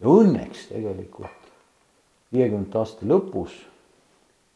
ja 0.00 0.14
õnneks 0.14 0.68
tegelikult 0.70 1.52
viiekümnendate 2.32 2.78
aasta 2.78 3.06
lõpus 3.06 3.58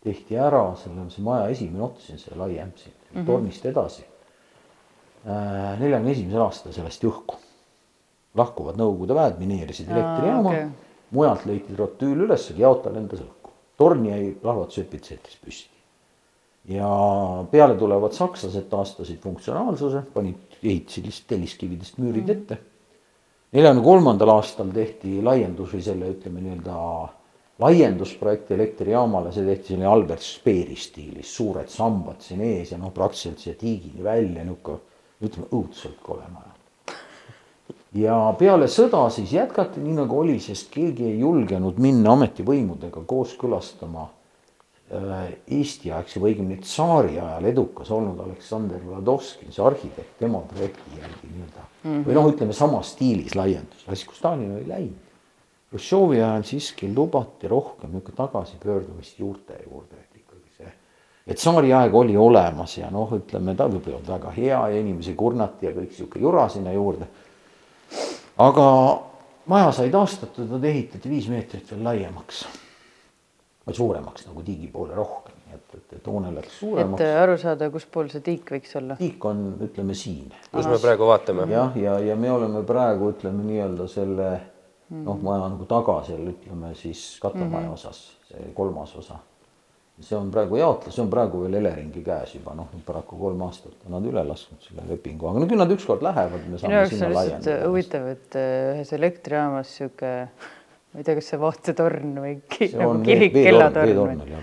tehti 0.05 0.37
ära 0.39 0.67
selle, 0.77 1.09
see 1.11 1.25
maja 1.25 1.49
esimene 1.51 1.85
ots, 1.85 2.11
see 2.11 2.37
laiem 2.39 2.73
siin 2.77 2.95
mm 2.95 3.21
-hmm. 3.21 3.27
tornist 3.27 3.67
edasi 3.67 4.05
neljakümne 5.25 6.13
esimesel 6.13 6.45
aastal 6.45 6.75
sellest 6.77 7.05
õhku. 7.09 7.39
lahkuvad 8.35 8.77
Nõukogude 8.77 9.15
väed, 9.15 9.39
mineerisid 9.39 9.89
elektrijaama 9.89 10.51
okay. 10.51 10.69
mujalt 11.15 11.45
leiti 11.47 11.75
trotüül 11.77 12.25
üles, 12.27 12.51
Jaota 12.59 12.91
lendas 12.93 13.23
õhku. 13.23 13.44
Torn 13.79 14.07
jäi 14.07 14.35
plahvatuse 14.43 14.85
epitsentris 14.85 15.39
püsti. 15.45 15.71
ja 16.69 16.89
peale 17.51 17.75
tulevad 17.77 18.15
sakslased 18.17 18.71
taastasid 18.71 19.19
funktsionaalsuse, 19.21 20.01
panid, 20.15 20.39
ehitasid 20.63 21.05
lihtsalt 21.11 21.29
telliskividest 21.35 21.99
müürid 22.01 22.31
ette. 22.33 22.59
neljakümne 23.53 23.85
kolmandal 23.85 24.33
aastal 24.39 24.73
tehti 24.73 25.21
laiendus 25.23 25.75
või 25.75 25.85
selle, 25.85 26.09
ütleme 26.17 26.41
nii-öelda 26.41 26.79
laiendusprojekt 27.59 28.51
elektrijaamale, 28.51 29.33
see 29.33 29.45
tehti 29.47 29.75
selline 29.75 29.91
Albert 29.91 30.25
Speeri 30.25 30.77
stiilis, 30.77 31.37
suured 31.37 31.71
sambad 31.71 32.25
siin 32.25 32.43
ees 32.43 32.73
ja 32.73 32.81
noh, 32.81 32.95
praktiliselt 32.95 33.45
siia 33.45 33.55
tiigini 33.61 34.03
välja, 34.05 34.43
niisugune 34.43 34.81
ütleme 35.25 35.51
õudselt 35.53 36.01
kole 36.03 36.27
maja. 36.33 36.54
Ja 37.95 38.17
peale 38.39 38.69
sõda 38.71 39.07
siis 39.15 39.33
jätkati 39.35 39.83
nii 39.83 39.97
nagu 40.01 40.19
oli, 40.25 40.39
sest 40.43 40.71
keegi 40.75 41.07
ei 41.13 41.21
julgenud 41.21 41.79
minna 41.83 42.15
ametivõimudega 42.17 43.05
kooskõlastama 43.07 44.09
äh, 44.09 45.15
Eesti-aegse 45.59 46.23
või 46.23 46.35
õigemini 46.35 46.61
tsaari 46.65 47.19
ajal 47.21 47.49
edukas 47.53 47.93
olnud 47.95 48.21
Aleksander 48.27 48.83
Vladovski, 48.83 49.51
see 49.55 49.65
arhitekt, 49.65 50.17
tema 50.19 50.43
projekti 50.51 51.01
järgi 51.01 51.31
nii-öelda 51.31 51.65
mm 51.65 51.91
-hmm. 51.91 52.05
või 52.09 52.19
noh, 52.19 52.31
ütleme 52.33 52.53
samas 52.53 52.93
stiilis 52.97 53.35
laiendus, 53.39 53.87
asi, 53.89 54.07
kus 54.07 54.19
Stalin 54.19 54.57
oli 54.57 54.69
läinud. 54.69 55.01
Hruštšovi 55.75 56.23
ajal 56.23 56.43
siiski 56.47 56.93
lubati 56.95 57.49
rohkem 57.49 57.91
niisugune 57.91 58.17
tagasipöördumist 58.17 59.19
juurte 59.19 59.57
juurde, 59.67 59.97
et 59.99 60.21
ikkagi 60.21 60.51
see 60.57 60.73
et 61.27 61.37
tsaariaeg 61.37 61.95
oli 61.95 62.17
olemas 62.17 62.79
ja 62.79 62.91
noh, 62.91 63.11
ütleme 63.17 63.55
ta 63.57 63.67
võib-olla 63.67 64.03
väga 64.07 64.31
hea 64.37 64.61
ja 64.69 64.81
inimesi 64.81 65.15
kurnati 65.15 65.67
ja 65.67 65.73
kõik 65.73 65.93
sihuke 65.93 66.21
jura 66.21 66.49
sinna 66.49 66.73
juurde. 66.73 67.09
Aga 68.45 68.67
maja 69.51 69.73
sai 69.73 69.91
taastatud, 69.93 70.51
nad 70.51 70.65
ehitati 70.65 71.11
viis 71.11 71.29
meetrit 71.33 71.73
veel 71.73 71.85
laiemaks. 71.85 72.45
või 73.65 73.77
suuremaks 73.77 74.27
nagu 74.29 74.43
tiigi 74.45 74.67
poole 74.69 74.93
rohkem, 74.93 75.37
nii 75.47 75.55
et, 75.57 75.77
et, 75.79 75.93
et 75.97 76.09
hoone 76.11 76.33
läks 76.35 76.51
et 76.51 76.59
suuremaks. 76.59 77.05
äh, 77.05 77.21
aru 77.23 77.37
saada, 77.41 77.71
kus 77.73 77.87
pool 77.89 78.11
see 78.13 78.21
tiik 78.25 78.51
võiks 78.57 78.75
olla. 78.81 78.97
tiik 79.01 79.25
on, 79.25 79.45
ütleme 79.65 79.97
siin. 79.97 80.33
kus 80.53 80.69
me 80.69 80.81
praegu 80.83 81.09
vaatame? 81.09 81.47
jah, 81.53 81.77
ja, 81.77 81.99
ja, 81.99 82.11
ja 82.11 82.17
me 82.17 82.33
oleme 82.33 82.65
praegu 82.69 83.13
ütleme 83.15 83.47
nii-öelda 83.47 83.89
selle 83.89 84.33
noh, 84.91 85.21
maja 85.23 85.49
nagu 85.49 85.65
taga 85.69 86.03
seal 86.07 86.27
ütleme 86.35 86.75
siis 86.77 87.07
katlamaja 87.23 87.73
osas, 87.73 88.03
see 88.29 88.53
kolmas 88.57 88.93
osa 89.01 89.21
see 90.03 90.17
on 90.19 90.31
praegu 90.35 90.59
jaotlus, 90.59 90.97
see 90.97 91.05
on 91.05 91.11
praegu 91.13 91.45
veel 91.45 91.55
Eleringi 91.61 92.03
käes 92.05 92.35
juba 92.35 92.55
noh, 92.59 92.67
paraku 92.87 93.19
kolm 93.21 93.45
aastat 93.47 93.87
on 93.87 93.95
nad 93.95 94.09
üle 94.11 94.25
lasknud 94.27 94.65
selle 94.67 94.87
lepingu, 94.89 95.29
aga 95.31 95.43
no 95.43 95.49
küll 95.51 95.63
nad 95.63 95.71
ükskord 95.71 96.03
lähevad, 96.03 96.43
me 96.49 96.59
minu 96.59 96.75
jaoks 96.75 96.99
on 96.99 97.15
lihtsalt 97.15 97.49
huvitav, 97.69 98.11
et 98.17 98.39
äh, 98.41 98.51
ühes 98.75 98.93
elektrijaamas 98.99 99.75
sihuke, 99.79 100.13
ma 100.91 101.03
ei 101.03 101.07
tea, 101.07 101.19
kas 101.21 101.31
see 101.31 101.41
vaatetorn 101.43 102.19
või 102.25 102.37
nagu 102.41 102.89
on 102.91 103.05
kirik, 103.07 103.39
kellatorn 103.39 104.01
või? 104.03 104.39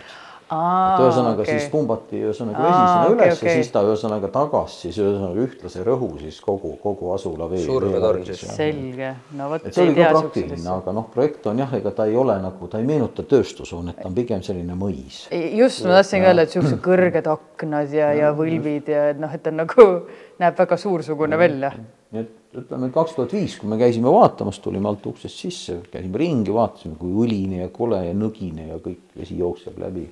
Et 0.52 1.04
ühesõnaga 1.06 1.44
okei. 1.46 1.60
siis 1.60 1.72
pumbati 1.72 2.20
ühesõnaga 2.20 2.64
sinna 2.66 3.04
okei, 3.06 3.14
üles 3.16 3.38
okei. 3.38 3.48
ja 3.48 3.56
siis 3.56 3.72
ta 3.72 3.84
ühesõnaga 3.88 4.30
tagas 4.34 4.76
siis 4.84 4.98
ühesõnaga 5.00 5.46
ühtlase 5.46 5.86
rõhu 5.88 6.10
siis 6.20 6.40
kogu, 6.44 6.74
kogu 6.82 7.14
asula 7.16 7.48
vee. 7.52 7.62
Survetorn 7.64 8.26
siis. 8.28 8.44
selge, 8.58 9.14
no 9.40 9.48
vot. 9.54 9.66
et 9.66 9.78
see 9.78 9.86
oli 9.86 9.96
ka 9.96 10.10
praktiline, 10.12 10.68
aga 10.74 10.96
noh, 10.98 11.08
projekt 11.14 11.48
on 11.52 11.64
jah, 11.64 11.78
ega 11.80 11.96
ta 11.96 12.10
ei 12.10 12.20
ole 12.20 12.36
nagu, 12.44 12.70
ta 12.72 12.82
ei 12.82 12.90
meenuta 12.90 13.24
tööstushoonet, 13.24 14.02
ta 14.02 14.10
on 14.12 14.18
pigem 14.18 14.44
selline 14.46 14.76
mõis. 14.78 15.24
just, 15.32 15.86
ma 15.88 16.02
tahtsingi 16.02 16.32
öelda, 16.32 16.48
et 16.48 16.58
siuksed 16.58 16.84
kõrged 16.90 17.32
aknad 17.32 17.96
ja, 17.96 18.12
ja 18.18 18.36
võlvid 18.36 18.92
ja 18.92 19.08
et 19.16 19.24
noh, 19.24 19.32
et 19.32 19.46
ta 19.46 19.56
nagu 19.56 19.88
näeb 20.42 20.60
väga 20.60 20.78
suursugune 20.84 21.40
välja. 21.40 21.74
nii 22.12 22.26
et 22.26 22.38
ütleme, 22.60 22.90
kaks 22.92 23.16
tuhat 23.16 23.34
viis, 23.36 23.56
kui 23.60 23.70
me 23.72 23.78
käisime 23.80 24.12
vaatamas, 24.12 24.60
tulime 24.60 24.90
alt 24.92 25.06
uksest 25.08 25.46
sisse, 25.46 25.78
käisime 25.92 26.20
ringi, 26.20 26.52
vaatasime, 26.54 26.98
kui 27.00 27.14
õline 27.24 27.62
ja 27.64 27.70
kole 27.72 28.02
ja 28.10 28.16
nõgine 28.18 28.68
ja 28.74 28.80
kõik 28.84 29.16
vesi 29.16 29.38
jookseb 29.40 29.80
läbi. 29.80 30.10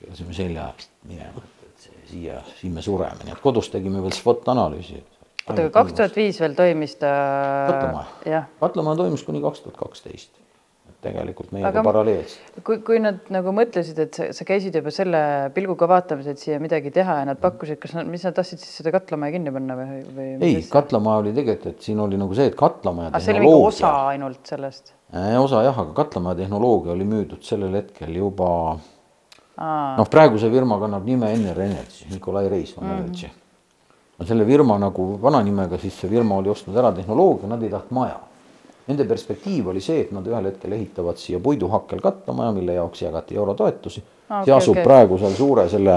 Keerasime 0.00 0.36
selja 0.36 0.70
minema, 1.08 1.42
et, 1.42 1.76
see 1.80 2.00
siia, 2.10 2.40
siin 2.60 2.74
me 2.76 2.84
sureme, 2.84 3.26
nii 3.26 3.36
et 3.36 3.44
kodus 3.44 3.70
tegime 3.72 4.02
veel 4.04 4.14
SWOT 4.16 4.48
analüüsi. 4.52 5.02
oota, 5.46 5.60
aga 5.60 5.68
kaks 5.74 6.00
tuhat 6.00 6.16
viis 6.18 6.40
veel 6.42 6.56
toimis 6.58 6.96
ta. 7.00 7.12
katlamaja, 7.70 8.08
jah, 8.32 8.50
katlamaja 8.60 9.04
toimus 9.04 9.24
kuni 9.26 9.44
kaks 9.44 9.64
tuhat 9.64 9.78
kaksteist. 9.80 10.42
tegelikult 11.06 11.52
meiega 11.54 11.68
Aga- 11.70 11.82
paralleelselt. 11.86 12.56
kui, 12.66 12.80
kui 12.82 12.98
nad 12.98 13.28
nagu 13.30 13.52
mõtlesid, 13.54 13.98
et 14.02 14.16
sa, 14.16 14.26
sa 14.34 14.46
käisid 14.48 14.74
juba 14.74 14.90
selle 14.90 15.20
pilguga 15.54 15.86
vaatamas, 15.90 16.26
et 16.32 16.40
siia 16.40 16.56
midagi 16.58 16.90
teha 16.90 17.20
ja 17.20 17.28
nad 17.28 17.38
pakkusid, 17.38 17.78
kas 17.82 17.94
nad, 17.94 18.08
mis 18.10 18.24
nad 18.26 18.34
tahtsid 18.34 18.62
siis 18.62 18.80
seda 18.80 18.90
katlamaja 18.96 19.36
kinni 19.36 19.52
panna 19.54 19.76
või, 19.78 20.00
või? 20.16 20.26
ei, 20.48 20.64
katlamaja 20.72 21.22
oli 21.22 21.36
tegelikult, 21.36 21.76
et 21.76 21.88
siin 21.88 22.00
oli 22.02 22.18
nagu 22.18 22.36
see, 22.36 22.48
et 22.50 22.58
katlamaja 22.58 23.12
aga 23.12 23.22
see 23.22 23.36
oli 23.36 23.44
mingi 23.44 23.68
osa 23.68 23.92
ainult 24.10 24.50
sellest. 24.50 24.96
osa 25.44 25.62
jah, 25.68 25.80
aga 25.84 25.94
katlamaja 26.00 26.40
tehnoloogia 26.42 26.96
oli 26.96 27.08
müüdud 27.12 27.44
sellel 27.46 27.76
hetkel 27.78 28.16
juba 28.16 28.50
noh, 29.56 30.08
praegu 30.10 30.38
see 30.38 30.52
firma 30.52 30.78
kannab 30.82 31.04
nime 31.08 31.32
NR 31.32 31.60
Energy, 31.64 32.06
Nikolai 32.12 32.48
Reismann 32.52 32.90
mm. 32.90 32.98
Energy. 32.98 33.30
no 34.18 34.26
selle 34.26 34.44
firma 34.48 34.78
nagu 34.80 35.14
vananimega, 35.22 35.78
siis 35.80 35.96
see 36.00 36.10
firma 36.12 36.40
oli 36.40 36.52
ostnud 36.52 36.76
ära 36.76 36.92
tehnoloogia, 36.96 37.48
nad 37.48 37.62
ei 37.62 37.72
tahtnud 37.72 37.98
maja. 37.98 38.20
Nende 38.86 39.04
perspektiiv 39.08 39.72
oli 39.72 39.80
see, 39.82 40.04
et 40.04 40.12
nad 40.14 40.26
ühel 40.30 40.44
hetkel 40.46 40.76
ehitavad 40.76 41.18
siia 41.18 41.40
puiduhakkel 41.42 42.00
katlamaja, 42.04 42.52
mille 42.54 42.76
jaoks 42.76 43.02
jagati 43.02 43.34
eurotoetusi 43.34 44.02
okei, 44.02 44.44
see 44.44 44.54
asub 44.54 44.76
okei. 44.76 44.84
praegu 44.86 45.18
seal 45.18 45.34
suure 45.34 45.66
selle 45.72 45.96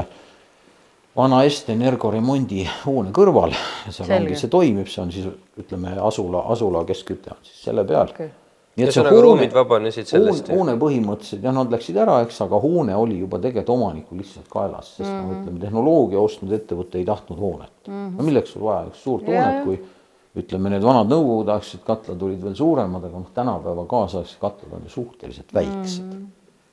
vana 1.19 1.43
Est 1.45 1.69
Energo 1.69 2.11
remondihoone 2.13 3.13
kõrval 3.15 3.53
ja 3.53 3.91
seal 3.91 4.07
Selge. 4.07 4.19
ongi, 4.19 4.39
see 4.41 4.51
toimib, 4.53 4.89
see 4.89 5.03
on 5.03 5.13
siis 5.13 5.29
ütleme, 5.59 5.95
asula, 6.01 6.45
asula 6.53 6.83
keskküte 6.87 7.33
on 7.35 7.41
siis 7.45 7.63
selle 7.69 7.85
peal 7.85 8.09
Okei. 8.09 8.31
Nii 8.79 8.87
et 8.87 8.93
see 8.93 9.01
Ühesõnaga, 9.03 9.15
hoone, 9.15 9.27
ruumid 9.27 9.53
vabanesid 9.55 10.09
sellest, 10.09 10.47
hoone, 10.47 10.57
hoone 10.57 10.75
põhimõtteliselt 10.81 11.45
jah, 11.45 11.55
nad 11.55 11.75
läksid 11.75 11.99
ära, 11.99 12.17
eks, 12.25 12.39
aga 12.45 12.59
hoone 12.63 12.95
oli 12.95 13.19
juba 13.19 13.39
tegelikult 13.43 13.75
omanikul 13.75 14.21
lihtsalt 14.23 14.47
kaelas, 14.51 14.95
sest 14.95 15.09
mm 15.09 15.15
-hmm. 15.15 15.27
noh, 15.27 15.39
ütleme 15.43 15.63
tehnoloogia 15.65 16.23
ostnud 16.23 16.55
ettevõte 16.55 16.99
ei 16.99 17.05
tahtnud 17.05 17.39
hoonet 17.39 17.87
mm. 17.87 17.93
-hmm. 17.93 18.17
no 18.17 18.27
milleks 18.31 18.55
sul 18.55 18.63
vaja 18.63 18.87
üks 18.89 19.03
suurt 19.03 19.27
Jaa, 19.27 19.45
hoonet, 19.45 19.63
kui 19.67 20.43
ütleme, 20.43 20.69
need 20.73 20.83
vanad 20.85 21.09
nõukogudeaegsed 21.11 21.83
katlad 21.85 22.21
olid 22.21 22.43
veel 22.43 22.55
suuremad, 22.55 23.03
aga 23.03 23.19
noh, 23.19 23.31
tänapäeva 23.35 23.85
kaasaegsed 23.89 24.39
katlad 24.39 24.75
on 24.77 24.85
ju 24.87 24.89
suhteliselt 24.89 25.53
väiksed 25.53 26.05
mm, 26.05 26.11
-hmm. 26.11 26.25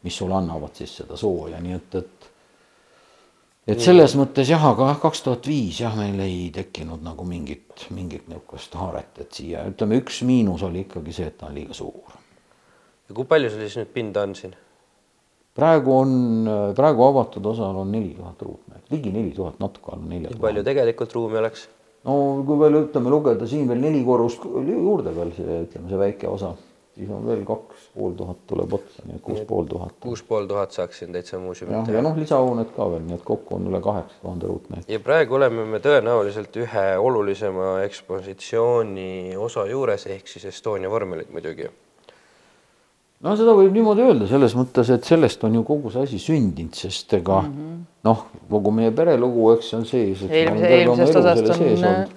mis 0.03 0.17
sulle 0.17 0.35
annavad 0.35 0.75
siis 0.75 0.97
seda 0.97 1.17
sooja, 1.17 1.61
nii 1.61 1.73
et, 1.73 1.95
et 1.95 2.16
et 3.67 3.83
selles 3.83 4.15
mõttes 4.19 4.51
jah, 4.51 4.63
aga 4.71 4.93
kaks 5.03 5.25
tuhat 5.27 5.49
viis 5.51 5.81
jah, 5.83 5.95
meil 5.99 6.21
ei 6.23 6.51
tekkinud 6.55 7.03
nagu 7.05 7.27
mingit, 7.27 7.89
mingit 7.95 8.29
niisugust 8.31 8.77
haaret, 8.79 9.11
et 9.23 9.41
siia 9.41 9.65
ütleme, 9.71 9.99
üks 10.03 10.23
miinus 10.29 10.63
oli 10.67 10.85
ikkagi 10.87 11.15
see, 11.17 11.33
et 11.33 11.39
ta 11.41 11.51
on 11.51 11.57
liiga 11.59 11.75
suur. 11.77 12.15
ja 13.09 13.17
kui 13.17 13.27
palju 13.29 13.51
sul 13.51 13.67
siis 13.67 13.79
nüüd 13.81 13.93
pinda 13.95 14.27
on 14.27 14.37
siin? 14.39 14.55
praegu 15.57 15.97
on, 15.97 16.13
praegu 16.77 17.07
avatud 17.07 17.47
osal 17.53 17.81
on 17.81 17.91
neli 17.93 18.13
tuhat 18.17 18.43
ruutmeetrit, 18.45 18.93
ligi 18.93 19.13
neli 19.15 19.33
tuhat, 19.35 19.59
natuke 19.63 19.95
alla 19.95 20.13
nelja 20.13 20.35
kui 20.35 20.45
palju 20.47 20.65
tegelikult 20.67 21.19
ruumi 21.19 21.43
oleks? 21.43 21.67
no 22.07 22.17
kui 22.47 22.61
veel 22.63 22.81
ütleme 22.85 23.13
lugeda 23.13 23.49
siin 23.51 23.67
veel 23.71 23.83
neli 23.83 24.05
korrust 24.07 24.45
juurde 24.47 25.15
veel 25.17 25.33
see, 25.37 25.63
ütleme 25.67 25.91
see 25.91 26.03
väike 26.05 26.31
osa, 26.31 26.53
siis 26.97 27.11
on 27.13 27.25
veel 27.27 27.43
kaks 27.47 27.89
pool 27.95 28.15
tuhat 28.17 28.43
tuleb 28.49 28.75
otsa, 28.79 29.05
nii 29.05 29.19
et 29.19 29.23
kuus 29.25 29.41
pool 29.49 29.67
tuhat. 29.69 29.95
kuus 30.01 30.23
pool 30.27 30.47
tuhat 30.49 30.73
saaks 30.73 31.03
siin 31.03 31.13
täitsa 31.13 31.39
muuseumit 31.41 31.77
jah, 31.77 31.87
teha 31.89 31.99
ja 31.99 32.05
noh, 32.05 32.17
lisahooned 32.17 32.71
ka 32.77 32.91
veel, 32.93 33.03
nii 33.09 33.19
et 33.19 33.25
kokku 33.27 33.59
on 33.59 33.67
üle 33.71 33.81
kaheksa 33.85 34.21
tuhande 34.23 34.49
ruutmeetri. 34.51 34.93
ja 34.95 35.01
praegu 35.05 35.37
oleme 35.37 35.67
me 35.69 35.81
tõenäoliselt 35.85 36.57
ühe 36.63 36.85
olulisema 37.09 37.73
ekspositsiooni 37.85 39.11
osa 39.49 39.67
juures, 39.69 40.07
ehk 40.15 40.31
siis 40.31 40.49
Estonia 40.53 40.91
vormelid 40.93 41.33
muidugi. 41.35 41.69
no 43.27 43.35
seda 43.37 43.57
võib 43.59 43.77
niimoodi 43.77 44.07
öelda 44.07 44.29
selles 44.31 44.57
mõttes, 44.57 44.93
et 44.95 45.05
sellest 45.05 45.45
on 45.45 45.59
ju 45.61 45.65
kogu 45.69 45.93
see 45.93 46.07
asi 46.09 46.21
sündinud, 46.23 46.79
sest 46.79 47.13
ega 47.19 47.43
mm 47.43 47.59
-hmm. 47.59 47.83
noh, 48.09 48.25
kogu 48.51 48.73
meie 48.79 48.95
perelugu, 48.97 49.51
eks 49.57 49.69
see 49.71 49.79
on 49.83 49.85
sees. 49.91 50.23
Eelmise- 50.31 50.73
eelmisest 50.79 51.21
osast 51.21 51.53
on, 51.59 51.85
äh, 51.85 52.09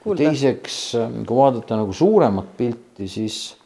kuulda. 0.00 0.22
teiseks, 0.22 0.96
kui 1.26 1.36
vaadata 1.36 1.76
nagu 1.76 1.92
suuremat 1.92 2.56
pilti, 2.56 3.08
siis 3.08 3.56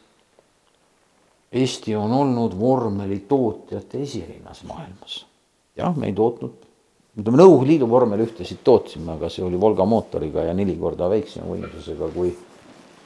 Eesti 1.51 1.95
on 1.95 2.11
olnud 2.13 2.53
vormelitootjate 2.59 4.01
esirinnas 4.05 4.63
maailmas. 4.69 5.25
jah, 5.77 5.95
me 5.97 6.11
ei 6.11 6.13
tootnud, 6.13 6.67
ütleme 7.17 7.39
Nõukogude 7.41 7.71
Liidu 7.71 7.87
vormelühtesid 7.89 8.59
tootsime, 8.63 9.15
aga 9.15 9.29
see 9.33 9.43
oli 9.43 9.57
Volga 9.59 9.85
mootoriga 9.85 10.43
ja 10.45 10.53
neli 10.53 10.75
korda 10.77 11.09
väiksema 11.09 11.49
võimsusega 11.49 12.11
kui 12.13 12.35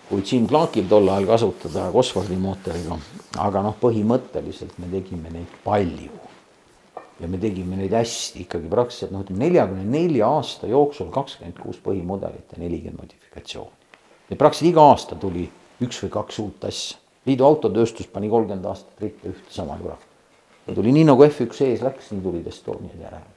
kui 0.09 0.21
Jim 0.21 0.47
Clarkil 0.47 0.85
tol 0.89 1.07
ajal 1.09 1.25
kasutada 1.25 1.87
Cosworthi 1.93 2.35
mootoriga, 2.37 2.97
aga 3.41 3.63
noh, 3.65 3.75
põhimõtteliselt 3.79 4.75
me 4.81 4.89
tegime 4.91 5.31
neid 5.33 5.57
palju. 5.63 6.19
ja 7.21 7.27
me 7.29 7.37
tegime 7.39 7.77
neid 7.77 7.93
hästi 7.93 8.41
ikkagi 8.43 8.67
praktiliselt 8.67 9.11
noh, 9.13 9.21
ütleme 9.23 9.45
neljakümne 9.45 9.83
nelja 9.85 10.27
aasta 10.33 10.67
jooksul 10.67 11.11
kakskümmend 11.13 11.59
kuus 11.61 11.77
põhimudelit 11.79 12.51
ja 12.51 12.59
nelikümmend 12.59 12.99
modifikatsiooni. 12.99 13.95
ja 14.29 14.35
praktiliselt 14.35 14.73
iga 14.73 14.87
aasta 14.91 15.15
tuli 15.15 15.47
üks 15.81 16.03
või 16.03 16.11
kaks 16.17 16.39
uut 16.43 16.67
asja. 16.67 16.97
Liidu 17.25 17.45
autotööstus 17.47 18.09
pani 18.11 18.29
kolmkümmend 18.29 18.65
aastat 18.71 19.05
ritta 19.05 19.29
ühte 19.31 19.53
sama 19.53 19.77
jura. 19.81 19.97
tuli 20.73 20.91
nii 20.91 21.07
nagu 21.11 21.23
F1 21.27 21.69
ees 21.69 21.81
läks, 21.85 22.11
nii 22.11 22.23
tulid 22.23 22.47
Estoniad 22.47 22.99
järele 22.99 23.33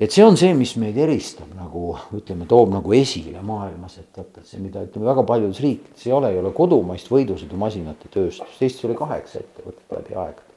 et 0.00 0.12
see 0.12 0.24
on 0.26 0.36
see, 0.38 0.52
mis 0.56 0.74
meid 0.80 0.96
eristab 1.00 1.52
nagu 1.56 1.94
ütleme, 2.16 2.48
toob 2.50 2.72
nagu 2.74 2.94
esile 2.96 3.42
maailmas, 3.46 3.98
et 4.02 4.18
vaata, 4.18 4.42
et 4.42 4.50
see, 4.50 4.62
mida 4.62 4.82
ütleme 4.84 5.06
väga 5.06 5.24
paljudes 5.28 5.60
riikides 5.62 6.08
ei 6.08 6.16
ole, 6.16 6.32
ei 6.34 6.40
ole 6.40 6.50
kodumaist 6.56 7.10
võidusõidumasinate 7.12 8.10
tööstust, 8.14 8.58
Eestis 8.58 8.84
oli 8.88 8.98
kaheksa 8.98 9.40
ettevõtet 9.44 9.94
läbi 9.94 10.18
aegade. 10.18 10.50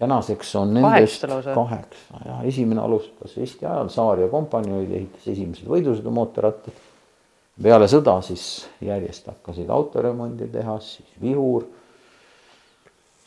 tänaseks 0.00 0.54
on 0.56 0.74
nendest 0.74 1.26
Kaheksa 1.26 1.54
kaheksa 1.54 2.20
ja 2.24 2.36
esimene 2.48 2.80
alustas 2.80 3.36
Eesti 3.36 3.66
ajal, 3.66 3.90
Saar 3.92 4.20
ja 4.20 4.28
kompanii 4.32 4.76
olid, 4.76 4.94
ehitas 4.96 5.26
esimesed 5.28 5.68
võidusõidumootorrattad 5.68 6.86
peale 7.62 7.88
sõda 7.90 8.16
siis 8.24 8.44
järjest 8.84 9.28
hakkasid 9.28 9.70
autoremonditehas, 9.70 10.94
siis 10.96 11.20
Vihur, 11.20 11.66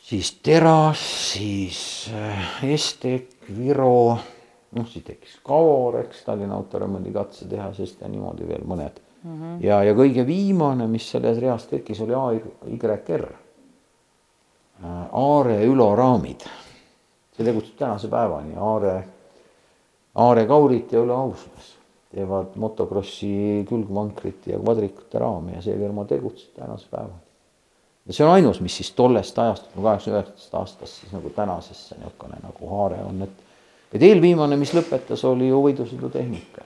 siis 0.02 0.32
Teras, 0.42 1.02
siis 1.32 1.80
äh, 2.14 2.64
Estek, 2.66 3.30
Viro, 3.56 4.18
noh 4.74 4.90
siis 4.90 5.04
tekkis 5.06 5.38
Kaor, 5.46 6.00
eks, 6.02 6.24
Tallinna 6.26 6.58
autoremondikatse 6.58 7.48
tehasest 7.50 8.02
ja 8.02 8.10
niimoodi 8.10 8.48
veel 8.48 8.66
mõned 8.66 9.00
mm. 9.22 9.30
-hmm. 9.30 9.56
ja, 9.64 9.82
ja 9.84 9.94
kõige 9.94 10.26
viimane, 10.26 10.86
mis 10.90 11.10
selles 11.10 11.38
reas 11.38 11.66
tekkis, 11.70 12.00
oli 12.00 12.14
AYR, 12.14 13.28
äh, 14.82 15.06
Aare 15.12 15.64
Ülo 15.64 15.94
raamid. 15.96 16.42
see 17.36 17.44
tegutseb 17.44 17.78
tänase 17.78 18.08
päevani, 18.08 18.54
Aare, 18.56 19.04
Aare 20.14 20.46
Kaurit 20.46 20.92
ja 20.92 21.00
Ülo 21.00 21.14
Auslas 21.14 21.73
teevad 22.14 22.56
motokrossi 22.60 23.64
külgvankrit 23.68 24.48
ja 24.52 24.58
kvadrikute 24.62 25.20
raame 25.22 25.56
ja 25.56 25.62
see 25.64 25.76
firma 25.78 26.06
tegutseb 26.08 26.60
tänase 26.60 26.86
päevani. 26.90 27.22
ja 28.06 28.16
see 28.16 28.26
on 28.26 28.34
ainus, 28.36 28.60
mis 28.64 28.76
siis 28.80 28.92
tollest 28.96 29.38
ajast, 29.38 29.70
kaheksakümne 29.74 30.20
üheksandast 30.20 30.60
aastast 30.60 31.00
siis 31.00 31.12
nagu 31.12 31.32
tänasesse 31.34 31.98
niisugune 31.98 32.38
nagu 32.42 32.70
haare 32.76 33.02
on, 33.04 33.26
et 33.26 33.42
et 33.94 34.02
eelviimane, 34.02 34.56
mis 34.58 34.72
lõpetas, 34.74 35.22
oli 35.28 35.48
ju 35.48 35.60
võidusõidutehnika. 35.62 36.64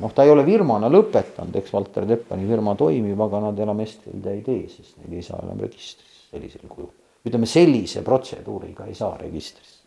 noh, 0.00 0.12
ta 0.14 0.24
ei 0.24 0.30
ole 0.30 0.44
firmana 0.46 0.88
lõpetanud, 0.88 1.56
eks 1.58 1.72
Valter 1.74 2.06
Teppani 2.06 2.46
firma 2.48 2.74
toimib, 2.78 3.20
aga 3.20 3.40
nad 3.48 3.58
enam 3.58 3.80
Estrilde 3.82 4.32
ei 4.32 4.42
tee, 4.46 4.62
sest 4.70 4.96
neid 5.02 5.18
ei 5.18 5.26
saa 5.26 5.40
enam 5.42 5.60
registrisse 5.60 6.12
sellisel 6.32 6.68
kujul. 6.68 6.90
ütleme 7.26 7.46
sellise 7.46 8.02
protseduuriga 8.02 8.86
ei 8.86 8.94
saa 8.94 9.16
registrisse. 9.16 9.82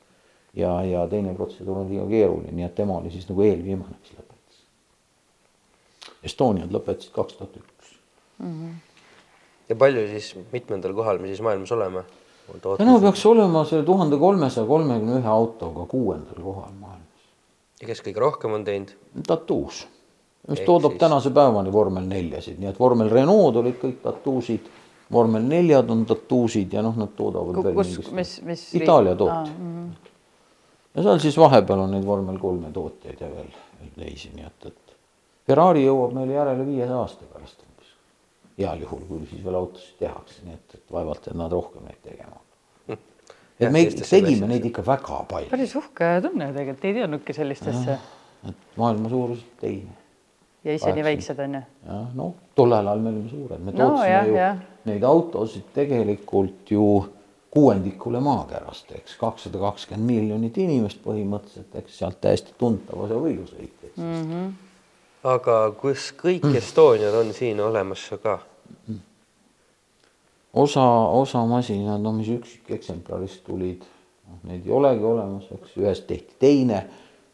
ja, 0.54 0.84
ja 0.84 1.08
teine 1.08 1.34
protseduur 1.36 1.78
on 1.78 1.90
liiga 1.90 2.06
keeruline, 2.08 2.52
nii 2.52 2.66
et 2.68 2.76
tema 2.76 3.00
oli 3.00 3.12
siis 3.12 3.28
nagu 3.30 3.42
eelviimane, 3.44 3.98
mis 4.02 4.14
lõpetas. 4.14 4.25
Estoniad 6.26 6.72
lõpetasid 6.74 7.14
kaks 7.16 7.38
tuhat 7.40 7.58
üks. 7.60 7.96
ja 9.70 9.76
palju 9.80 10.06
siis, 10.12 10.32
mitmendal 10.54 10.94
kohal 10.98 11.20
me 11.22 11.28
siis 11.32 11.42
maailmas 11.46 11.72
oleme? 11.72 12.04
täna 12.78 13.00
peaks 13.02 13.26
olema 13.26 13.64
selle 13.66 13.86
tuhande 13.86 14.18
kolmesaja 14.22 14.68
kolmekümne 14.70 15.20
ühe 15.22 15.30
autoga 15.30 15.86
kuuendal 15.90 16.42
kohal 16.44 16.72
maailmas. 16.80 17.28
ja 17.82 17.88
kes 17.90 18.02
kõige 18.06 18.22
rohkem 18.22 18.54
on 18.58 18.66
teinud? 18.68 18.94
tatuus, 19.28 19.86
mis 20.48 20.60
Ehk 20.60 20.66
toodab 20.70 20.94
siis- 20.96 21.00
tänase 21.06 21.32
päevani 21.34 21.74
vormel 21.74 22.06
neljasid, 22.10 22.60
nii 22.60 22.70
et 22.70 22.80
vormel 22.80 23.10
Renault 23.10 23.56
olid 23.62 23.80
kõik 23.82 24.02
tatuusid, 24.04 24.70
vormel 25.12 25.42
neljad 25.46 25.90
on 25.90 26.06
tatuusid 26.06 26.74
ja 26.74 26.82
noh, 26.86 26.96
nad 26.98 27.14
toodavad 27.18 27.64
veel 27.64 27.76
kus, 27.76 27.94
mingist- 27.98 28.14
mis, 28.14 28.42
mis 28.42 28.66
Itaalia 28.82 29.16
toot. 29.16 29.50
ja 30.96 31.04
seal 31.04 31.20
siis 31.20 31.38
vahepeal 31.38 31.80
on 31.86 31.92
neid 31.98 32.06
vormel 32.06 32.38
kolme 32.42 32.72
tootjaid 32.74 33.22
ja 33.22 33.30
veel 33.30 33.54
veel 33.80 33.92
teisi, 34.08 34.32
nii 34.36 34.46
et, 34.46 34.66
et 34.72 34.85
Ferrari 35.46 35.86
jõuab 35.86 36.16
meile 36.18 36.38
järele 36.40 36.66
viiesaja 36.66 37.02
aasta 37.02 37.28
pärast 37.34 37.62
umbes. 37.66 37.92
heal 38.58 38.82
juhul, 38.82 39.04
kui 39.10 39.28
siis 39.30 39.44
veel 39.46 39.60
autosid 39.60 40.00
tehakse, 40.00 40.40
nii 40.46 40.56
et, 40.58 40.80
et 40.80 40.96
vaevalt, 40.96 41.28
et 41.28 41.38
nad 41.38 41.52
rohkem 41.52 41.86
neid 41.86 42.02
tegema 42.04 42.40
hakkavad. 42.40 43.36
et 43.60 43.72
me 43.72 43.84
tegime 44.00 44.50
neid 44.52 44.66
ikka 44.72 44.86
väga 44.86 45.22
palju, 45.30 45.52
päris 45.52 45.76
uhke 45.76 46.16
tunne 46.26 46.50
tegelikult, 46.54 46.90
ei 46.90 46.98
teadnudki 47.02 47.38
sellist 47.38 47.70
asja. 47.74 48.00
et 48.50 48.80
maailma 48.80 49.12
suuruselt 49.12 49.62
teine 49.62 50.02
ja 50.66 50.74
ise 50.74 50.94
nii 50.96 51.06
väiksed 51.06 51.40
on 51.46 51.60
ju. 51.60 51.62
jah, 51.86 52.08
noh, 52.18 52.34
tollel 52.58 52.88
ajal 52.88 53.04
me 53.04 53.14
olime 53.14 53.30
suured, 53.30 53.62
me 53.62 53.72
No 53.72 53.78
tootsime 53.78 54.10
jah, 54.10 54.28
ju 54.28 54.40
jah. 54.40 54.64
neid 54.90 55.04
autosid 55.06 55.70
tegelikult 55.76 56.72
ju 56.74 56.88
kuuendikule 57.56 58.20
maakerast, 58.20 58.92
eks 58.98 59.16
kakssada 59.20 59.62
kakskümmend 59.62 60.10
miljonit 60.10 60.58
inimest 60.60 61.00
põhimõtteliselt, 61.06 61.78
eks 61.80 62.02
sealt 62.02 62.20
täiesti 62.24 62.56
tuntav 62.60 63.06
osa 63.06 63.20
võidusõit, 63.22 63.78
eks 63.90 64.02
mm. 64.02 64.50
Aga 65.26 65.60
kus 65.80 66.12
kõik 66.20 66.46
Estoniad 66.58 67.16
on 67.18 67.34
siin 67.34 67.62
olemas 67.62 68.06
ka? 68.24 68.40
osa, 70.56 70.86
osa 71.22 71.46
masinad, 71.46 72.02
no 72.02 72.14
mis 72.16 72.30
üksikeksemplaris 72.32 73.42
tulid, 73.48 73.84
noh, 74.30 74.38
neid 74.50 74.68
ei 74.68 74.72
olegi 74.72 75.04
olemas, 75.04 75.50
eks 75.52 75.76
ühest 75.82 76.08
tehti 76.08 76.38
teine 76.40 76.86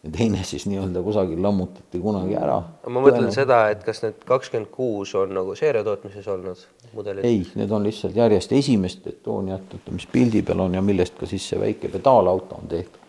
ja 0.02 0.12
teine 0.12 0.44
siis 0.48 0.66
nii-öelda 0.66 1.04
kusagil 1.06 1.44
lammutati 1.44 2.00
kunagi 2.02 2.36
ära. 2.36 2.58
ma 2.88 3.04
mõtlen 3.06 3.30
seda, 3.34 3.64
et 3.74 3.84
kas 3.86 4.02
need 4.02 4.24
kakskümmend 4.26 4.72
kuus 4.74 5.14
on 5.16 5.36
nagu 5.38 5.54
seeriatootmises 5.58 6.32
olnud 6.34 6.64
mudelid? 6.96 7.28
ei, 7.28 7.44
need 7.56 7.72
on 7.72 7.86
lihtsalt 7.86 8.18
järjest 8.18 8.56
esimest 8.58 9.04
betooniat, 9.06 9.78
mis 9.92 10.08
pildi 10.12 10.42
peal 10.48 10.66
on 10.66 10.80
ja 10.80 10.82
millest 10.82 11.20
ka 11.20 11.30
siis 11.30 11.46
see 11.54 11.62
väike 11.62 11.94
pedaalauto 11.94 12.58
on 12.64 12.72
tehtud. 12.72 13.01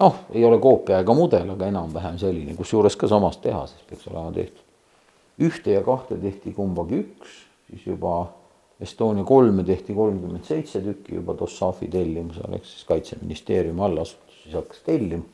Noh, 0.00 0.16
ei 0.34 0.44
ole 0.44 0.58
koopia 0.62 1.00
ega 1.00 1.14
mudel, 1.16 1.50
aga 1.54 1.68
enam-vähem 1.70 2.18
selline, 2.20 2.56
kusjuures 2.58 2.96
ka 2.98 3.08
samas 3.10 3.38
tehases 3.42 3.84
peaks 3.88 4.08
olema 4.10 4.32
tehtud. 4.32 4.64
ühte 5.36 5.72
ja 5.72 5.82
kahte 5.84 6.16
tehti 6.16 6.52
kumbagi 6.56 7.02
üks, 7.04 7.38
siis 7.68 7.86
juba 7.86 8.26
Estonia 8.80 9.24
kolme 9.24 9.64
tehti 9.64 9.94
kolmkümmend 9.96 10.44
seitse 10.44 10.82
tükki 10.84 11.14
juba 11.16 11.32
Dossafi 11.38 11.88
tellimusel, 11.88 12.58
ehk 12.58 12.64
siis 12.68 12.84
kaitseministeeriumi 12.84 13.80
allasutus 13.82 14.42
siis 14.42 14.54
hakkas 14.54 14.82
tellima. 14.84 15.24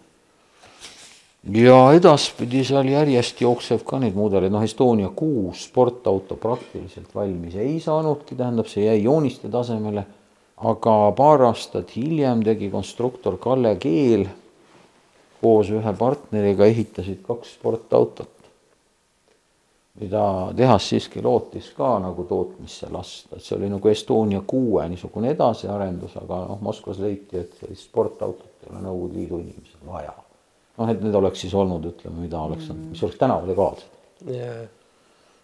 ja 1.51 1.79
edaspidi 1.93 2.63
seal 2.65 2.87
järjest 2.87 3.41
jookseb 3.43 3.83
ka 3.87 3.99
neid 3.99 4.15
mudeleid, 4.15 4.53
noh, 4.55 4.63
Estonia 4.63 5.11
kuus 5.11 5.65
sportauto 5.67 6.37
praktiliselt 6.39 7.15
valmis 7.15 7.57
ei 7.59 7.81
saanudki, 7.81 8.39
tähendab, 8.39 8.71
see 8.71 8.87
jäi 8.87 9.03
jooniste 9.03 9.51
tasemele. 9.51 10.07
aga 10.57 10.95
paar 11.19 11.43
aastat 11.43 11.97
hiljem 11.97 12.45
tegi 12.47 12.71
konstruktor 12.71 13.39
Kalle 13.43 13.75
Keel 13.83 14.29
koos 15.43 15.72
ühe 15.74 15.97
partneriga 15.99 16.68
ehitasid 16.70 17.20
kaks 17.26 17.57
sportautot 17.59 18.43
mida 20.01 20.53
tehas 20.57 20.88
siiski 20.88 21.22
lootis 21.22 21.70
ka 21.76 21.99
nagu 22.01 22.24
tootmisse 22.24 22.88
lasta, 22.93 23.36
et 23.36 23.45
see 23.45 23.57
oli 23.59 23.68
nagu 23.72 23.88
Estonia 23.93 24.40
kuue 24.47 24.86
niisugune 24.88 25.32
edasiarendus, 25.34 26.16
aga 26.22 26.43
noh, 26.49 26.61
Moskvas 26.64 27.01
leiti, 27.03 27.43
et 27.43 27.59
sellist 27.61 27.90
sportautot 27.90 28.64
ei 28.64 28.72
ole 28.72 28.84
Nõukogude 28.86 29.18
Liidu 29.18 29.40
inimesel 29.43 29.88
vaja. 29.88 30.14
noh, 30.78 30.88
et 30.88 31.03
need 31.05 31.14
oleks 31.14 31.45
siis 31.45 31.55
olnud, 31.55 31.84
ütleme, 31.93 32.22
mida 32.24 32.40
oleks 32.40 32.70
mm., 32.70 32.95
mis 32.95 33.03
oleks 33.05 33.20
tänavu 33.20 33.51
legaalsed 33.51 34.30
yeah.. 34.30 34.64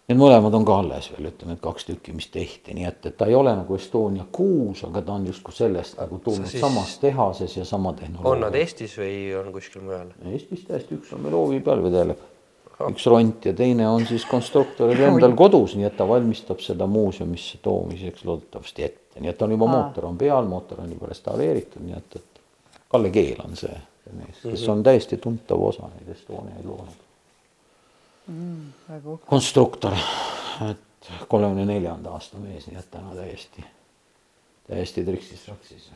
Need 0.09 0.17
mõlemad 0.17 0.55
on 0.57 0.63
ka 0.65 0.79
alles 0.81 1.11
veel, 1.13 1.27
ütleme, 1.29 1.53
et 1.53 1.61
kaks 1.61 1.85
tükki, 1.85 2.15
mis 2.17 2.31
tehti, 2.33 2.73
nii 2.73 2.87
et, 2.89 3.03
et 3.05 3.17
ta 3.17 3.27
ei 3.29 3.35
ole 3.37 3.51
nagu 3.53 3.75
Estonia 3.77 4.23
kuus, 4.33 4.81
aga 4.87 5.03
ta 5.05 5.13
on 5.19 5.27
justkui 5.29 5.53
sellest 5.53 5.99
nagu 5.99 6.17
tulnud 6.25 6.49
siis... 6.49 6.63
samas 6.63 6.95
tehases 6.97 7.53
ja 7.59 7.65
sama 7.69 7.91
tehnoloogia. 7.93 8.31
on 8.31 8.41
nad 8.41 8.57
Eestis 8.57 8.95
või 8.97 9.13
on 9.37 9.51
kuskil 9.53 9.83
mujal? 9.85 10.07
Eestis 10.31 10.63
täiesti, 10.65 10.97
üks 10.97 11.13
on 11.13 11.21
meil 11.21 11.37
hoovi 11.37 11.59
peal 11.61 11.83
vedeleb 11.85 12.23
üks 12.87 13.05
ront 13.11 13.45
ja 13.45 13.53
teine 13.53 13.85
on 13.91 14.05
siis 14.07 14.23
konstruktoril 14.25 15.03
endal 15.09 15.35
kodus, 15.37 15.75
nii 15.77 15.85
et 15.89 15.97
ta 15.99 16.07
valmistab 16.09 16.61
seda 16.63 16.87
muuseumisse 16.89 17.59
toomiseks 17.61 18.23
loodetavasti 18.25 18.85
ette, 18.87 19.19
nii 19.19 19.29
et 19.33 19.43
on 19.45 19.53
juba 19.53 19.67
Aa. 19.67 19.75
mootor 19.75 20.07
on 20.09 20.17
peal, 20.17 20.47
mootor 20.47 20.81
on 20.85 20.95
juba 20.95 21.11
restaureeritud, 21.11 21.83
nii 21.85 21.99
et, 21.99 22.17
et 22.17 22.81
Kalle 22.89 23.11
Keel 23.13 23.43
on 23.45 23.53
see 23.59 23.75
mees, 24.15 24.41
kes 24.41 24.65
on 24.73 24.81
täiesti 24.81 25.19
tuntav 25.21 25.61
osa 25.69 25.91
neid 25.91 26.09
Estoniaid 26.15 26.65
loonud 26.65 27.05
mm,. 28.29 29.17
konstruktor, 29.27 29.97
et 30.69 31.11
kolmekümne 31.27 31.65
neljanda 31.65 32.13
aasta 32.15 32.39
mees, 32.41 32.67
nii 32.69 32.79
et 32.79 32.91
täna 32.91 33.15
täiesti, 33.17 33.65
täiesti 34.69 35.05
triksis-traksis 35.07 35.89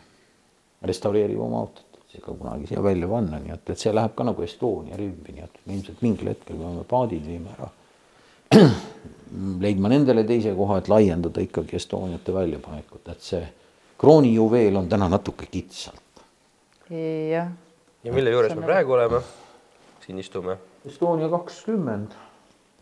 restaureerib 0.84 1.40
oma 1.40 1.64
autot 1.64 1.94
ka 2.22 2.34
kunagi 2.38 2.68
siia 2.70 2.84
välja 2.84 3.08
panna, 3.10 3.40
nii 3.42 3.54
et, 3.56 3.70
et 3.74 3.80
see 3.82 3.94
läheb 3.94 4.14
ka 4.14 4.26
nagu 4.28 4.44
Estonia 4.46 4.98
rivvi, 5.00 5.34
nii 5.34 5.46
et 5.46 5.56
me 5.66 5.78
ilmselt 5.80 6.04
mingil 6.06 6.30
hetkel 6.30 6.60
peame 6.60 6.84
paadid 6.86 7.26
viima 7.26 7.56
ära. 7.56 7.70
leidma 9.66 9.90
nendele 9.90 10.22
teise 10.30 10.54
koha, 10.54 10.78
et 10.78 10.92
laiendada 10.94 11.42
ikkagi 11.42 11.80
Estoniate 11.80 12.36
väljapanekut, 12.36 13.10
et 13.10 13.26
see 13.26 13.42
kroonijuveel 13.98 14.78
on 14.78 14.92
täna 14.92 15.10
natuke 15.10 15.50
kitsalt. 15.50 16.22
jah. 16.92 17.50
ja 18.04 18.14
mille 18.14 18.36
juures 18.36 18.54
me 18.56 18.62
praegu 18.68 18.94
oleme? 18.94 19.24
siin 20.06 20.20
istume. 20.20 20.58
Estonia 20.86 21.30
kakskümmend 21.32 22.12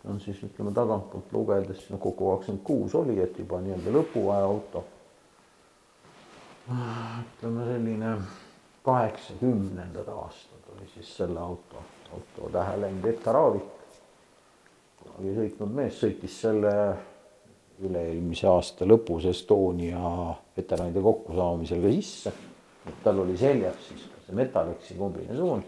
on 0.09 0.19
siis 0.19 0.39
ütleme 0.43 0.71
tagantpoolt 0.73 1.33
lugedes, 1.33 1.83
no 1.93 1.99
kokku 2.01 2.31
kakskümmend 2.31 2.63
kuus 2.65 2.95
oli, 2.97 3.19
et 3.21 3.37
juba 3.37 3.59
nii-öelda 3.61 3.91
lõpuaja 3.93 4.45
auto. 4.47 4.83
ütleme 6.71 7.65
selline 7.67 8.13
kaheksakümnendad 8.85 10.07
aastad 10.07 10.71
oli 10.73 10.87
siis 10.93 11.11
selle 11.17 11.39
auto, 11.39 11.83
auto 12.13 12.49
tähe 12.51 12.79
läinud 12.81 13.05
Etta 13.05 13.31
Raavik. 13.37 13.69
kunagi 15.03 15.35
sõitnud 15.35 15.75
mees 15.75 15.99
sõitis 16.01 16.39
selle 16.41 16.73
üle-eelmise 17.85 18.47
aasta 18.49 18.85
lõpus 18.85 19.27
Estonia 19.29 20.01
veteranide 20.57 21.01
kokkusaamisel 21.01 21.85
ka 21.85 21.93
sisse. 21.99 22.33
tal 23.03 23.19
oli 23.19 23.37
seljas 23.37 23.77
siis 23.89 24.09
see 24.25 24.35
Metalexi 24.35 24.97
kombinesoon 24.97 25.63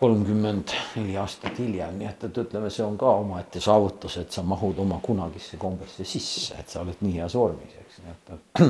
kolmkümmend 0.00 0.72
neli 0.96 1.16
aastat 1.20 1.58
hiljem, 1.60 1.98
nii 2.00 2.08
et, 2.08 2.22
et 2.24 2.38
ütleme, 2.40 2.70
see 2.72 2.84
on 2.86 2.94
ka 3.00 3.10
omaette 3.20 3.60
saavutus, 3.60 4.16
et 4.22 4.32
sa 4.32 4.44
mahud 4.46 4.78
oma 4.80 4.96
kunagisse 5.04 5.58
kombesse 5.60 6.06
sisse, 6.08 6.56
et 6.56 6.72
sa 6.72 6.80
oled 6.80 7.02
nii 7.04 7.18
heas 7.18 7.36
vormis, 7.36 7.74
eks, 7.82 7.98
nii 8.04 8.14
et 8.14 8.62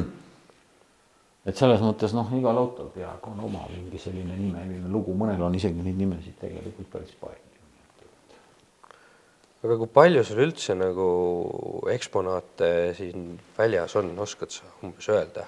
et 1.51 1.57
selles 1.57 1.81
mõttes 1.85 2.13
noh, 2.17 2.33
igal 2.37 2.59
autol 2.59 2.91
peaaegu 2.95 3.31
on 3.31 3.45
oma 3.47 3.63
mingi 3.71 4.01
selline 4.03 4.35
nimeline 4.41 4.91
lugu, 4.91 5.15
mõnel 5.17 5.47
on 5.47 5.55
isegi 5.57 5.87
neid 5.87 6.03
nimesid 6.03 6.37
tegelikult 6.41 6.91
päris 6.97 7.15
palju. 7.23 7.47
aga 9.61 9.79
kui 9.85 9.95
palju 10.01 10.27
sul 10.27 10.43
üldse 10.49 10.75
nagu 10.75 11.09
eksponaate 11.95 12.75
siin 12.99 13.33
väljas 13.57 13.97
on, 14.03 14.13
oskad 14.27 14.51
sa 14.57 14.67
umbes 14.83 15.09
öelda? 15.15 15.47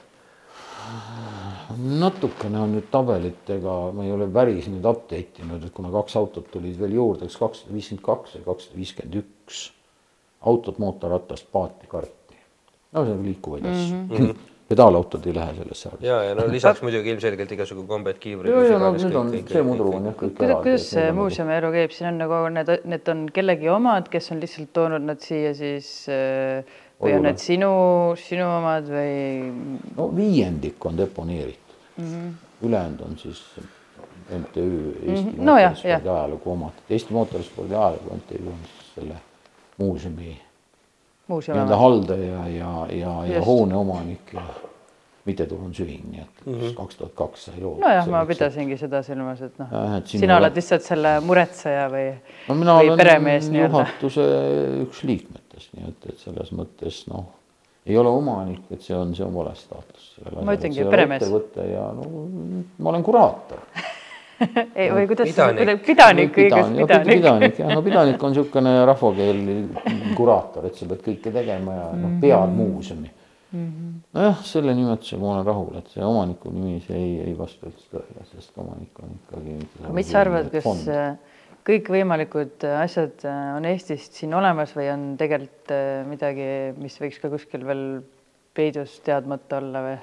Natukene 2.02 2.60
on 2.60 2.74
nüüd 2.76 2.88
tabelitega, 2.92 3.76
ma 3.96 4.06
ei 4.06 4.12
ole 4.14 4.28
päris 4.32 4.68
nüüd 4.70 4.86
update 4.88 5.44
inud, 5.44 5.64
et 5.66 5.74
kuna 5.76 5.92
kaks 5.94 6.16
autot 6.20 6.50
tulid 6.52 6.78
veel 6.80 6.96
juurde, 6.98 7.28
kas 7.30 7.38
kakssada 7.40 7.74
viiskümmend 7.76 8.06
kaks 8.06 8.38
või 8.38 8.46
kakssada 8.50 8.80
viiskümmend 8.80 9.20
üks 9.22 9.66
autot, 10.52 10.80
mootorratast, 10.82 11.48
paati, 11.54 11.88
karti. 11.90 12.40
no 12.92 13.04
see 13.06 13.14
on 13.18 13.28
liikuvaid 13.28 13.68
asju 13.72 14.00
mm. 14.00 14.08
-hmm 14.16 14.40
pedaalautod 14.72 15.26
ei 15.26 15.34
lähe 15.36 15.54
sellesse 15.56 15.88
arvesse. 15.88 16.06
ja, 16.06 16.18
ja 16.28 16.36
no 16.38 16.46
lisaks 16.52 16.82
muidugi 16.86 17.12
ilmselgelt 17.12 17.52
igasugu 17.56 17.84
kombed, 17.88 18.18
kiivrid. 18.22 18.52
ja, 18.52 18.62
ja 18.70 18.78
no 18.80 18.92
nüüd 18.96 19.18
on 19.18 19.32
kõik, 19.34 19.50
see 19.56 19.64
mudru 19.66 19.90
on 19.98 20.08
jah 20.10 20.16
kõik 20.22 20.40
ära. 20.46 20.58
kuidas 20.62 20.86
see 20.94 21.08
muuseumi 21.16 21.56
elu 21.58 21.72
käib, 21.76 21.96
siin 21.96 22.12
on 22.12 22.22
nagu 22.22 22.40
need, 22.56 22.72
need 22.94 23.12
on 23.12 23.26
kellegi 23.36 23.72
omad, 23.72 24.08
kes 24.12 24.32
on 24.34 24.40
lihtsalt 24.44 24.72
toonud 24.78 25.04
nad 25.10 25.20
siia 25.24 25.52
siis 25.58 25.90
äh, 26.12 26.80
või 27.02 27.16
on 27.16 27.26
need 27.26 27.42
sinu, 27.42 27.72
sinu 28.20 28.46
omad 28.58 28.88
või? 28.90 29.12
no 29.96 30.08
viiendik 30.16 30.86
on 30.86 30.98
deponeeritud 30.98 31.76
mm 31.96 32.04
-hmm., 32.04 32.32
ülejäänud 32.68 33.00
on 33.08 33.18
siis 33.18 33.42
MTÜ 34.30 34.94
Eesti 35.06 35.30
mm 35.30 35.36
-hmm. 35.36 35.44
no, 35.44 35.52
Mootorispordi 35.52 36.08
Ajalugu 36.08 36.50
omad, 36.52 36.72
Eesti 36.90 37.12
Mootorispordi 37.12 37.74
Ajalugu 37.74 38.16
MTÜ 38.16 38.46
on 38.46 38.58
siis 38.64 38.94
selle 38.94 39.14
muuseumi 39.78 40.40
nii-öelda 41.28 41.76
haldaja 41.76 42.26
ja, 42.26 42.48
ja, 42.48 42.86
ja, 42.90 43.26
ja 43.26 43.42
hoone 43.44 43.76
omanik 43.76 44.32
ja 44.32 44.42
mittetulundusühing, 45.24 46.10
nii 46.10 46.20
et 46.20 46.46
mm 46.46 46.54
-hmm. 46.54 46.74
kaks 46.74 46.96
tuhat 46.96 47.12
kaks 47.14 47.44
sai 47.44 47.60
loodud. 47.60 47.80
nojah, 47.80 48.08
ma 48.08 48.24
pidasingi 48.26 48.76
seda 48.76 49.02
silmas, 49.02 49.42
et 49.42 49.58
noh, 49.58 49.68
sina 50.04 50.36
oled 50.36 50.56
lihtsalt 50.56 50.82
selle 50.82 51.12
muretseja 51.20 51.86
või 51.90 52.08
no,, 52.48 52.78
või 52.78 52.96
peremees 52.96 53.50
nii-öelda. 53.50 53.84
juhatuse 53.84 54.24
üks 54.82 55.04
liikmetest, 55.06 55.76
nii 55.76 55.88
et 55.88 56.01
selles 56.22 56.52
mõttes 56.56 57.02
noh, 57.10 57.30
ei 57.86 57.96
ole 57.98 58.12
omanik, 58.14 58.68
et 58.70 58.84
see 58.84 58.94
on, 58.96 59.14
see 59.16 59.24
on 59.26 59.34
vale 59.34 59.54
staatus. 59.58 60.12
ma 60.38 60.54
ütlengi, 60.54 60.84
peremees. 60.86 61.22
ettevõte 61.22 61.66
ja 61.66 61.88
no 61.96 62.26
ma 62.78 62.92
olen 62.92 63.06
kuraator 63.06 63.64
ei, 64.78 64.90
või 64.90 65.06
kuidas 65.10 65.30
pidanik, 65.30 65.82
pidanik, 65.86 66.38
õigus 66.44 66.70
pidanik. 66.76 67.10
pidanik 67.10 67.58
jah, 67.62 67.72
no 67.74 67.82
pidanik 67.84 68.22
on 68.22 68.34
niisugune 68.34 68.76
rahvakeeli 68.88 69.56
kuraator, 70.18 70.68
et 70.70 70.78
sa 70.78 70.88
pead 70.90 71.02
kõike 71.06 71.34
tegema 71.34 71.76
ja 71.78 71.90
noh, 71.96 72.14
pead 72.22 72.46
mhm. 72.46 72.56
muuseumi 72.58 73.10
mm 73.52 73.66
-hmm.. 73.66 74.00
nojah, 74.18 74.44
selle 74.46 74.74
nimetusega 74.78 75.22
ma 75.22 75.34
olen 75.34 75.46
rahul, 75.46 75.76
et 75.78 75.90
see 75.94 76.04
omaniku 76.04 76.50
nimi, 76.54 76.80
see 76.86 76.96
ei, 76.96 77.12
ei 77.26 77.38
vasta 77.38 77.66
üldse 77.70 77.90
tõele, 77.92 78.26
sest 78.30 78.58
omanik 78.58 79.02
on 79.02 79.14
ikkagi. 79.18 79.58
mis 79.92 80.10
sa 80.10 80.20
arvad, 80.24 80.50
kas 80.54 80.88
äh, 80.88 81.16
kõikvõimalikud 81.68 82.66
äh, 82.68 82.78
asjad 82.84 83.26
äh, 83.28 83.42
on 83.56 83.68
Eestist 83.70 84.18
siin 84.18 84.34
olemas 84.34 84.74
või 84.76 84.88
on 84.92 85.12
tegelikult 85.20 85.74
midagi, 86.08 86.46
mis 86.76 86.96
võiks 87.00 87.20
ka 87.22 87.30
kuskil 87.32 87.66
veel 87.66 87.84
peidus 88.54 88.98
teadmata 89.04 89.60
olla 89.62 89.84
või? 89.86 90.00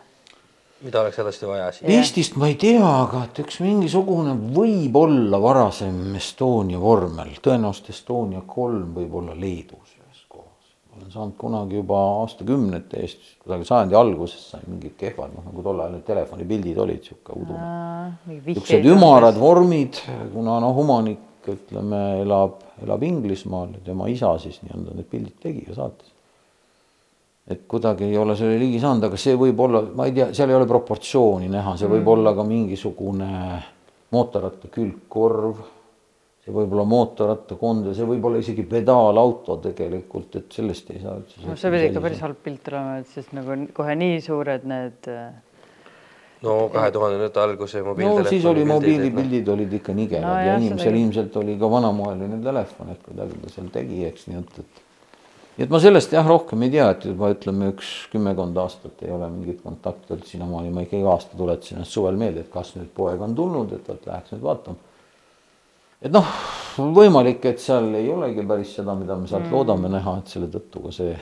mida 0.81 1.01
oleks 1.01 1.17
hädasti 1.19 1.47
vaja 1.47 1.71
siis? 1.75 1.89
Eestist 1.91 2.37
ma 2.39 2.49
ei 2.49 2.55
tea, 2.59 2.83
aga 2.83 3.25
et 3.27 3.41
üks 3.43 3.59
mingisugune 3.63 4.35
võib-olla 4.55 5.39
varasem 5.43 6.15
Estonia 6.19 6.79
vormel, 6.81 7.35
tõenäoliselt 7.43 7.91
Estonia 7.93 8.43
kolm 8.47 8.93
võib 8.95 9.17
olla 9.21 9.35
Leedus 9.35 9.97
ühes 9.97 10.23
kohas. 10.31 10.71
ma 10.87 11.01
olen 11.01 11.11
saanud 11.15 11.37
kunagi 11.41 11.79
juba 11.81 11.99
aastakümnete 12.21 13.03
eest, 13.03 13.33
kusagil 13.43 13.67
sajandi 13.67 13.99
alguses 13.99 14.45
sain 14.53 14.67
mingid 14.67 14.95
kehvad, 14.99 15.35
noh 15.35 15.49
nagu 15.51 15.65
tol 15.65 15.83
ajal 15.83 15.97
need 15.97 16.07
telefonipildid 16.07 16.83
olid 16.85 17.09
sihuke 17.11 17.35
udune. 17.35 17.71
niisugused 18.31 18.91
ümarad 18.95 19.39
vormid, 19.39 19.99
kuna 20.33 20.61
noh, 20.63 20.85
omanik 20.85 21.25
ütleme, 21.47 22.03
elab, 22.23 22.59
elab 22.83 23.03
Inglismaal 23.07 23.77
ja 23.77 23.83
tema 23.85 24.07
isa 24.11 24.35
siis 24.41 24.59
nii-öelda 24.65 24.97
need 24.97 25.07
pildid 25.09 25.37
tegi 25.41 25.65
ja 25.67 25.77
saatis 25.77 26.15
et 27.49 27.65
kuidagi 27.67 28.05
ei 28.05 28.17
ole 28.17 28.35
sellele 28.37 28.61
ligi 28.61 28.79
saanud, 28.81 29.07
aga 29.07 29.17
see 29.17 29.33
võib 29.39 29.59
olla, 29.65 29.81
ma 29.97 30.05
ei 30.05 30.13
tea, 30.13 30.29
seal 30.37 30.51
ei 30.51 30.57
ole 30.59 30.69
proportsiooni 30.69 31.49
näha, 31.49 31.75
see 31.79 31.89
võib 31.89 32.03
mm. 32.03 32.13
olla 32.13 32.33
ka 32.37 32.45
mingisugune 32.45 33.29
mootorratta 34.13 34.69
külgkorv, 34.73 35.63
see 36.45 36.53
võib 36.53 36.75
olla 36.75 36.85
mootorrattakonde, 36.91 37.95
see 37.97 38.05
võib 38.09 38.29
olla 38.29 38.41
isegi 38.43 38.65
pedaalauto 38.69 39.57
tegelikult, 39.65 40.37
et 40.37 40.59
sellest 40.59 40.93
ei 40.93 41.01
saa 41.01 41.17
üldse. 41.17 41.41
no 41.47 41.57
see 41.57 41.73
pidi 41.73 41.89
ikka 41.89 42.05
päris 42.05 42.23
halb 42.25 42.41
pilt 42.45 42.69
olema, 42.71 42.99
et 43.01 43.09
sest 43.15 43.33
nagu 43.37 43.57
kohe 43.77 43.97
nii 43.97 44.21
suured 44.25 44.69
need 44.69 45.09
no 46.45 46.57
kahe 46.73 46.91
tuhandendate 46.95 47.41
alguse 47.43 47.81
mobiiltelefoni 47.83 48.25
no 48.25 48.29
siis 48.29 48.45
oli 48.45 48.61
pildid, 48.63 48.67
et 48.67 48.69
noh. 48.69 48.75
mobiilipildid 48.75 49.49
olid 49.55 49.73
ikka 49.79 49.95
nigelad 49.95 50.27
No 50.27 50.35
jah, 50.35 50.45
ja 50.45 50.53
seda 50.53 50.65
inimesel 50.65 50.91
küll. 50.91 50.99
ilmselt 51.01 51.39
oli 51.41 51.55
ka 51.59 51.71
vanamoeline 51.71 52.43
telefon, 52.43 52.93
et 52.93 53.01
kuidagi 53.07 53.41
ta 53.41 53.55
seal 53.55 53.73
tegi, 53.73 54.03
eks 54.07 54.29
nii 54.29 54.39
et, 54.39 54.61
et 54.63 54.85
nii 55.59 55.65
et 55.65 55.73
ma 55.73 55.81
sellest 55.83 56.13
jah, 56.15 56.27
rohkem 56.27 56.61
ei 56.63 56.71
tea, 56.71 56.85
et 56.93 57.07
juba 57.09 57.33
ütleme, 57.33 57.73
üks 57.73 57.89
kümmekond 58.13 58.59
aastat 58.63 59.01
ei 59.03 59.11
ole 59.11 59.27
mingit 59.33 59.59
kontakti 59.65 60.13
olnud, 60.15 60.27
sinnamaani 60.29 60.71
ma 60.75 60.85
ikka 60.85 60.95
iga 61.01 61.11
aasta 61.17 61.35
tuletasin 61.39 61.81
ennast 61.81 61.97
suvel 61.97 62.19
meelde, 62.21 62.45
et 62.45 62.53
kas 62.53 62.71
nüüd 62.77 62.93
poeg 62.95 63.19
on 63.25 63.35
tulnud, 63.35 63.73
et 63.75 63.91
vot 63.91 64.07
läheks 64.07 64.31
nüüd 64.31 64.45
vaatama. 64.45 64.79
et 65.99 66.15
noh, 66.15 66.31
võimalik, 66.95 67.43
et 67.51 67.59
seal 67.59 67.91
ei 67.99 68.07
olegi 68.13 68.47
päris 68.47 68.71
seda, 68.79 68.95
mida 68.95 69.19
me 69.19 69.27
sealt 69.27 69.49
mm. 69.49 69.57
loodame 69.57 69.91
näha, 69.91 70.15
et 70.21 70.31
selle 70.31 70.47
tõttu 70.53 70.85
ka 70.85 70.95
see, 70.95 71.17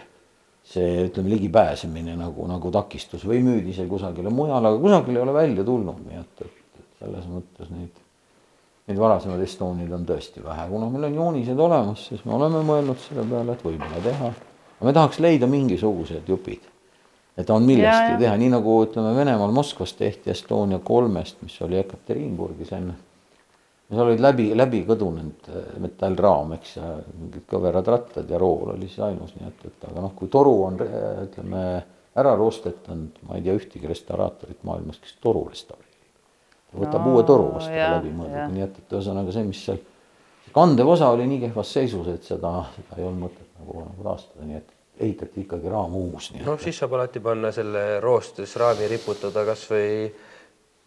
see 0.68 1.06
ütleme, 1.08 1.32
ligipääsemine 1.32 2.18
nagu, 2.20 2.48
nagu 2.50 2.72
takistus 2.76 3.24
või 3.28 3.40
müüdi 3.46 3.76
see 3.76 3.88
kusagile 3.88 4.32
mujale, 4.34 4.74
aga 4.74 4.82
kusagil 4.84 5.16
ei 5.16 5.24
ole 5.24 5.36
välja 5.36 5.64
tulnud, 5.68 6.04
nii 6.10 6.20
et, 6.20 6.44
et, 6.44 6.84
selles 7.00 7.32
mõttes 7.32 7.72
neid 7.72 8.04
Neid 8.88 9.02
varasemaid 9.04 9.42
Estoniaid 9.44 9.92
on 9.92 10.06
tõesti 10.08 10.40
vähe, 10.40 10.64
kuna 10.72 10.88
meil 10.88 11.10
on 11.10 11.16
joonised 11.18 11.60
olemas, 11.60 12.06
siis 12.08 12.22
me 12.24 12.32
oleme 12.38 12.62
mõelnud 12.64 13.00
selle 13.04 13.26
peale, 13.28 13.58
et 13.58 13.66
võib-olla 13.66 14.00
teha. 14.06 14.30
aga 14.78 14.88
me 14.88 14.94
tahaks 14.96 15.20
leida 15.20 15.50
mingisugused 15.52 16.30
jupid, 16.32 16.64
et 17.36 17.52
on 17.52 17.68
millestki 17.68 18.16
teha, 18.22 18.38
nii 18.40 18.54
nagu 18.54 18.78
ütleme, 18.86 19.12
Venemaal 19.18 19.52
Moskvas 19.52 19.92
tehti 20.00 20.32
Estonia 20.32 20.80
kolmest, 20.80 21.42
mis 21.44 21.58
oli 21.68 21.82
Ekaterinburgis 21.82 22.72
enne. 22.80 22.96
Seal 23.96 24.06
olid 24.10 24.24
läbi, 24.24 24.48
läbi 24.58 24.84
kõdunenud 24.88 25.52
äh, 25.52 25.68
metallraam, 25.84 26.56
eks, 26.58 26.78
ja 26.80 26.94
mingid 27.18 27.46
kõverad 27.50 27.92
rattad 27.94 28.30
ja 28.30 28.40
rool 28.42 28.74
oli 28.76 28.90
siis 28.90 29.06
ainus, 29.08 29.36
nii 29.38 29.48
et, 29.48 29.68
et 29.72 29.92
aga 29.92 30.04
noh, 30.04 30.16
kui 30.18 30.32
toru 30.34 30.56
on, 30.70 30.82
ütleme, 31.28 31.68
ära 32.18 32.34
roostetanud, 32.36 33.22
ma 33.28 33.38
ei 33.38 33.46
tea 33.46 33.56
ühtegi 33.58 33.90
restauraatorit 33.90 34.66
maailmas, 34.68 35.00
kes 35.04 35.20
toru 35.24 35.46
restaureerib 35.52 35.88
võtab 36.76 37.06
No, 37.06 37.14
uue 37.14 37.26
toru 37.28 37.52
vastu 37.56 37.76
jah, 37.76 37.98
läbi 37.98 38.14
mõeldud, 38.14 38.38
jah. 38.42 38.50
nii 38.54 38.66
et, 38.66 38.80
et 38.82 38.96
ühesõnaga 38.98 39.34
see, 39.36 39.46
mis 39.48 39.62
seal, 39.70 39.80
kandev 40.56 40.92
osa 40.94 41.12
oli 41.14 41.28
nii 41.30 41.44
kehvas 41.46 41.76
seisus, 41.78 42.10
et 42.12 42.28
seda, 42.28 42.54
seda 42.76 42.98
ei 43.00 43.06
olnud 43.08 43.28
mõtet 43.28 43.48
nagu, 43.60 43.86
nagu 43.86 44.08
taastada, 44.08 44.48
nii 44.48 44.60
et 44.60 44.74
ehitati 45.08 45.44
ikkagi 45.46 45.72
raam 45.72 45.96
uus, 45.98 46.32
nii 46.34 46.44
et 46.44 46.50
noh, 46.50 46.60
siis 46.62 46.80
saab 46.82 46.98
alati 46.98 47.22
panna 47.24 47.54
selle 47.56 47.86
roostes 48.04 48.56
raami 48.60 48.90
riputada 48.92 49.46
kasvõi 49.48 50.10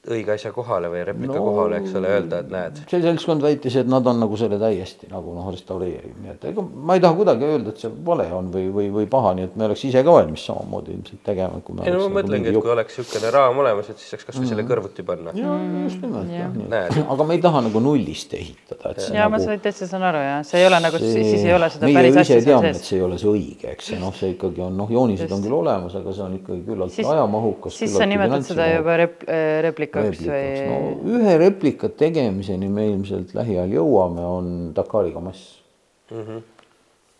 õige 0.08 0.32
asja 0.32 0.48
kohale 0.56 0.88
või 0.88 1.02
replika 1.04 1.34
no, 1.34 1.42
kohale, 1.44 1.80
eks 1.82 1.92
ole, 1.98 2.08
öelda, 2.14 2.38
et 2.40 2.52
näed. 2.52 2.78
see 2.88 3.02
seltskond 3.04 3.42
väitis, 3.44 3.74
et 3.76 3.88
nad 3.90 4.06
on 4.08 4.16
nagu 4.22 4.36
selle 4.40 4.56
täiesti 4.60 5.10
nagu 5.10 5.34
noh, 5.36 5.50
restaureerinud, 5.52 6.22
nii 6.24 6.32
et 6.32 6.46
ega 6.48 6.62
ma 6.64 6.96
ei 6.96 7.02
taha 7.04 7.16
kuidagi 7.18 7.44
öelda, 7.44 7.74
et 7.74 7.82
see 7.84 7.90
vale 8.06 8.24
on 8.32 8.48
või, 8.54 8.70
või, 8.72 8.86
või 8.94 9.08
paha, 9.12 9.34
nii 9.36 9.48
et 9.50 9.58
me 9.60 9.66
oleks 9.68 9.82
ise 9.90 10.00
ka 10.06 10.14
valmis 10.14 10.44
samamoodi 10.48 10.94
ilmselt 10.96 11.20
tegema, 11.26 11.60
ei 11.60 11.68
no 11.68 11.82
ma 11.82 11.90
nagu 11.90 12.08
mõtlengi, 12.14 12.48
et 12.48 12.56
kui 12.64 12.72
oleks 12.72 12.96
niisugune 12.96 13.32
raam 13.36 13.60
olemas, 13.60 13.90
et 13.92 14.00
siis 14.00 14.14
saaks 14.14 14.30
kasvõi 14.30 14.48
selle 14.48 14.64
kõrvuti 14.70 15.04
panna. 15.04 15.34
ja 15.36 15.58
just 15.84 16.00
nimelt 16.06 16.32
jah, 16.32 16.56
Näed. 16.56 16.96
aga 17.16 17.28
me 17.28 17.36
ei 17.36 17.44
taha 17.44 17.62
nagu 17.68 17.84
nullist 17.84 18.32
ehitada, 18.40 18.94
et 18.94 19.04
see 19.04 19.20
ja 19.20 19.28
ma 19.28 19.36
nagu 19.36 19.50
saan 19.50 19.62
täitsa 19.68 19.90
saan 19.90 20.08
aru 20.08 20.24
ja 20.24 20.40
see 20.48 20.64
ei 20.64 20.70
ole 20.70 20.80
nagu 20.80 21.02
siis, 21.04 21.28
siis 21.28 21.44
ei 21.44 21.54
ole 21.58 21.70
seda 21.76 21.90
meie 21.90 22.00
päris 22.00 22.20
asja 22.24 22.40
ise 22.40 22.48
seal 22.48 22.56
teame, 22.56 22.72
et 22.72 22.80
sees. 22.80 22.88
see 22.88 23.02
ei 23.02 23.04
ole 23.04 23.20
see 23.20 23.32
õige, 23.34 23.76
eks 23.76 23.92
see 23.92 24.00
noh, 24.00 24.16
see 24.16 24.32
ikkagi 24.32 24.64
on 24.64 24.80
noh, 24.80 24.96
joonised 24.96 25.36
on 25.36 25.44
küll 25.44 25.60
olemas, 25.60 26.00
aga 26.00 26.16
see 26.16 26.24
on 26.24 26.40
ikkagi 26.40 26.64
küllalt 26.72 26.96
siis 26.96 27.12
ajamahukas. 27.12 27.76
siis 27.84 27.96
sa 28.00 28.08
nimetad 28.08 28.48
seda 28.48 28.72
juba 28.72 28.96
rep-, 29.04 29.28
replikaks 29.94 30.60
või 30.66 30.68
no 30.68 31.16
ühe 31.18 31.36
replika 31.40 31.90
tegemiseni 32.02 32.68
me 32.72 32.86
ilmselt 32.90 33.34
lähiajal 33.34 33.74
jõuame, 33.78 34.26
on 34.26 34.52
Dakariga 34.76 35.22
mass 35.24 35.56
mm. 36.10 36.20
-hmm. 36.20 36.42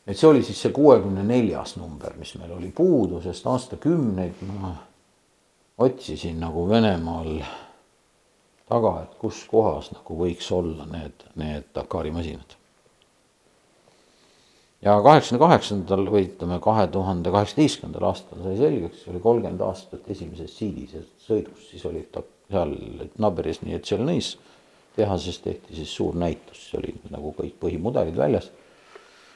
et 0.07 0.19
see 0.19 0.29
oli 0.29 0.45
siis 0.47 0.63
see 0.63 0.73
kuuekümne 0.77 1.25
neljas 1.27 1.77
number, 1.81 2.15
mis 2.19 2.35
meil 2.39 2.53
oli 2.59 2.71
puudu, 2.77 3.21
sest 3.25 3.47
aastakümneid 3.47 4.45
ma 4.61 4.77
otsisin 5.79 6.41
nagu 6.41 6.69
Venemaal 6.69 7.43
taga, 8.69 8.95
et 9.03 9.19
kus 9.19 9.45
kohas 9.51 9.91
nagu 9.93 10.17
võiks 10.25 10.53
olla 10.55 10.87
need, 10.87 11.29
need 11.35 11.71
Dakari 11.75 12.13
masinad 12.15 12.61
ja 14.85 14.97
kaheksakümne 15.05 15.41
kaheksandal 15.45 16.05
või 16.09 16.27
ütleme, 16.29 16.59
kahe 16.65 16.87
tuhande 16.93 17.33
kaheksateistkümnendal 17.35 18.09
aastal 18.11 18.45
sai 18.45 18.57
selgeks, 18.61 19.07
oli 19.13 19.23
kolmkümmend 19.23 19.65
aastat 19.65 20.09
esimesest 20.15 20.61
siidisest 20.61 21.27
sõidust, 21.27 21.67
siis 21.73 21.85
oli 21.89 22.07
ta 22.13 22.23
seal 22.51 22.77
Naberis 23.19 23.63
nii 23.65 23.77
et 23.79 23.87
Tšelnõis 23.87 24.35
tehases 24.97 25.39
tehti 25.45 25.77
siis 25.79 25.93
suur 25.95 26.17
näitus, 26.19 26.67
see 26.69 26.81
oli 26.81 26.95
nagu 27.13 27.33
kõik 27.37 27.57
põhimudelid 27.63 28.17
väljas. 28.19 28.51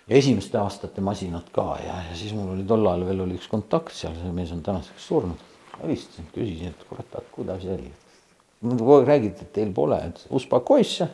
ja 0.08 0.16
esimeste 0.16 0.58
aastate 0.58 1.00
masinad 1.00 1.48
ka 1.52 1.78
ja, 1.80 1.98
ja 2.10 2.16
siis 2.18 2.34
mul 2.36 2.52
oli 2.56 2.64
tol 2.68 2.86
ajal 2.86 3.06
veel 3.08 3.24
oli 3.24 3.38
üks 3.38 3.48
kontakt 3.48 3.94
seal, 3.94 4.16
see 4.20 4.32
mees 4.32 4.52
on 4.52 4.62
tänaseks 4.62 5.06
surnud. 5.08 5.44
helistasin, 5.82 6.30
küsisin, 6.34 6.74
et 6.74 6.88
kurat, 6.88 7.18
et 7.18 7.30
kuidas 7.32 7.64
oli. 7.64 7.92
kogu 8.62 8.96
aeg 8.98 9.06
räägiti, 9.08 9.46
et 9.46 9.52
teil 9.52 9.72
pole, 9.72 10.00
et 10.08 10.26
uspakoisse 10.30 11.08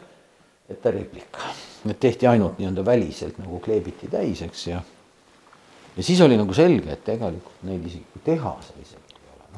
et 0.70 0.86
replika, 0.94 1.50
need 1.84 1.98
tehti 1.98 2.28
ainult 2.30 2.58
nii-öelda 2.60 2.84
väliselt 2.86 3.38
nagu 3.42 3.58
kleebiti 3.60 4.08
täis, 4.10 4.42
eks 4.46 4.66
ja 4.70 4.82
ja 5.96 6.02
siis 6.02 6.20
oli 6.20 6.36
nagu 6.38 6.54
selge, 6.54 6.92
et 6.94 7.04
tegelikult 7.04 7.64
neid 7.66 7.86
isegi 7.86 8.22
ole, 8.24 8.94
noh 8.94 8.99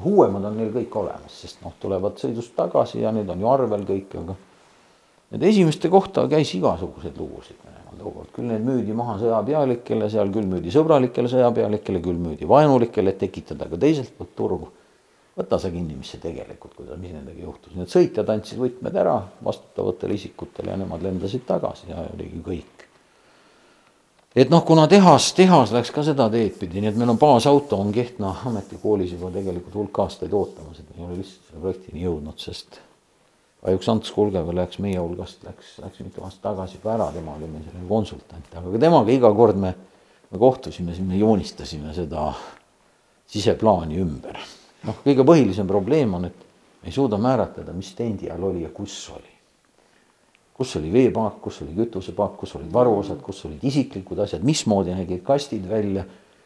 uuemad 0.05 0.45
on 0.49 0.57
neil 0.59 0.73
kõik 0.75 0.97
olemas, 0.99 1.37
sest 1.45 1.63
noh, 1.65 1.75
tulevad 1.81 2.19
sõidust 2.21 2.55
tagasi 2.57 3.03
ja 3.03 3.13
need 3.15 3.31
on 3.31 3.41
ju 3.43 3.51
arvel 3.51 3.85
kõik, 3.89 4.17
aga 4.23 4.37
need 5.35 5.47
esimeste 5.49 5.91
kohta 5.93 6.27
käis 6.31 6.53
igasuguseid 6.57 7.19
lugusid 7.21 7.59
Venemaal 7.63 8.01
tookord, 8.01 8.31
küll 8.35 8.49
need 8.51 8.65
müüdi 8.67 8.97
maha 8.97 9.19
sõjapealikele, 9.21 10.09
seal 10.13 10.31
küll 10.35 10.49
müüdi 10.51 10.73
sõbralikele 10.75 11.31
sõjapealikele, 11.33 12.03
küll 12.05 12.21
müüdi 12.21 12.49
vaenulikele, 12.49 13.13
et 13.13 13.21
tekitada 13.23 13.69
ka 13.71 13.81
teiselt 13.81 14.15
poolt 14.19 14.33
turgu. 14.39 14.71
Võta 15.33 15.57
sa 15.57 15.71
kinni, 15.73 15.95
mis 15.97 16.11
see 16.13 16.21
tegelikult, 16.21 16.75
kuidas, 16.77 16.99
mis 17.01 17.15
nendega 17.15 17.41
juhtus, 17.41 17.73
need 17.73 17.89
sõitjad 17.89 18.29
andsid 18.35 18.59
võtmed 18.61 18.97
ära 19.01 19.15
vastutavatele 19.45 20.19
isikutele 20.19 20.75
ja 20.75 20.81
nemad 20.81 21.05
lendasid 21.05 21.47
tagasi 21.49 21.89
ja 21.89 22.05
oligi 22.13 22.43
kõik. 22.45 22.85
Et 24.37 24.53
noh, 24.53 24.65
kuna 24.65 24.87
tehas, 24.91 25.33
tehas 25.37 25.75
läks 25.75 25.93
ka 25.95 26.05
seda 26.07 26.29
teed 26.33 26.57
pidi, 26.61 26.81
nii 26.81 26.93
et 26.93 27.01
meil 27.01 27.13
on 27.15 27.21
baasauto 27.21 27.81
on 27.81 27.93
Kehtna 27.93 28.35
ametikoolis 28.51 29.13
juba 29.17 29.33
tegelikult 29.35 29.77
hulk 29.81 30.01
aastaid 30.07 30.33
ootamas, 30.33 30.81
et 30.81 30.89
me 30.89 31.03
ei 31.03 31.09
ole 31.09 31.21
lihtsalt 31.21 31.51
selle 31.51 31.67
projektini 31.67 32.07
jõudnud, 32.07 32.39
sest 32.41 32.81
kahjuks 33.63 33.93
Ants 33.93 34.15
Kulgev 34.15 34.49
läks 34.57 34.81
meie 34.83 34.99
hulgast, 34.99 35.45
läks, 35.47 35.77
läks 35.83 36.01
mitu 36.03 36.25
aastat 36.25 36.49
tagasi 36.49 36.81
juba 36.81 36.97
ära, 36.97 37.13
tema 37.15 37.37
oli 37.37 37.51
meil 37.51 37.69
selline 37.69 37.87
konsultant, 37.91 38.49
aga 38.55 38.73
ka 38.73 38.83
temaga 38.87 39.15
iga 39.15 39.31
kord 39.37 39.61
me, 39.61 39.77
me 40.33 40.41
kohtusime, 40.41 40.97
siis 40.97 41.07
me 41.07 41.21
joonistasime 41.21 41.95
seda 41.95 42.33
siseplaani 43.33 44.03
ümber 44.03 44.41
noh, 44.87 45.03
kõige 45.05 45.27
põhilisem 45.27 45.69
probleem 45.69 46.15
on, 46.19 46.29
et 46.29 46.47
me 46.83 46.91
ei 46.91 46.95
suuda 46.95 47.19
määratleda, 47.23 47.75
mis 47.77 47.93
tendi 47.99 48.31
all 48.33 48.51
oli 48.51 48.65
ja 48.65 48.73
kus 48.75 48.97
oli. 49.15 49.32
Kus 50.63 50.77
oli 50.81 50.95
veepaak, 50.95 51.39
kus 51.45 51.61
oli 51.67 51.77
kütusepaak, 51.77 52.35
kus 52.41 52.57
olid 52.57 52.73
varuosad, 52.73 53.21
kus 53.23 53.45
olid 53.51 53.63
isiklikud 53.67 54.25
asjad, 54.25 54.45
mismoodi 54.47 54.95
nägid 54.97 55.25
kastid 55.27 55.69
välja, 55.69 56.05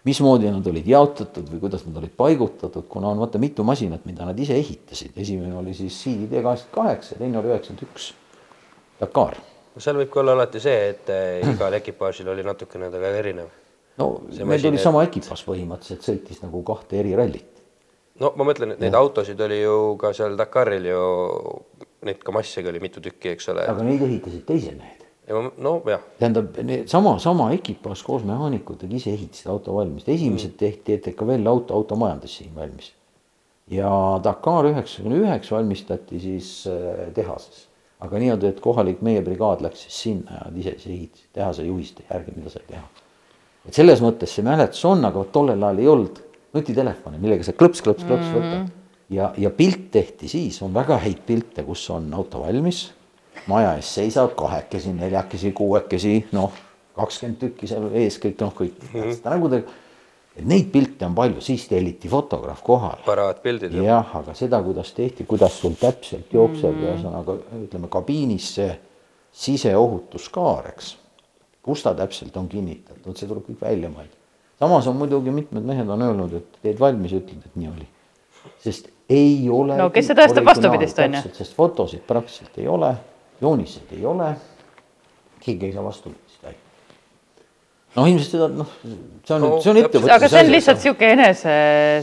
mismoodi 0.08 0.50
nad 0.50 0.66
olid 0.66 0.86
jaotatud 0.88 1.50
või 1.52 1.60
kuidas 1.66 1.84
nad 1.86 2.00
olid 2.02 2.14
paigutatud, 2.16 2.88
kuna 2.88 3.14
on 3.14 3.20
vaata 3.22 3.42
mitu 3.42 3.64
masinat, 3.66 4.08
mida 4.08 4.28
nad 4.28 4.38
ise 4.40 4.56
ehitasid, 4.56 5.12
esimene 5.16 5.54
oli 5.60 5.74
siis 5.76 5.98
CDD 6.02 6.40
kaheksakümmend 6.40 6.80
kaheksa 6.80 7.14
ja 7.14 7.20
teine 7.24 7.42
oli 7.42 7.52
üheksakümmend 7.52 7.86
üks 7.90 8.14
Dakar 8.96 9.36
seal 9.82 9.98
võib 10.00 10.12
ka 10.12 10.22
olla 10.22 10.36
alati 10.36 10.60
see, 10.62 10.90
et 10.92 11.12
eh, 11.12 11.44
igal 11.52 11.76
ekipaažil 11.80 12.28
oli 12.32 12.44
natukene 12.46 12.90
ta 12.92 13.02
ka 13.02 13.12
erinev. 13.18 13.50
no 14.00 14.08
See 14.32 14.48
meil 14.48 14.62
tuli 14.62 14.80
sama 14.80 15.04
ekipaaž 15.06 15.44
põhimõtteliselt, 15.48 16.04
sõitis 16.06 16.42
nagu 16.44 16.62
kahte 16.66 17.00
eri 17.00 17.14
rallit. 17.18 17.62
no 18.22 18.32
ma 18.38 18.48
mõtlen, 18.48 18.74
et 18.74 18.82
neid 18.84 18.96
autosid 18.96 19.40
oli 19.48 19.60
ju 19.60 19.96
ka 20.00 20.12
seal 20.16 20.36
Dakaril 20.38 20.88
ju, 20.92 21.02
neid 22.04 22.20
ka 22.24 22.32
massigi 22.32 22.68
oli 22.68 22.82
mitu 22.82 23.00
tükki, 23.00 23.32
eks 23.36 23.48
ole. 23.54 23.66
aga 23.70 23.86
neid 23.86 24.02
ehitasid 24.02 24.44
teised 24.48 24.76
mehed 24.76 25.06
nojah, 25.58 26.00
tähendab, 26.20 26.54
sama, 26.86 27.18
sama 27.18 27.48
ekipaaž 27.56 28.02
koos 28.06 28.24
mehaanikutega 28.26 28.94
ise 28.94 29.10
ehitasid 29.10 29.50
auto 29.50 29.74
valmis, 29.74 30.06
esimesed 30.06 30.54
tehti 30.58 30.94
ETKV-l 30.94 31.50
auto, 31.50 31.74
auto 31.74 31.96
majandas 31.96 32.36
siin 32.38 32.54
valmis. 32.54 32.92
ja 33.70 33.90
Dakar 34.22 34.68
üheksakümne 34.68 35.16
üheksa 35.24 35.56
valmistati 35.56 36.20
siis 36.22 36.50
äh, 36.70 37.08
tehases, 37.14 37.66
aga 38.00 38.20
niimoodi, 38.22 38.52
et 38.52 38.60
kohalik 38.62 39.02
meie 39.02 39.24
brigaad 39.26 39.64
läks 39.66 39.82
siis 39.88 39.98
sinna 40.04 40.38
ja 40.38 40.44
nad 40.46 40.60
ise 40.62 40.76
siis 40.78 40.94
ehitasid 40.94 41.32
tehase 41.34 41.66
juhiste 41.66 42.06
järgi, 42.10 42.36
mida 42.36 42.52
sai 42.52 42.62
teha. 42.68 42.86
et 43.66 43.74
selles 43.74 44.02
mõttes 44.04 44.30
see 44.30 44.46
mäletus 44.46 44.84
on, 44.86 45.02
aga 45.04 45.26
tollel 45.34 45.58
ajal 45.58 45.82
ei 45.82 45.90
olnud 45.96 46.22
nutitelefone, 46.54 47.18
millega 47.18 47.42
sa 47.42 47.56
klõps, 47.56 47.82
klõps, 47.82 48.06
klõps 48.06 48.30
võtad. 48.30 48.70
ja, 49.10 49.32
ja 49.38 49.50
pilt 49.50 49.90
tehti 49.90 50.28
siis, 50.28 50.60
on 50.62 50.74
väga 50.74 50.98
häid 51.02 51.24
pilte, 51.26 51.64
kus 51.66 51.84
on 51.94 52.08
auto 52.14 52.42
valmis, 52.42 52.86
maja 53.50 53.74
ees 53.78 53.94
seisab 53.98 54.34
kahekesi, 54.38 54.92
neljakesi, 54.96 55.52
kuuekesi, 55.56 56.16
noh, 56.36 56.54
kakskümmend 56.96 57.40
tükki 57.40 57.68
seal 57.70 57.90
ees 57.94 58.18
kõik, 58.22 58.38
noh, 58.40 58.54
kõik 58.56 58.78
mm 58.80 59.02
-hmm. 59.02 59.20
nägudega. 59.24 59.82
et 60.36 60.44
neid 60.44 60.66
pilte 60.72 61.06
on 61.06 61.14
palju, 61.14 61.40
siis 61.40 61.68
telliti 61.68 62.08
fotograaf 62.08 62.62
kohale. 62.62 63.02
paraadpildid. 63.06 63.72
jah, 63.84 64.16
aga 64.16 64.34
seda, 64.34 64.62
kuidas 64.62 64.92
tehti, 64.92 65.24
kuidas 65.24 65.60
sul 65.60 65.72
täpselt 65.80 66.32
jookseb 66.32 66.74
mm 66.74 66.82
-hmm. 66.82 66.88
ühesõnaga 66.88 67.38
ütleme 67.64 67.88
kabiinis 67.88 68.54
see 68.54 68.80
siseohutuskaar, 69.32 70.68
eks. 70.68 70.96
kus 71.62 71.82
ta 71.82 71.94
täpselt 71.94 72.36
on 72.36 72.48
kinnitatud, 72.48 73.16
see 73.16 73.28
tuleb 73.28 73.44
kõik 73.44 73.60
välja 73.60 73.88
mõelda. 73.88 74.16
samas 74.58 74.86
on 74.86 74.96
muidugi 74.96 75.30
mitmed 75.30 75.62
mehed 75.62 75.88
on 75.88 76.02
öelnud, 76.02 76.32
et 76.34 76.58
teed 76.62 76.80
valmis 76.80 77.12
ütled, 77.12 77.44
et 77.44 77.56
nii 77.56 77.68
oli. 77.68 77.88
sest 78.58 78.95
ei 79.10 79.48
ole. 79.50 79.78
no 79.78 79.88
kes 79.94 80.10
see 80.10 80.18
tõestab 80.18 80.46
vastupidist, 80.46 81.00
on 81.02 81.18
ju. 81.18 81.24
sest 81.38 81.56
fotosid 81.56 82.04
praktiliselt 82.06 82.62
ei 82.62 82.68
ole, 82.70 82.92
jooniseid 83.42 83.96
ei 83.96 84.06
ole. 84.06 84.34
keegi 85.42 85.68
ei 85.68 85.74
saa 85.74 85.84
vastupidist 85.84 86.40
väita. 86.42 86.62
noh, 87.94 88.08
ilmselt 88.10 88.32
seda 88.32 88.48
noh, 88.50 88.72
see 88.82 89.36
on 89.36 89.44
no,, 89.44 89.50
see 89.62 89.70
on 89.70 89.78
ettevõtluse. 89.82 90.14
aga 90.16 90.30
see 90.32 90.40
on 90.42 90.50
lihtsalt 90.50 90.80
niisugune 90.82 91.10
enese 91.14 91.54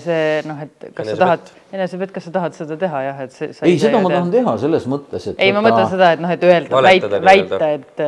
see 0.05 0.21
noh, 0.47 0.61
et 0.63 0.77
kas 0.79 0.85
enesepett. 0.87 1.09
sa 1.09 1.17
tahad, 1.25 1.51
enesepett, 1.77 2.13
kas 2.15 2.27
sa 2.29 2.33
tahad 2.37 2.55
seda 2.59 2.77
teha 2.85 3.01
jah, 3.07 3.19
et 3.25 3.35
see. 3.35 3.49
ei, 3.67 3.81
seda 3.81 4.03
ma 4.05 4.11
tahan 4.13 4.31
teha 4.37 4.53
selles 4.61 4.85
mõttes, 4.93 5.25
et. 5.33 5.41
ei, 5.43 5.55
ma 5.55 5.63
mõtlen 5.65 5.89
seda, 5.91 6.13
et 6.15 6.23
noh, 6.23 6.31
et 6.37 6.45
öelda, 6.47 6.83
väita, 6.87 7.09
väita, 7.31 7.73
et, 7.79 8.05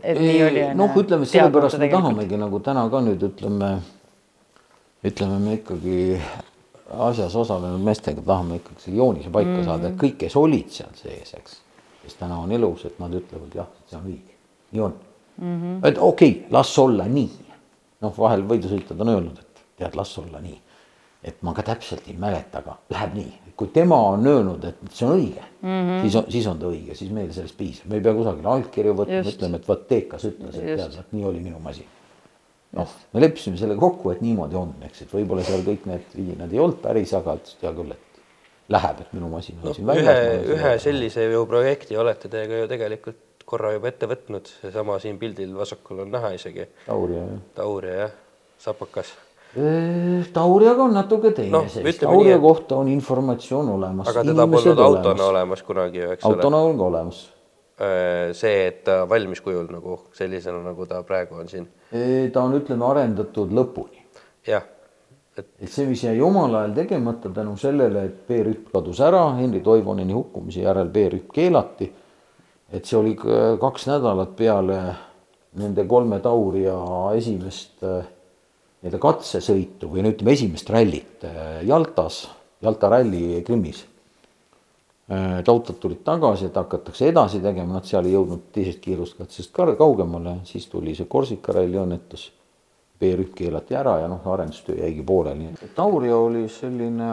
et 0.00 0.22
nii 0.22 0.40
oli. 0.46 0.64
noh, 0.78 0.96
ütleme 1.02 1.28
sellepärast 1.28 1.82
me 1.82 1.90
tahamegi 1.92 2.40
nagu 2.40 2.62
täna 2.64 2.86
ka 2.94 3.04
nüüd 3.04 3.28
ütleme, 3.28 3.74
ütleme 5.04 5.42
me 5.42 5.58
ikkagi 5.60 5.98
asjas 6.98 7.36
osalenud 7.36 7.80
meestega 7.84 8.22
tahame 8.26 8.58
ikkagi 8.60 8.96
joonise 8.96 9.30
paika 9.30 9.50
mm 9.50 9.64
saada, 9.66 9.88
et 9.88 9.98
kõik, 10.00 10.18
kes 10.24 10.36
olid 10.36 10.72
seal 10.72 10.90
sees, 10.98 11.34
eks, 11.38 11.60
kes 12.02 12.18
täna 12.18 12.38
on 12.42 12.52
elus, 12.52 12.84
et 12.88 12.98
nad 13.00 13.14
ütlevad 13.14 13.54
jah, 13.56 13.70
see 13.90 13.98
on 13.98 14.08
õige, 14.10 14.36
nii 14.72 14.82
on 14.82 14.94
mm. 15.36 15.54
-hmm. 15.60 15.86
et 15.88 15.98
okei 15.98 16.30
okay,, 16.30 16.50
las 16.50 16.78
olla 16.78 17.06
nii. 17.06 17.30
noh, 18.02 18.18
vahel 18.18 18.42
võidusõitjad 18.48 19.00
on 19.00 19.08
öelnud, 19.08 19.38
et 19.38 19.64
tead, 19.78 19.94
las 19.94 20.18
olla 20.18 20.40
nii. 20.40 20.58
et 21.22 21.42
ma 21.42 21.54
ka 21.54 21.62
täpselt 21.62 22.08
ei 22.08 22.16
mäleta, 22.18 22.58
aga 22.58 22.76
läheb 22.90 23.14
nii. 23.14 23.32
kui 23.56 23.68
tema 23.68 23.96
on 23.96 24.26
öelnud, 24.26 24.64
et 24.64 24.76
see 24.90 25.06
on 25.06 25.16
õige 25.18 25.42
mm, 25.62 25.68
-hmm. 25.68 26.00
siis 26.02 26.16
on, 26.16 26.24
siis 26.28 26.46
on 26.46 26.58
ta 26.58 26.66
õige, 26.66 26.94
siis 26.94 27.10
meil 27.10 27.32
sellest 27.32 27.56
piisab, 27.56 27.88
me 27.88 27.96
ei 27.96 28.02
pea 28.02 28.14
kusagile 28.14 28.48
allkirju 28.48 28.94
võtma, 28.94 29.24
ütleme, 29.34 29.56
et 29.56 29.68
vot 29.68 29.88
Teekas 29.88 30.24
ütles, 30.24 30.56
et 30.56 30.76
tead, 30.76 31.04
nii 31.12 31.24
oli 31.24 31.40
minu 31.40 31.58
masin 31.58 31.86
noh, 32.78 32.94
me 33.12 33.24
leppisime 33.24 33.58
selle 33.60 33.76
kokku, 33.80 34.12
et 34.14 34.22
niimoodi 34.24 34.56
on, 34.58 34.72
eks, 34.86 35.04
et 35.04 35.12
võib-olla 35.12 35.44
seal 35.46 35.64
kõik 35.66 35.84
need 35.90 36.14
vidinad 36.16 36.52
ei 36.54 36.62
olnud 36.62 36.80
päris, 36.84 37.12
aga 37.18 37.36
et 37.38 37.52
hea 37.62 37.72
küll, 37.76 37.92
et 37.92 38.22
läheb, 38.72 39.02
et 39.04 39.16
minu 39.16 39.28
masin 39.32 39.58
on 39.60 39.68
no, 39.68 39.74
siin 39.76 39.88
väljas. 39.88 40.22
ühe, 40.22 40.54
ühe 40.56 40.72
sellise 40.82 41.26
ju 41.28 41.42
projekti 41.50 41.98
olete 42.00 42.30
te 42.32 42.46
ka 42.48 42.62
ju 42.62 42.70
tegelikult 42.70 43.20
korra 43.52 43.74
juba 43.74 43.90
ette 43.90 44.08
võtnud, 44.08 44.48
seesama 44.62 44.96
siin 45.02 45.18
pildil 45.20 45.52
vasakul 45.58 46.06
on 46.06 46.14
näha 46.14 46.32
isegi. 46.38 46.64
Tauria 46.86 47.26
jah. 47.26 47.44
Tauria 47.58 47.98
jah, 47.98 48.16
sapakas. 48.62 49.12
Tauriaga 50.32 50.86
on 50.86 50.94
natuke 50.96 51.34
teine 51.36 51.52
no, 51.52 51.66
seis, 51.68 51.98
Tauria 52.00 52.38
nii, 52.38 52.40
kohta 52.40 52.78
on 52.80 52.88
informatsioon 52.88 53.68
olemas. 53.74 54.08
aga 54.08 54.24
teda 54.24 54.46
polnud 54.48 54.80
autona 54.80 55.26
olemas 55.28 55.62
kunagi 55.66 56.00
ju, 56.00 56.12
eks 56.14 56.24
ole. 56.24 56.38
autona 56.38 56.62
on 56.70 56.78
ka 56.78 56.86
olemas 56.88 57.18
see, 58.36 58.66
et 58.66 58.82
ta 58.84 59.02
valmis 59.08 59.40
kujul 59.42 59.70
nagu 59.72 59.96
sellisena, 60.14 60.60
nagu 60.62 60.86
ta 60.86 61.00
praegu 61.08 61.38
on 61.40 61.48
siin? 61.48 61.66
ta 62.32 62.44
on, 62.44 62.54
ütleme, 62.58 62.84
arendatud 62.86 63.52
lõpuni. 63.56 64.02
jah. 64.46 64.66
et, 65.36 65.48
et 65.60 65.70
see, 65.72 65.86
mis 65.88 66.04
jäi 66.04 66.20
omal 66.22 66.54
ajal 66.60 66.76
tegemata 66.76 67.32
tänu 67.32 67.56
sellele, 67.58 68.04
et 68.08 68.20
B-rühm 68.28 68.68
kadus 68.72 69.00
ära 69.00 69.24
Henri 69.38 69.62
Toivoneni 69.64 70.12
hukkumise 70.12 70.66
järel 70.66 70.92
B-rühm 70.92 71.32
keelati. 71.32 71.92
et 72.72 72.84
see 72.84 72.98
oli 72.98 73.16
kaks 73.16 73.88
nädalat 73.88 74.36
peale 74.36 74.82
nende 75.60 75.84
kolme 75.88 76.20
Tauria 76.24 76.76
esimest 77.16 77.82
äh, 77.84 78.04
nii-öelda 78.82 79.00
katsesõitu 79.02 79.90
või 79.92 80.04
no 80.04 80.12
ütleme, 80.14 80.34
esimest 80.36 80.70
rallit 80.72 81.26
äh, 81.28 81.60
Jaltas, 81.68 82.24
Jalta 82.62 82.90
ralli 82.92 83.42
Krimmis 83.46 83.82
Äh, 85.10 85.42
tautad 85.44 85.80
tulid 85.82 86.04
tagasi, 86.06 86.46
et 86.46 86.56
hakatakse 86.56 87.08
edasi 87.10 87.40
tegema, 87.42 87.74
nad 87.74 87.88
seal 87.88 88.06
ei 88.06 88.12
jõudnud 88.14 88.44
teisest 88.54 88.78
kiiruskatsest 88.84 89.50
kaugemale, 89.78 90.36
siis 90.46 90.68
tuli 90.70 90.94
see 90.94 91.08
Korsika 91.10 91.52
ralli 91.56 91.80
õnnetus. 91.80 92.28
B-rühm 93.02 93.32
keelati 93.34 93.74
ära 93.74 93.96
ja 93.98 94.06
noh, 94.06 94.22
arendustöö 94.30 94.76
jäigi 94.78 95.02
pooleli. 95.02 95.48
Tauria 95.74 96.14
oli 96.22 96.44
selline, 96.46 97.08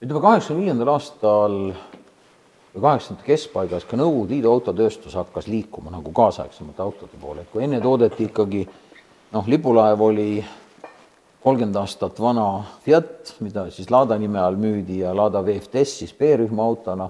ütleme 0.00 0.22
kaheksakümne 0.24 0.64
viiendal 0.64 0.94
aastal 0.94 1.58
või 1.66 2.80
kaheksakümnendate 2.86 3.28
keskpaigas 3.28 3.84
ka 3.84 4.00
Nõukogude 4.00 4.38
Liidu 4.38 4.54
autotööstus 4.54 5.18
hakkas 5.20 5.50
liikuma 5.52 5.92
nagu 5.92 6.16
kaasaegsemate 6.16 6.80
autode 6.82 7.20
poole, 7.20 7.44
et 7.44 7.52
kui 7.52 7.68
enne 7.68 7.82
toodeti 7.84 8.30
ikkagi 8.30 8.64
noh, 9.36 9.44
lipulaev 9.52 10.08
oli 10.08 10.30
kolmkümmend 11.46 11.76
aastat 11.78 12.18
vana 12.18 12.64
Fiat, 12.82 13.36
mida 13.38 13.68
siis 13.70 13.86
Lada 13.90 14.16
nime 14.18 14.40
all 14.42 14.56
müüdi 14.58 14.98
ja 15.04 15.12
Lada 15.14 15.44
VFTS 15.46 15.92
siis 16.00 16.14
B-rühma 16.18 16.64
autona, 16.64 17.06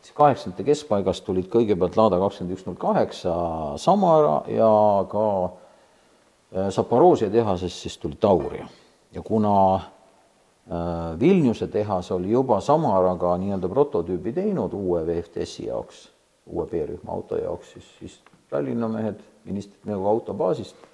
siis 0.00 0.14
kaheksakümnendate 0.16 0.64
keskpaigast 0.70 1.24
tulid 1.26 1.50
kõigepealt 1.52 1.98
Lada 2.00 2.16
kakskümmend 2.22 2.56
üks 2.56 2.64
null 2.64 2.78
kaheksa 2.80 3.34
Samara 3.82 4.38
ja 4.48 4.70
ka 5.10 5.26
äh, 5.44 6.70
Zaporožje 6.72 7.28
tehasest 7.34 7.84
siis 7.84 7.98
tuli 8.00 8.16
Tauria. 8.20 8.64
ja 9.12 9.22
kuna 9.22 9.52
äh, 9.74 11.20
Vilniuse 11.20 11.68
tehas 11.68 12.08
oli 12.16 12.32
juba 12.32 12.62
Samaraga 12.64 13.36
nii-öelda 13.36 13.68
prototüübi 13.68 14.32
teinud 14.32 14.72
uue 14.72 15.04
VFTS-i 15.06 15.68
jaoks, 15.68 16.08
uue 16.46 16.64
B-rühma 16.72 17.12
auto 17.12 17.36
jaoks, 17.36 17.76
siis, 17.76 17.92
siis 17.98 18.18
Tallinna 18.48 18.88
mehed 18.88 19.20
ministrid 19.44 19.92
nagu 19.92 20.08
autobaasist 20.08 20.93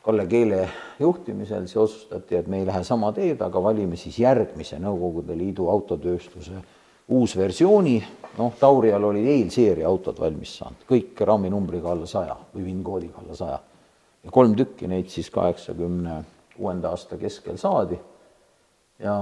Kalle 0.00 0.24
Keele 0.26 0.68
juhtimisel 1.00 1.66
siis 1.68 1.76
otsustati, 1.76 2.36
et 2.36 2.46
me 2.48 2.62
ei 2.62 2.66
lähe 2.66 2.80
sama 2.84 3.12
teed, 3.12 3.40
aga 3.44 3.62
valime 3.62 3.98
siis 4.00 4.18
järgmise 4.22 4.78
Nõukogude 4.80 5.36
Liidu 5.36 5.68
autotööstuse 5.68 6.62
uusversiooni, 7.10 7.96
noh, 8.38 8.54
Taurial 8.58 9.04
olid 9.04 9.26
eelseeria 9.28 9.88
autod 9.88 10.20
valmis 10.22 10.54
saanud, 10.60 10.86
kõik 10.88 11.18
raamnumbriga 11.26 11.90
alla 11.92 12.06
saja 12.08 12.36
või 12.54 12.68
VIN-koodiga 12.68 13.20
alla 13.24 13.36
saja. 13.36 13.58
ja 14.24 14.30
kolm 14.30 14.54
tükki 14.56 14.88
neid 14.88 15.08
siis 15.08 15.30
kaheksakümne 15.32 16.22
kuuenda 16.56 16.92
aasta 16.94 17.16
keskel 17.16 17.56
saadi 17.58 17.98
ja 19.00 19.16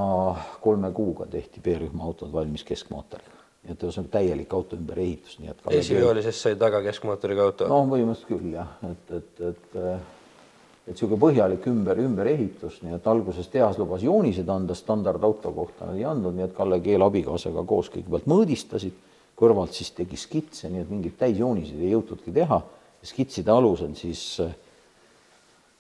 kolme 0.61 0.93
kuuga 0.93 1.27
tehti 1.31 1.63
B-rühma 1.65 2.05
autod 2.05 2.33
valmis 2.33 2.65
keskmootoriga. 2.65 3.37
nii 3.65 3.75
et 3.75 3.83
ühesõnaga 3.83 4.13
täielik 4.13 4.55
auto 4.55 4.77
ümberehitus, 4.77 5.39
nii 5.41 5.51
et 5.51 5.67
esivioolises 5.81 6.43
sai 6.43 6.55
taga 6.57 6.83
keskmootoriga 6.83 7.49
auto? 7.51 7.69
noh, 7.71 7.89
põhimõtteliselt 7.91 8.31
küll 8.31 8.55
jah, 8.55 8.77
et, 8.91 9.11
et, 9.19 9.45
et 9.51 10.18
et 10.89 10.95
niisugune 10.97 11.21
põhjalik 11.21 11.67
ümber, 11.69 11.99
ümberehitus, 12.01 12.79
nii 12.81 12.95
et 12.97 13.09
alguses 13.11 13.51
tehas 13.53 13.77
lubas 13.77 14.01
joonised 14.01 14.49
anda 14.49 14.75
standardauto 14.77 15.53
kohta, 15.53 15.85
nad 15.91 15.99
ei 15.99 16.07
andnud, 16.09 16.33
nii 16.37 16.47
et 16.47 16.55
Kalle 16.57 16.81
Keel 16.81 17.05
abikaasaga 17.05 17.65
koos 17.69 17.91
kõigepealt 17.93 18.29
mõõdistasid, 18.31 18.95
kõrvalt 19.39 19.77
siis 19.77 19.93
tegi 19.95 20.17
skitse, 20.19 20.71
nii 20.73 20.83
et 20.83 20.89
mingeid 20.91 21.19
täisjooniseid 21.21 21.85
ei 21.85 21.93
jõutudki 21.93 22.33
teha. 22.35 22.63
skitside 23.05 23.53
alusel 23.53 23.93
siis 23.95 24.41
äh, 24.43 24.55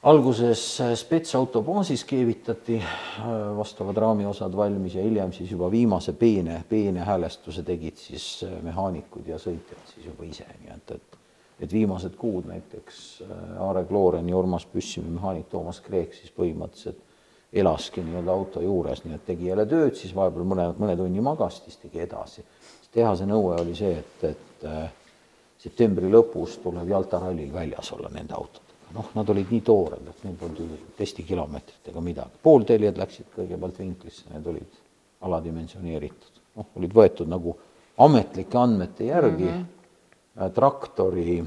alguses 0.02 0.80
äh, 0.80 0.92
spetsauto 0.94 1.62
baasis 1.62 2.04
keevitati 2.04 2.76
äh, 2.78 3.24
vastavad 3.56 3.96
raamiosad 3.96 4.54
valmis 4.56 4.94
ja 4.94 5.02
hiljem 5.02 5.32
siis 5.32 5.50
juba 5.50 5.70
viimase 5.70 6.12
peene, 6.12 6.64
peene 6.68 7.00
häälestuse 7.00 7.62
tegid 7.62 7.96
siis 7.96 8.44
mehaanikud 8.62 9.26
ja 9.26 9.38
sõitjad 9.38 9.94
siis 9.94 10.06
juba 10.06 10.28
ise, 10.28 10.46
nii 10.62 10.76
et, 10.76 10.94
et 11.00 11.17
et 11.60 11.72
viimased 11.72 12.14
kuud 12.16 12.46
näiteks 12.46 13.22
äh, 13.22 13.62
Aare 13.62 13.84
Klooren 13.84 14.28
ja 14.28 14.36
Urmas 14.36 14.66
Püssimäe 14.66 15.10
mehaanik 15.10 15.48
Toomas 15.50 15.80
Kreek 15.80 16.14
siis 16.14 16.32
põhimõtteliselt 16.36 17.02
elaski 17.52 18.04
nii-öelda 18.04 18.32
auto 18.32 18.62
juures, 18.62 19.02
nii 19.04 19.16
et 19.16 19.24
tegi 19.26 19.48
jälle 19.48 19.64
tööd, 19.66 19.96
siis 19.96 20.14
vahepeal 20.14 20.46
mõne, 20.46 20.68
mõne 20.78 20.96
tunni 20.96 21.22
magas, 21.24 21.62
siis 21.64 21.80
tegi 21.80 22.02
edasi. 22.04 22.44
tehase 22.92 23.26
nõue 23.26 23.56
oli 23.60 23.74
see, 23.76 23.94
et, 23.98 24.24
et 24.30 24.66
äh, 24.68 24.90
septembri 25.58 26.10
lõpus 26.12 26.58
tuleb 26.62 26.88
Jalta 26.88 27.20
rallil 27.22 27.52
väljas 27.52 27.92
olla 27.96 28.10
nende 28.12 28.34
autodega. 28.36 28.92
noh, 28.94 29.08
nad 29.14 29.30
olid 29.30 29.50
nii 29.52 29.60
toored, 29.60 30.04
et 30.08 30.24
neil 30.24 30.36
polnud 30.40 30.92
testikilomeetrit 30.96 31.88
ega 31.88 32.00
midagi. 32.00 32.42
poolteljed 32.42 33.00
läksid 33.00 33.32
kõigepealt 33.34 33.78
vinklisse, 33.78 34.28
need 34.34 34.46
olid 34.46 34.78
aladimensioneeritud. 35.20 36.44
noh, 36.60 36.70
olid 36.76 36.94
võetud 36.94 37.28
nagu 37.28 37.56
ametlike 37.98 38.58
andmete 38.58 39.10
järgi 39.10 39.44
mm. 39.44 39.56
-hmm 39.56 39.66
Äh, 39.68 39.77
traktori 40.54 41.38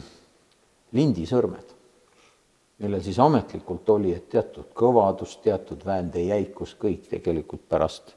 lindisõrmed, 0.91 1.75
millel 2.81 3.03
siis 3.03 3.19
ametlikult 3.21 3.89
oli, 3.93 4.15
et 4.15 4.27
teatud 4.29 4.73
kõvadus, 4.75 5.37
teatud 5.43 5.85
väände 5.85 6.23
jäikus, 6.25 6.75
kõik 6.79 7.07
tegelikult 7.11 7.63
pärast 7.69 8.15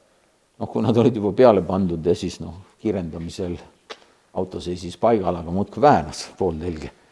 noh, 0.59 0.69
kui 0.71 0.83
nad 0.83 0.97
olid 0.97 1.15
juba 1.15 1.31
peale 1.35 1.63
pandud 1.65 2.05
ja 2.05 2.15
siis 2.15 2.39
noh, 2.43 2.75
kiirendamisel 2.81 3.55
auto 4.35 4.59
seisis 4.63 4.97
paigal, 4.99 5.39
aga 5.39 5.51
muudkui 5.51 5.81
väänas 5.83 6.25
pooltelge. 6.37 6.91
Äh, 6.91 7.04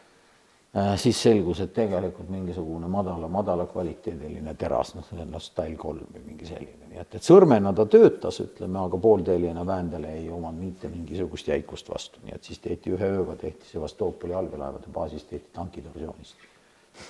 siis 0.98 1.22
selgus, 1.22 1.60
et 1.62 1.70
tegelikult 1.74 2.30
mingisugune 2.34 2.88
madala, 2.90 3.28
madala 3.30 3.66
kvaliteediline 3.70 4.54
teras, 4.58 4.94
noh, 4.96 5.04
see 5.06 5.20
on 5.22 5.36
Style 5.38 5.76
kolm 5.78 6.08
või 6.10 6.22
mingi 6.32 6.48
selline, 6.48 6.88
nii 6.90 6.98
et, 6.98 7.14
et 7.14 7.26
sõrmena 7.26 7.70
ta 7.76 7.86
töötas, 7.86 8.40
ütleme, 8.42 8.80
aga 8.82 8.98
poolteljena 8.98 9.62
väändele 9.66 10.16
ei 10.18 10.24
omanud 10.34 10.58
mitte 10.64 10.90
mingisugust 10.90 11.52
jäikust 11.52 11.90
vastu, 11.92 12.18
nii 12.24 12.34
et 12.34 12.50
siis 12.50 12.58
tehti 12.64 12.90
ühe 12.96 13.10
ööga, 13.20 13.36
tehti 13.38 13.70
Sevastopoli 13.70 14.34
allveelaevade 14.34 14.90
baasis, 14.94 15.28
tehti 15.30 15.54
tankidivisioonist 15.54 16.50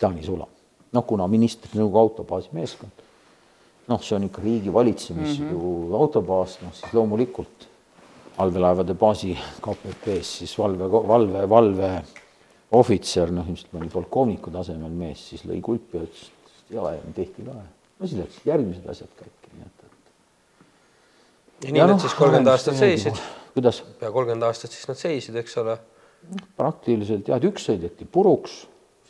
Taani 0.01 0.23
sula. 0.25 0.47
noh, 0.93 1.05
kuna 1.07 1.27
ministri 1.27 1.79
nõukogu 1.79 1.99
autobaasi 1.99 2.53
meeskond, 2.53 3.01
noh, 3.89 4.03
see 4.05 4.17
on 4.19 4.27
ikka 4.29 4.43
riigi 4.45 4.73
valitsemis 4.73 5.39
mm 5.39 5.49
-hmm. 5.49 5.53
ju 5.53 5.97
autobaas, 5.97 6.59
noh 6.62 6.75
siis 6.75 6.93
loomulikult 6.93 7.69
allveelaevade 8.39 8.95
baasi 8.95 9.39
KPP-s 9.61 10.39
siis 10.39 10.59
valve, 10.59 10.91
valve, 10.91 11.49
valve 11.49 11.91
ohvitser, 12.75 13.33
noh, 13.35 13.47
ilmselt 13.49 13.79
oli 13.81 13.93
polkovniku 13.93 14.53
tasemel 14.55 14.93
mees, 14.99 15.22
siis 15.31 15.47
lõi 15.49 15.61
kulpi 15.64 15.99
ja 16.01 16.09
ütles, 16.09 16.29
et 16.51 16.77
jaa, 16.77 16.93
ja 16.97 17.14
tehti 17.16 17.47
ka. 17.47 17.55
no 17.55 18.11
siis 18.11 18.20
läksid 18.20 18.51
järgmised 18.51 18.91
asjad 18.91 19.16
käiku, 19.20 19.55
nii 19.55 19.66
et, 19.68 19.89
et 19.89 21.66
ja 21.68 21.72
nii 21.72 21.83
ja 21.83 21.89
nad 21.89 21.97
no, 21.97 22.05
siis 22.05 22.18
kolmkümmend 22.18 22.53
aastat 22.53 22.79
seisid. 22.81 23.25
kuidas? 23.57 23.83
pea 24.01 24.12
kolmkümmend 24.12 24.51
aastat 24.51 24.75
siis 24.75 24.89
nad 24.91 25.01
seisid, 25.01 25.41
eks 25.43 25.59
ole. 25.62 25.79
praktiliselt 26.57 27.29
jah, 27.29 27.43
et 27.43 27.51
üks 27.53 27.68
sõideti 27.70 28.09
puruks 28.11 28.64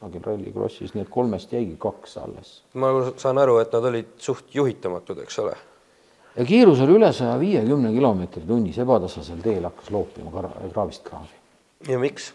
kusagil 0.05 0.25
Rallycrossis, 0.25 0.93
nii 0.95 1.05
et 1.05 1.11
kolmest 1.13 1.53
jäigi 1.53 1.77
kaks 1.81 2.19
alles. 2.21 2.63
ma 2.75 2.91
saan 3.17 3.39
aru, 3.39 3.59
et 3.63 3.73
nad 3.73 3.85
olid 3.89 4.11
suht 4.19 4.55
juhitamatud, 4.55 5.19
eks 5.25 5.39
ole. 5.39 5.55
ja 6.37 6.45
kiirus 6.45 6.81
oli 6.85 6.99
üle 6.99 7.13
saja 7.13 7.39
viiekümne 7.41 7.93
kilomeetri 7.95 8.45
tunnis, 8.47 8.79
ebatasasel 8.79 9.41
teel 9.43 9.65
hakkas 9.65 9.91
loopima 9.91 10.31
kraavist 10.73 11.05
kraavi. 11.09 11.41
ja 11.89 11.99
miks? 11.99 12.33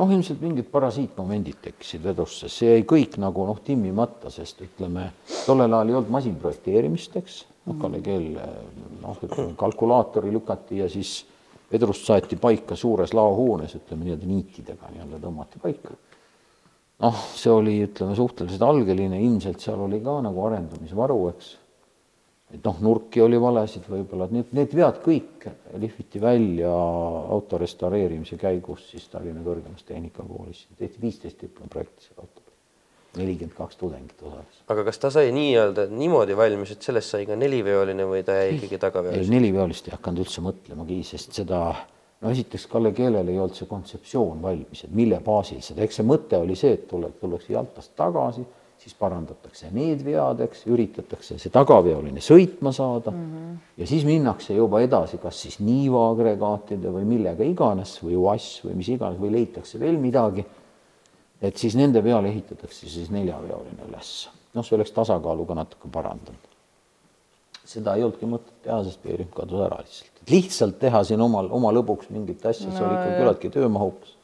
Noh, 0.00 0.12
ilmselt 0.14 0.40
mingid 0.40 0.68
parasiitmomendid 0.72 1.60
tekkisid 1.64 2.04
vedusse, 2.04 2.48
see 2.52 2.74
jäi 2.74 2.84
kõik 2.88 3.18
nagu 3.20 3.44
noh, 3.48 3.58
timmimata, 3.64 4.32
sest 4.32 4.62
ütleme, 4.64 5.10
tollel 5.44 5.76
ajal 5.76 5.92
ei 5.92 5.98
olnud 5.98 6.14
masinprojekteerimist, 6.16 7.18
eks, 7.20 7.40
noh, 7.68 7.76
Kalle 7.80 8.00
Keel 8.04 8.30
noh, 9.02 9.18
ütleme 9.20 9.56
kalkulaatori 9.60 10.32
lükati 10.32 10.80
ja 10.80 10.88
siis 10.92 11.20
vedrust 11.70 12.08
saeti 12.08 12.38
paika 12.40 12.78
suures 12.78 13.12
laohoones, 13.14 13.76
ütleme 13.78 14.08
nii-öelda 14.08 14.30
niitidega 14.30 14.94
nii-öelda 14.94 15.20
tõmmati 15.26 15.60
paika. 15.62 15.96
noh, 17.04 17.24
see 17.36 17.52
oli, 17.52 17.78
ütleme, 17.84 18.16
suhteliselt 18.16 18.64
algeline, 18.64 19.20
ilmselt 19.24 19.60
seal 19.62 19.84
oli 19.86 20.00
ka 20.04 20.18
nagu 20.24 20.46
arendumisvaru, 20.48 21.20
eks 21.34 21.56
et 22.54 22.64
noh, 22.66 22.78
nurki 22.82 23.22
oli 23.22 23.38
valesid 23.40 23.86
võib-olla, 23.90 24.26
et 24.26 24.34
need, 24.34 24.52
need 24.56 24.74
vead 24.74 25.00
kõik 25.04 25.46
lihviti 25.78 26.22
välja 26.22 26.70
auto 26.70 27.60
restaureerimise 27.62 28.38
käigus 28.40 28.88
siis 28.90 29.06
Tallinna 29.12 29.44
Kõrgemas 29.46 29.86
Tehnikakoolis, 29.86 30.64
tehti 30.78 31.02
viisteist 31.02 31.42
diplomiprojekti 31.44 32.08
selle 32.08 32.24
auto 32.24 32.42
peal, 32.42 33.22
nelikümmend 33.22 33.56
kaks 33.58 33.78
tudengit 33.80 34.26
osales. 34.26 34.60
aga 34.74 34.84
kas 34.90 34.98
ta 35.02 35.12
sai 35.14 35.30
nii-öelda 35.36 35.86
niimoodi 35.94 36.36
valmis, 36.38 36.74
et 36.74 36.90
sellest 36.90 37.14
sai 37.14 37.28
ka 37.28 37.38
neliveoline 37.38 38.08
või 38.10 38.26
ta 38.26 38.40
jäi 38.40 38.56
ikkagi 38.58 38.82
tagaveoliseks? 38.82 39.32
neliveolist 39.36 39.90
ei 39.90 39.96
hakanud 39.96 40.26
üldse 40.26 40.44
mõtlemagi, 40.44 41.00
sest 41.06 41.38
seda 41.38 41.64
no 42.20 42.34
esiteks 42.34 42.66
Kalle 42.70 42.90
Keelel 42.96 43.30
ei 43.30 43.38
olnud 43.38 43.58
see 43.58 43.70
kontseptsioon 43.70 44.42
valmis, 44.42 44.88
et 44.88 44.94
mille 44.94 45.22
baasil 45.24 45.62
seda, 45.62 45.86
eks 45.86 46.02
see 46.02 46.08
mõte 46.08 46.42
oli 46.42 46.58
see, 46.58 46.74
et 46.80 46.88
tuleb, 46.90 47.14
tullakse 47.22 47.54
Jaltast 47.54 47.94
tagasi 47.98 48.42
siis 48.80 48.94
parandatakse 48.96 49.68
need 49.74 50.00
vead, 50.04 50.40
eks, 50.46 50.64
üritatakse 50.70 51.36
see 51.40 51.52
tagaveoline 51.52 52.22
sõitma 52.24 52.72
saada 52.72 53.12
mm 53.12 53.24
-hmm. 53.24 53.56
ja 53.82 53.86
siis 53.86 54.04
minnakse 54.08 54.54
juba 54.56 54.80
edasi, 54.80 55.18
kas 55.20 55.40
siis 55.42 55.58
niiva 55.60 56.06
agregaatide 56.10 56.92
või 56.94 57.04
millega 57.04 57.44
iganes 57.44 57.98
või 58.02 58.16
uass 58.16 58.62
või 58.64 58.78
mis 58.80 58.88
iganes 58.88 59.20
või 59.20 59.32
leitakse 59.36 59.80
veel 59.80 59.98
midagi. 59.98 60.44
et 61.40 61.56
siis 61.56 61.74
nende 61.76 62.02
peale 62.02 62.28
ehitatakse 62.28 62.88
siis 62.88 63.10
neljaveoline 63.10 63.88
üles. 63.88 64.28
noh, 64.54 64.64
see 64.64 64.76
oleks 64.76 64.92
tasakaalu 64.92 65.46
ka 65.46 65.54
natuke 65.54 65.88
parandanud. 65.92 66.48
seda 67.64 67.96
ei 67.96 68.02
olnudki 68.02 68.26
mõtet 68.26 68.62
teha, 68.62 68.84
sest 68.84 69.02
PRIF 69.02 69.34
kadus 69.34 69.60
ära 69.60 69.76
lihtsalt. 69.84 70.30
lihtsalt 70.30 70.78
teha 70.78 71.04
siin 71.04 71.20
omal, 71.20 71.48
oma 71.50 71.72
lõbuks 71.72 72.08
mingit 72.10 72.46
asja 72.46 72.68
no,, 72.68 72.76
see 72.76 72.86
oli 72.86 72.94
ikka 72.94 73.18
küllaltki 73.18 73.50
töömahukas 73.50 74.19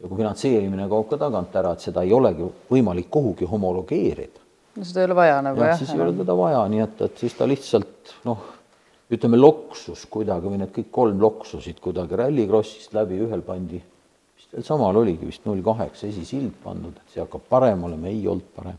ja 0.00 0.08
kui 0.08 0.18
finantseerimine 0.20 0.88
kaob 0.90 1.08
ka 1.10 1.18
tagant 1.20 1.54
ära, 1.56 1.72
et 1.72 1.86
seda 1.86 2.04
ei 2.04 2.12
olegi 2.12 2.46
võimalik 2.70 3.08
kuhugi 3.12 3.48
homologeerida. 3.48 4.44
no 4.76 4.84
seda 4.84 5.02
ei 5.02 5.08
ole 5.08 5.18
vaja 5.18 5.40
nagu 5.44 5.64
jah? 5.64 5.78
siis 5.80 5.92
ei 5.94 6.04
ole 6.04 6.14
teda 6.20 6.36
vaja, 6.36 6.62
nii 6.72 6.84
et, 6.84 7.02
et 7.08 7.24
siis 7.24 7.36
ta 7.36 7.48
lihtsalt 7.48 8.14
noh, 8.28 8.46
ütleme 9.12 9.40
loksus 9.40 10.04
kuidagi 10.12 10.50
või 10.50 10.60
need 10.60 10.72
kõik 10.74 10.90
kolm 10.92 11.20
loksusid 11.22 11.80
kuidagi 11.82 12.18
Rallycrossist 12.20 12.96
läbi, 12.96 13.20
ühel 13.24 13.44
pandi, 13.46 13.80
vist 14.36 14.52
veel 14.52 14.66
samal 14.66 14.98
oligi 15.00 15.28
vist 15.28 15.46
null 15.48 15.62
kaheksa 15.64 16.10
esisild 16.10 16.58
pandud, 16.64 16.98
et 17.00 17.14
see 17.14 17.22
hakkab 17.24 17.46
parem 17.48 17.88
olema, 17.88 18.12
ei 18.12 18.26
olnud 18.28 18.52
parem. 18.56 18.76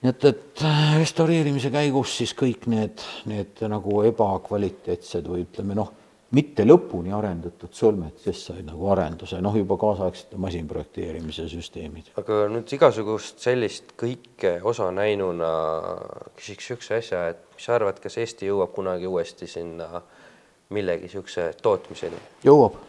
nii 0.00 0.14
et, 0.14 0.26
et 0.32 0.64
restaureerimise 0.96 1.68
käigus 1.74 2.16
siis 2.22 2.32
kõik 2.38 2.64
need, 2.72 3.04
need 3.28 3.60
nagu 3.68 4.00
ebakvaliteetsed 4.08 5.28
või 5.28 5.44
ütleme 5.44 5.76
noh 5.76 5.92
mitte 6.34 6.64
lõpuni 6.66 7.12
arendatud 7.14 7.70
sõlmed, 7.76 8.16
kes 8.24 8.40
said 8.48 8.64
nagu 8.66 8.88
arenduse, 8.90 9.38
noh, 9.42 9.54
juba 9.54 9.76
kaasaegsete 9.78 10.38
masinprojekteerimise 10.42 11.46
süsteemid. 11.50 12.10
aga 12.18 12.46
nüüd 12.50 12.72
igasugust 12.74 13.38
sellist 13.44 13.94
kõike 14.00 14.56
osanäinuna 14.66 15.50
küsiks 16.38 16.66
niisuguse 16.66 16.98
asja, 16.98 17.28
et 17.30 17.42
mis 17.54 17.68
sa 17.68 17.76
arvad, 17.78 18.00
kas 18.02 18.18
Eesti 18.18 18.50
jõuab 18.50 18.74
kunagi 18.74 19.06
uuesti 19.06 19.46
sinna 19.46 20.02
millegi 20.74 21.06
niisuguse 21.06 21.52
tootmiseni? 21.62 22.18
jõuab. 22.44 22.80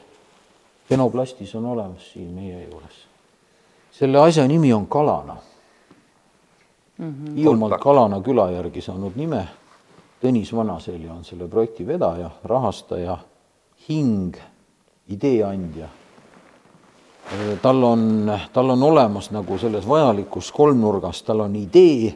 Penoplastis 0.89 1.53
on 1.59 1.65
olemas 1.65 2.13
siin 2.13 2.31
meie 2.33 2.63
juures. 2.63 3.05
selle 3.91 4.19
asja 4.19 4.47
nimi 4.47 4.73
on 4.73 4.87
Kalana 4.87 5.37
mm. 6.97 7.05
-hmm. 7.05 7.35
Hiiumaalt 7.35 7.81
Kalana 7.81 8.21
küla 8.21 8.51
järgi 8.51 8.81
saanud 8.81 9.15
nime 9.15 9.47
Tõnis 10.17 10.49
Vanaselja 10.55 11.13
on 11.13 11.25
selle 11.25 11.45
projekti 11.47 11.85
vedaja, 11.85 12.31
rahastaja, 12.49 13.17
hing, 13.87 14.37
idee 15.13 15.43
andja. 15.45 15.89
tal 17.61 17.83
on, 17.83 18.31
tal 18.53 18.69
on 18.73 18.83
olemas 18.83 19.29
nagu 19.35 19.57
selles 19.61 19.85
vajalikus 19.87 20.49
kolmnurgas, 20.51 21.21
tal 21.27 21.43
on 21.45 21.55
idee, 21.55 22.15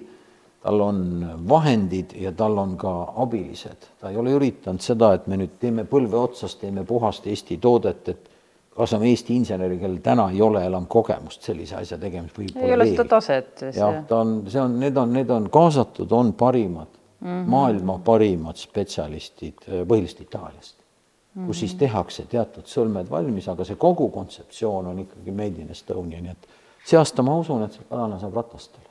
tal 0.64 0.82
on 0.82 1.04
vahendid 1.50 2.16
ja 2.18 2.32
tal 2.32 2.58
on 2.58 2.74
ka 2.78 3.14
abilised. 3.22 3.86
ta 4.00 4.10
ei 4.10 4.18
ole 4.18 4.34
üritanud 4.34 4.82
seda, 4.82 5.14
et 5.14 5.28
me 5.28 5.38
nüüd 5.38 5.60
teeme 5.60 5.86
põlve 5.86 6.18
otsas, 6.18 6.56
teeme 6.56 6.84
puhast 6.84 7.28
Eesti 7.28 7.58
toodet, 7.58 8.10
et 8.10 8.30
kaasame 8.74 9.12
Eesti 9.12 9.36
inseneri, 9.36 9.78
kellel 9.78 10.00
täna 10.02 10.32
ei 10.32 10.42
ole 10.42 10.64
enam 10.66 10.88
kogemust 10.88 11.44
sellise 11.44 11.76
asja 11.76 12.00
tegemist. 12.02 12.40
ei 12.56 12.74
ole 12.74 12.90
seda 12.90 13.06
taset 13.06 13.62
jah, 13.76 14.02
ta 14.08 14.24
on, 14.24 14.40
see 14.50 14.62
on, 14.62 14.80
need 14.80 14.98
on, 14.98 15.14
need 15.14 15.30
on 15.30 15.50
kaasatud, 15.54 16.10
on 16.12 16.34
parimad 16.34 17.01
mm 17.22 17.28
-hmm. 17.28 17.50
maailma 17.50 18.00
parimad 18.06 18.56
spetsialistid 18.56 19.68
äh, 19.68 19.88
põhiliselt 19.88 20.22
Itaaliast 20.22 20.76
mm, 20.78 21.42
-hmm. 21.42 21.48
kus 21.48 21.60
siis 21.60 21.76
tehakse 21.76 22.26
teatud 22.26 22.66
sõlmed 22.66 23.10
valmis, 23.10 23.48
aga 23.48 23.66
see 23.66 23.76
kogu 23.76 24.10
kontseptsioon 24.10 24.88
on 24.88 25.00
ikkagi 25.00 25.32
made 25.32 25.62
in 25.62 25.72
Estonia, 25.72 26.22
nii 26.22 26.32
et 26.32 26.48
see 26.86 26.98
aasta 27.00 27.24
ma 27.24 27.38
usun, 27.38 27.64
et 27.64 27.74
see 27.74 27.86
kalana 27.90 28.20
saab 28.20 28.34
ratastele. 28.36 28.90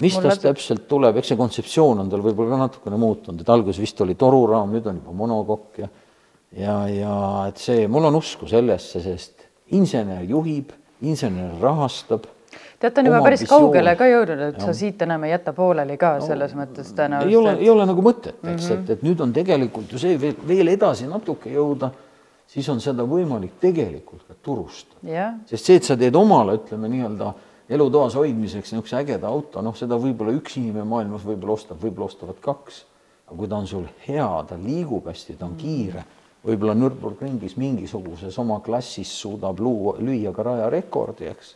mis 0.00 0.14
Mul 0.14 0.22
tast 0.22 0.42
täpselt 0.42 0.88
tuleb, 0.88 1.16
eks 1.16 1.28
see 1.28 1.36
kontseptsioon 1.36 1.98
on 2.00 2.10
tal 2.10 2.22
võib-olla 2.22 2.50
ka 2.50 2.62
natukene 2.66 2.96
muutunud, 2.96 3.40
et 3.40 3.48
alguses 3.48 3.80
vist 3.80 4.00
oli 4.00 4.14
toruraam, 4.14 4.72
nüüd 4.72 4.86
on 4.86 4.96
juba 4.96 5.12
monokokk 5.12 5.78
ja 5.78 5.88
ja, 6.56 6.76
ja 6.88 7.16
et 7.48 7.60
see, 7.60 7.86
mul 7.88 8.04
on 8.10 8.18
usku 8.20 8.48
sellesse, 8.50 9.00
sest 9.00 9.46
insener 9.72 10.24
juhib, 10.28 10.72
insener 11.00 11.54
rahastab 11.60 12.26
tead, 12.82 12.94
ta 12.94 13.02
on 13.02 13.10
juba 13.10 13.20
päris 13.22 13.44
visioon. 13.44 13.66
kaugele 13.66 13.94
ka 13.98 14.08
jõudnud, 14.10 14.44
et 14.48 14.58
ja. 14.58 14.66
sa 14.66 14.74
siit 14.76 15.02
enam 15.06 15.26
ei 15.26 15.32
jäta 15.32 15.54
pooleli 15.56 15.96
ka 16.00 16.16
no, 16.18 16.26
selles 16.26 16.54
mõttes 16.58 16.90
tõenäoliselt. 16.96 17.30
ei 17.30 17.38
ole 17.38 17.54
ei 17.60 17.70
ole 17.70 17.86
nagu 17.88 18.04
mõtet, 18.04 18.38
eks 18.40 18.48
mm, 18.48 18.56
-hmm. 18.56 18.82
et, 18.82 18.90
et 18.96 19.04
nüüd 19.06 19.22
on 19.22 19.34
tegelikult 19.36 19.92
ju 19.92 20.00
see 20.02 20.18
veel, 20.20 20.34
veel 20.48 20.72
edasi 20.74 21.06
natuke 21.10 21.52
jõuda, 21.52 21.92
siis 22.50 22.68
on 22.72 22.82
seda 22.84 23.06
võimalik 23.08 23.58
tegelikult 23.60 24.26
ka 24.28 24.38
turustada. 24.42 25.30
sest 25.46 25.64
see, 25.64 25.76
et 25.80 25.88
sa 25.88 25.96
teed 25.96 26.16
omale, 26.16 26.58
ütleme 26.60 26.90
nii-öelda 26.92 27.32
elutoas 27.72 28.16
hoidmiseks 28.18 28.72
niisuguse 28.72 28.98
ägeda 28.98 29.28
auto, 29.28 29.62
noh, 29.62 29.76
seda 29.76 29.96
võib-olla 29.96 30.34
üks 30.36 30.58
inimene 30.58 30.84
maailmas 30.84 31.24
võib-olla 31.24 31.54
ostab, 31.54 31.78
võib-olla 31.82 32.10
ostavad 32.10 32.40
kaks. 32.40 32.84
aga 33.26 33.38
kui 33.38 33.48
ta 33.48 33.56
on 33.56 33.66
sul 33.66 33.86
hea, 34.08 34.44
ta 34.48 34.58
liigub 34.58 35.06
hästi, 35.06 35.38
ta 35.38 35.46
on 35.46 35.54
kiire, 35.56 36.04
võib-olla 36.44 36.74
Nürburgringis 36.74 37.56
mingisuguses 37.56 38.38
oma 38.38 38.60
klassis 38.60 39.08
suudab 39.20 39.60
luua, 39.60 39.94
lüüa 39.98 40.34
ka 40.34 40.42
rajarekordi, 40.42 41.30
eks 41.30 41.54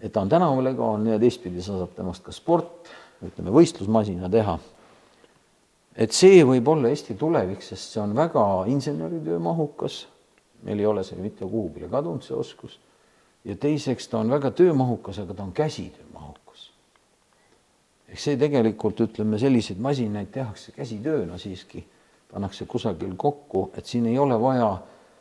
et 0.00 0.12
ta 0.12 0.20
on 0.20 0.28
tänavalegaal 0.28 1.06
ja 1.06 1.18
teistpidi 1.18 1.62
sa 1.62 1.78
saad 1.78 1.94
temast 1.96 2.24
ka 2.24 2.32
sport, 2.32 2.90
ütleme 3.24 3.52
võistlusmasina 3.52 4.30
teha. 4.32 4.58
et 5.96 6.12
see 6.16 6.44
võib 6.46 6.68
olla 6.68 6.88
Eesti 6.88 7.14
tulevik, 7.20 7.62
sest 7.62 7.94
see 7.94 8.00
on 8.02 8.14
väga 8.16 8.64
inseneritöö 8.72 9.38
mahukas. 9.38 10.06
meil 10.62 10.78
ei 10.78 10.86
ole 10.86 11.04
see 11.04 11.18
mitte 11.20 11.44
kuhugile 11.44 11.88
kadunud, 11.88 12.22
see 12.22 12.36
oskus. 12.36 12.78
ja 13.44 13.56
teiseks 13.56 14.08
ta 14.08 14.18
on 14.18 14.30
väga 14.30 14.50
töömahukas, 14.50 15.18
aga 15.18 15.34
ta 15.34 15.42
on 15.42 15.52
käsitöö 15.52 16.04
mahukas. 16.14 16.70
eks 18.08 18.24
see 18.24 18.36
tegelikult 18.36 19.00
ütleme, 19.00 19.38
selliseid 19.38 19.78
masinaid 19.78 20.32
tehakse 20.32 20.72
käsitööna 20.72 21.38
siiski, 21.38 21.84
pannakse 22.32 22.64
kusagil 22.64 23.16
kokku, 23.16 23.70
et 23.76 23.86
siin 23.86 24.06
ei 24.06 24.18
ole 24.18 24.40
vaja 24.40 24.78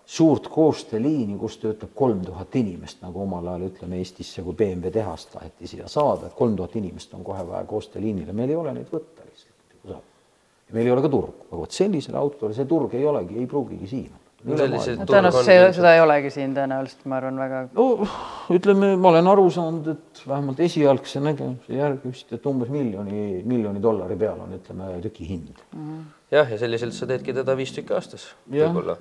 suurt 0.09 0.47
koostööliini, 0.49 1.35
kus 1.37 1.59
töötab 1.61 1.91
kolm 1.97 2.23
tuhat 2.25 2.55
inimest, 2.57 3.01
nagu 3.03 3.21
omal 3.21 3.51
ajal 3.51 3.67
ütleme 3.67 3.99
Eestisse, 4.01 4.41
kui 4.45 4.57
BMW 4.57 4.89
tehast 4.93 5.35
taheti 5.35 5.69
siia 5.69 5.89
saada, 5.91 6.31
et 6.31 6.37
kolm 6.37 6.55
tuhat 6.57 6.79
inimest 6.79 7.13
on 7.17 7.25
kohe 7.27 7.43
vaja 7.47 7.61
koostööliinile, 7.69 8.33
meil 8.33 8.49
ei 8.49 8.57
ole 8.57 8.73
neid 8.79 8.89
võtta 8.89 9.27
lihtsalt. 9.27 9.53
ja 9.89 10.77
meil 10.77 10.89
ei 10.89 10.95
ole 10.95 11.05
ka 11.05 11.13
turgu, 11.13 11.45
aga 11.49 11.61
vot 11.61 11.77
sellisele 11.77 12.17
autole 12.17 12.57
see 12.57 12.65
turg 12.69 12.97
ei 12.97 13.05
olegi, 13.05 13.37
ei 13.37 13.45
pruugigi 13.49 13.91
siin 13.93 14.09
tõenäoliselt 14.39 15.43
see, 15.43 15.63
seda 15.75 15.93
ei 15.97 16.01
olegi 16.01 16.29
siin 16.31 16.53
tõenäoliselt, 16.55 17.05
ma 17.11 17.17
arvan 17.19 17.39
väga. 17.43 17.63
no 17.75 17.87
ütleme, 18.55 18.93
ma 18.97 19.11
olen 19.11 19.27
aru 19.29 19.47
saanud, 19.53 19.89
et 19.93 20.21
vähemalt 20.25 20.61
esialgse 20.63 21.21
nägemuse 21.23 21.75
järgi 21.75 22.13
vist, 22.13 22.31
et 22.33 22.45
umbes 22.49 22.71
miljoni, 22.73 23.43
miljoni 23.49 23.83
dollari 23.83 24.17
peal 24.19 24.39
on, 24.45 24.55
ütleme, 24.57 24.93
tüki 25.03 25.27
hind 25.27 25.51
mm. 25.53 25.81
-hmm. 25.81 26.05
jah, 26.37 26.53
ja 26.55 26.61
selliselt 26.61 26.95
sa 26.97 27.09
teedki 27.09 27.35
teda 27.35 27.57
viis 27.59 27.75
tükki 27.75 27.93
aastas 27.99 28.31
võib-olla 28.47 28.97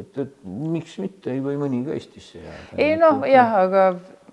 et, 0.00 0.18
et 0.18 0.36
miks 0.44 0.98
mitte, 1.02 1.32
ei 1.32 1.40
või 1.44 1.56
mõni 1.60 1.82
ka 1.86 1.96
Eestisse 1.96 2.38
jääda. 2.38 2.76
ei 2.76 2.96
noh, 3.00 3.24
jah, 3.28 3.56
aga 3.64 3.84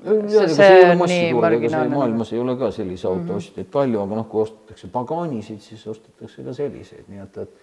see 0.03 0.67
ei 0.67 0.85
ole 0.85 0.95
massituur, 0.99 1.57
ega 1.57 1.71
see 1.71 1.89
maailmas 1.93 2.33
ei 2.33 2.41
ole 2.43 2.55
ka 2.59 2.71
sellise 2.75 3.07
auto 3.07 3.21
mm 3.21 3.29
-hmm. 3.29 3.41
ostjaid 3.41 3.69
palju, 3.71 4.01
aga 4.01 4.15
noh, 4.19 4.27
kui 4.29 4.41
ostetakse 4.41 4.87
Paganisid, 4.91 5.61
siis 5.61 5.87
ostetakse 5.87 6.43
ka 6.43 6.53
selliseid, 6.53 7.05
nii 7.07 7.23
et, 7.23 7.37
et 7.37 7.53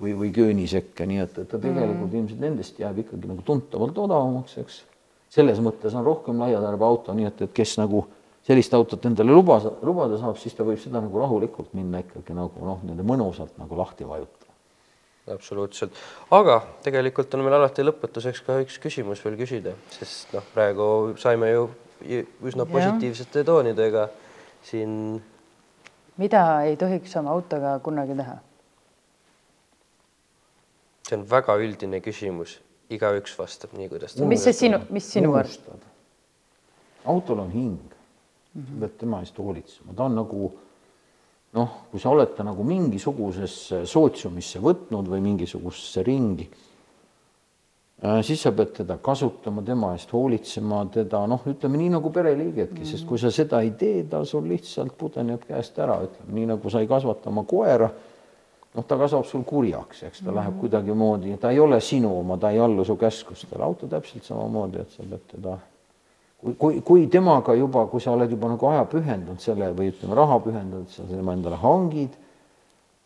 või, 0.00 0.14
või 0.22 0.30
köönisekke, 0.34 1.06
nii 1.06 1.18
et, 1.24 1.38
et 1.38 1.48
ta 1.48 1.58
tegelikult 1.58 1.98
mm 1.98 2.10
-hmm. 2.10 2.22
ilmselt 2.22 2.40
nendest 2.40 2.78
jääb 2.78 2.98
ikkagi 3.04 3.28
nagu 3.28 3.42
tuntavalt 3.42 3.98
odavamaks, 3.98 4.58
eks. 4.58 4.82
selles 5.28 5.60
mõttes 5.60 5.94
on 5.94 6.04
rohkem 6.04 6.38
laiatärbe 6.40 6.84
auto, 6.84 7.14
nii 7.14 7.26
et, 7.26 7.42
et 7.42 7.52
kes 7.52 7.78
nagu 7.78 8.06
sellist 8.42 8.74
autot 8.74 9.06
endale 9.06 9.32
luba, 9.32 9.60
lubada 9.82 10.18
saab, 10.18 10.36
siis 10.36 10.54
ta 10.54 10.64
võib 10.64 10.78
seda 10.80 11.00
nagu 11.00 11.18
rahulikult 11.18 11.74
minna 11.74 12.00
ikkagi 12.02 12.34
nagu 12.34 12.64
noh, 12.64 12.80
nii-öelda 12.82 13.06
mõnusalt 13.06 13.58
nagu 13.58 13.76
lahti 13.76 14.08
vajutada 14.08 14.39
absoluutselt, 15.28 15.92
aga 16.30 16.60
tegelikult 16.84 17.34
on 17.34 17.44
meil 17.44 17.58
alati 17.58 17.84
lõpetuseks 17.84 18.42
ka 18.46 18.60
üks 18.64 18.78
küsimus 18.82 19.22
veel 19.24 19.36
küsida, 19.40 19.74
sest 19.94 20.32
noh, 20.34 20.46
praegu 20.54 20.86
saime 21.20 21.50
ju 21.52 21.66
üsna 22.48 22.66
positiivsete 22.66 23.44
toonidega 23.44 24.08
siin. 24.64 25.20
mida 26.16 26.62
ei 26.64 26.76
tohiks 26.76 27.16
oma 27.16 27.34
autoga 27.36 27.78
kunagi 27.84 28.16
teha? 28.16 28.38
see 31.08 31.18
on 31.18 31.26
väga 31.30 31.56
üldine 31.58 32.00
küsimus, 32.04 32.58
igaüks 32.90 33.36
vastab 33.38 33.74
nii, 33.76 33.88
kuidas 33.92 34.14
ta. 34.14 34.26
mis 34.26 34.44
see 34.44 34.56
sinu, 34.56 34.80
mis 34.90 35.06
sinu 35.12 35.34
arvates? 35.34 35.86
autol 37.04 37.44
on 37.44 37.50
hing 37.52 37.78
mm, 38.54 38.64
-hmm. 38.64 38.98
tema 38.98 39.20
eest 39.20 39.38
hoolitsema, 39.38 39.94
ta 39.96 40.04
on 40.04 40.16
nagu 40.16 40.52
noh, 41.56 41.70
kui 41.90 42.00
sa 42.00 42.12
oled 42.14 42.34
ta 42.36 42.44
nagu 42.46 42.64
mingisugusesse 42.66 43.84
sootsiumisse 43.88 44.60
võtnud 44.62 45.08
või 45.10 45.22
mingisugusesse 45.24 46.04
ringi, 46.06 46.46
äh, 48.04 48.20
siis 48.26 48.44
sa 48.46 48.52
pead 48.54 48.76
teda 48.78 49.00
kasutama, 49.02 49.64
tema 49.66 49.92
eest 49.96 50.12
hoolitsema, 50.14 50.84
teda 50.94 51.24
noh, 51.30 51.42
ütleme 51.50 51.80
nii 51.80 51.96
nagu 51.96 52.12
pereliigetki 52.14 52.78
mm, 52.78 52.84
-hmm. 52.84 52.92
sest 52.92 53.08
kui 53.08 53.18
sa 53.18 53.32
seda 53.34 53.62
ei 53.66 53.72
tee, 53.78 54.04
ta 54.04 54.22
sul 54.24 54.46
lihtsalt 54.48 54.94
pudeneb 54.98 55.42
käest 55.48 55.78
ära, 55.78 55.98
ütleme 56.06 56.38
nii 56.38 56.52
nagu 56.54 56.70
sa 56.70 56.80
ei 56.80 56.90
kasvata 56.90 57.32
oma 57.34 57.44
koera, 57.44 57.90
noh, 58.74 58.86
ta 58.86 58.98
kasvab 58.98 59.26
sul 59.26 59.42
kurjaks, 59.42 60.02
eks 60.02 60.20
ta 60.20 60.24
mm 60.24 60.30
-hmm. 60.30 60.38
läheb 60.38 60.60
kuidagimoodi, 60.60 61.36
ta 61.36 61.50
ei 61.50 61.58
ole 61.58 61.80
sinu 61.80 62.18
oma, 62.20 62.38
ta 62.38 62.50
ei 62.50 62.58
allu 62.58 62.84
su 62.84 62.96
käskustele, 62.96 63.64
auto 63.64 63.86
täpselt 63.86 64.24
samamoodi, 64.24 64.80
et 64.80 64.90
sa 64.90 65.02
pead 65.02 65.26
teda 65.34 65.58
kui, 66.40 66.54
kui, 66.56 66.80
kui 66.86 67.06
temaga 67.12 67.54
juba, 67.56 67.84
kui 67.90 68.02
sa 68.02 68.14
oled 68.14 68.32
juba 68.32 68.50
nagu 68.54 68.70
aja 68.70 68.86
pühendanud 68.88 69.42
selle 69.42 69.70
või 69.76 69.92
ütleme, 69.92 70.16
raha 70.18 70.40
pühendanud, 70.44 70.88
sa 70.92 71.06
tema 71.08 71.36
endale 71.36 71.58
hangid, 71.60 72.16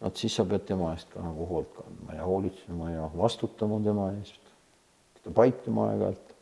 vot 0.05 0.21
siis 0.21 0.37
sa 0.39 0.47
pead 0.49 0.67
tema 0.69 0.93
eest 0.95 1.11
ka 1.13 1.23
nagu 1.25 1.49
hoolt 1.51 1.71
kandma 1.77 2.19
ja 2.19 2.29
hoolitsema 2.29 2.91
ja 2.93 3.11
vastutama 3.17 3.81
tema 3.85 4.11
eest, 4.19 4.41
ta 5.25 5.35
paituma 5.35 5.91
aeg-ajalt. 5.93 6.35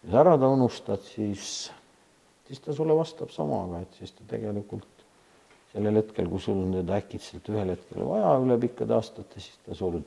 kui 0.00 0.10
sa 0.12 0.22
ära 0.24 0.38
ta 0.40 0.48
unustad, 0.48 1.04
siis, 1.06 1.70
siis 2.48 2.64
ta 2.64 2.74
sulle 2.76 2.96
vastab 2.96 3.32
samaga, 3.34 3.84
et 3.84 4.00
siis 4.00 4.12
ta 4.16 4.26
tegelikult 4.34 4.88
sellel 5.70 6.00
hetkel, 6.00 6.26
kui 6.28 6.42
sul 6.42 6.58
on 6.64 6.74
teda 6.80 6.98
äkitselt 6.98 7.46
ühel 7.52 7.76
hetkel 7.76 8.02
vaja 8.08 8.34
üle 8.42 8.56
pikkade 8.60 8.96
aastate, 8.96 9.38
siis 9.38 9.60
ta 9.66 9.76
sul 9.78 10.00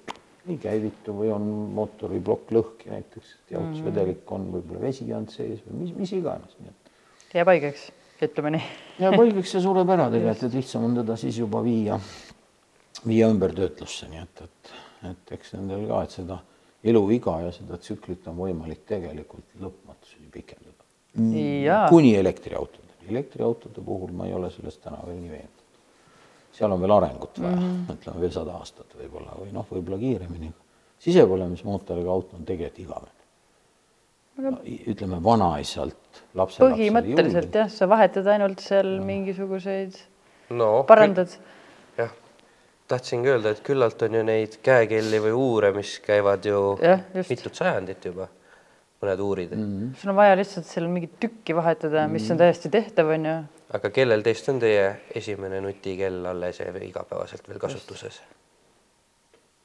ei 0.47 0.57
käivitu 0.59 1.15
või 1.15 1.31
on 1.31 1.45
mootoriplokk 1.77 2.51
lõhki 2.55 2.91
näiteks, 2.91 3.35
jahutusvedelik 3.51 4.31
on 4.35 4.49
võib-olla 4.51 4.81
vesi 4.83 5.07
jäänud 5.07 5.31
sees 5.31 5.61
või 5.67 5.83
mis, 5.83 5.93
mis 5.95 6.13
iganes, 6.17 6.55
nii 6.59 6.71
et. 6.71 6.93
jääb 7.37 7.51
haigeks, 7.53 7.85
ütleme 8.27 8.53
nii. 8.57 8.65
jääb 9.05 9.17
haigeks 9.21 9.55
ja 9.55 9.63
sureb 9.63 9.93
ära 9.95 10.09
tegelikult, 10.11 10.49
et 10.49 10.59
lihtsam 10.59 10.87
on 10.89 10.99
teda 10.99 11.17
siis 11.19 11.39
juba 11.39 11.63
viia, 11.63 11.99
viia 13.07 13.31
ümbertöötlusse, 13.31 14.11
nii 14.11 14.23
et, 14.25 14.45
et, 14.47 14.75
et 15.13 15.35
eks 15.37 15.55
nendel 15.55 15.87
ka, 15.91 16.03
et 16.03 16.19
seda 16.19 16.39
eluiga 16.91 17.39
ja 17.45 17.55
seda 17.55 17.79
tsüklit 17.79 18.27
on 18.27 18.39
võimalik 18.43 18.83
tegelikult 18.89 19.55
lõpmatuseni 19.63 20.27
pikendada. 20.33 20.79
kuni 21.89 22.15
elektriautodeni, 22.19 23.07
elektriautode 23.15 23.83
puhul 23.85 24.11
ma 24.11 24.27
ei 24.27 24.35
ole 24.35 24.51
sellest 24.51 24.83
täna 24.83 24.99
veel 25.07 25.21
nii 25.21 25.37
veendunud 25.37 25.62
seal 26.53 26.71
on 26.71 26.81
veel 26.81 26.93
arengut 26.95 27.41
vaja 27.41 27.55
mm, 27.55 27.65
-hmm. 27.65 27.97
ütleme 27.97 28.21
veel 28.21 28.31
sada 28.35 28.59
aastat 28.59 28.95
võib-olla 28.99 29.35
või 29.39 29.51
noh, 29.55 29.65
võib-olla 29.71 29.99
kiiremini. 30.01 30.53
sisepõlemismootoriga 31.03 32.09
auto 32.09 32.37
on 32.37 32.45
tegelikult 32.45 32.79
igavene 32.85 33.23
no, 34.41 34.57
ütleme 34.93 35.19
vanaisalt 35.23 36.23
lapse. 36.37 36.61
põhimõtteliselt 36.63 37.55
jah, 37.61 37.71
sa 37.71 37.89
vahetad 37.89 38.27
ainult 38.35 38.63
seal 38.63 38.95
no. 38.97 39.07
mingisuguseid 39.09 39.97
no,, 40.57 40.69
parandad. 40.89 41.35
jah, 41.97 42.13
tahtsingi 42.91 43.33
öelda, 43.33 43.53
et 43.53 43.63
küllalt 43.65 44.05
on 44.05 44.19
ju 44.19 44.23
neid 44.27 44.59
käekelli 44.65 45.21
või 45.27 45.35
uure, 45.37 45.73
mis 45.75 45.97
käivad 46.05 46.45
ju 46.49 46.63
ja, 46.81 46.99
mitut 47.21 47.57
sajandit 47.59 48.09
juba, 48.09 48.29
mõned 49.03 49.25
uurid 49.25 49.57
mm. 49.57 49.65
-hmm. 49.65 49.91
sul 50.01 50.13
on 50.13 50.21
vaja 50.21 50.37
lihtsalt 50.39 50.69
seal 50.69 50.87
mingit 50.91 51.19
tükki 51.19 51.57
vahetada, 51.57 52.07
mis 52.07 52.29
on 52.31 52.41
täiesti 52.41 52.73
tehtav, 52.73 53.13
on 53.17 53.29
ju 53.29 53.37
aga 53.73 53.89
kellel 53.93 54.23
teist 54.25 54.49
on 54.51 54.59
teie 54.61 54.85
esimene 55.17 55.61
nutikell 55.63 56.25
alles 56.29 56.59
ja 56.61 56.69
igapäevaselt 56.69 57.47
veel 57.49 57.61
kasutuses? 57.61 58.21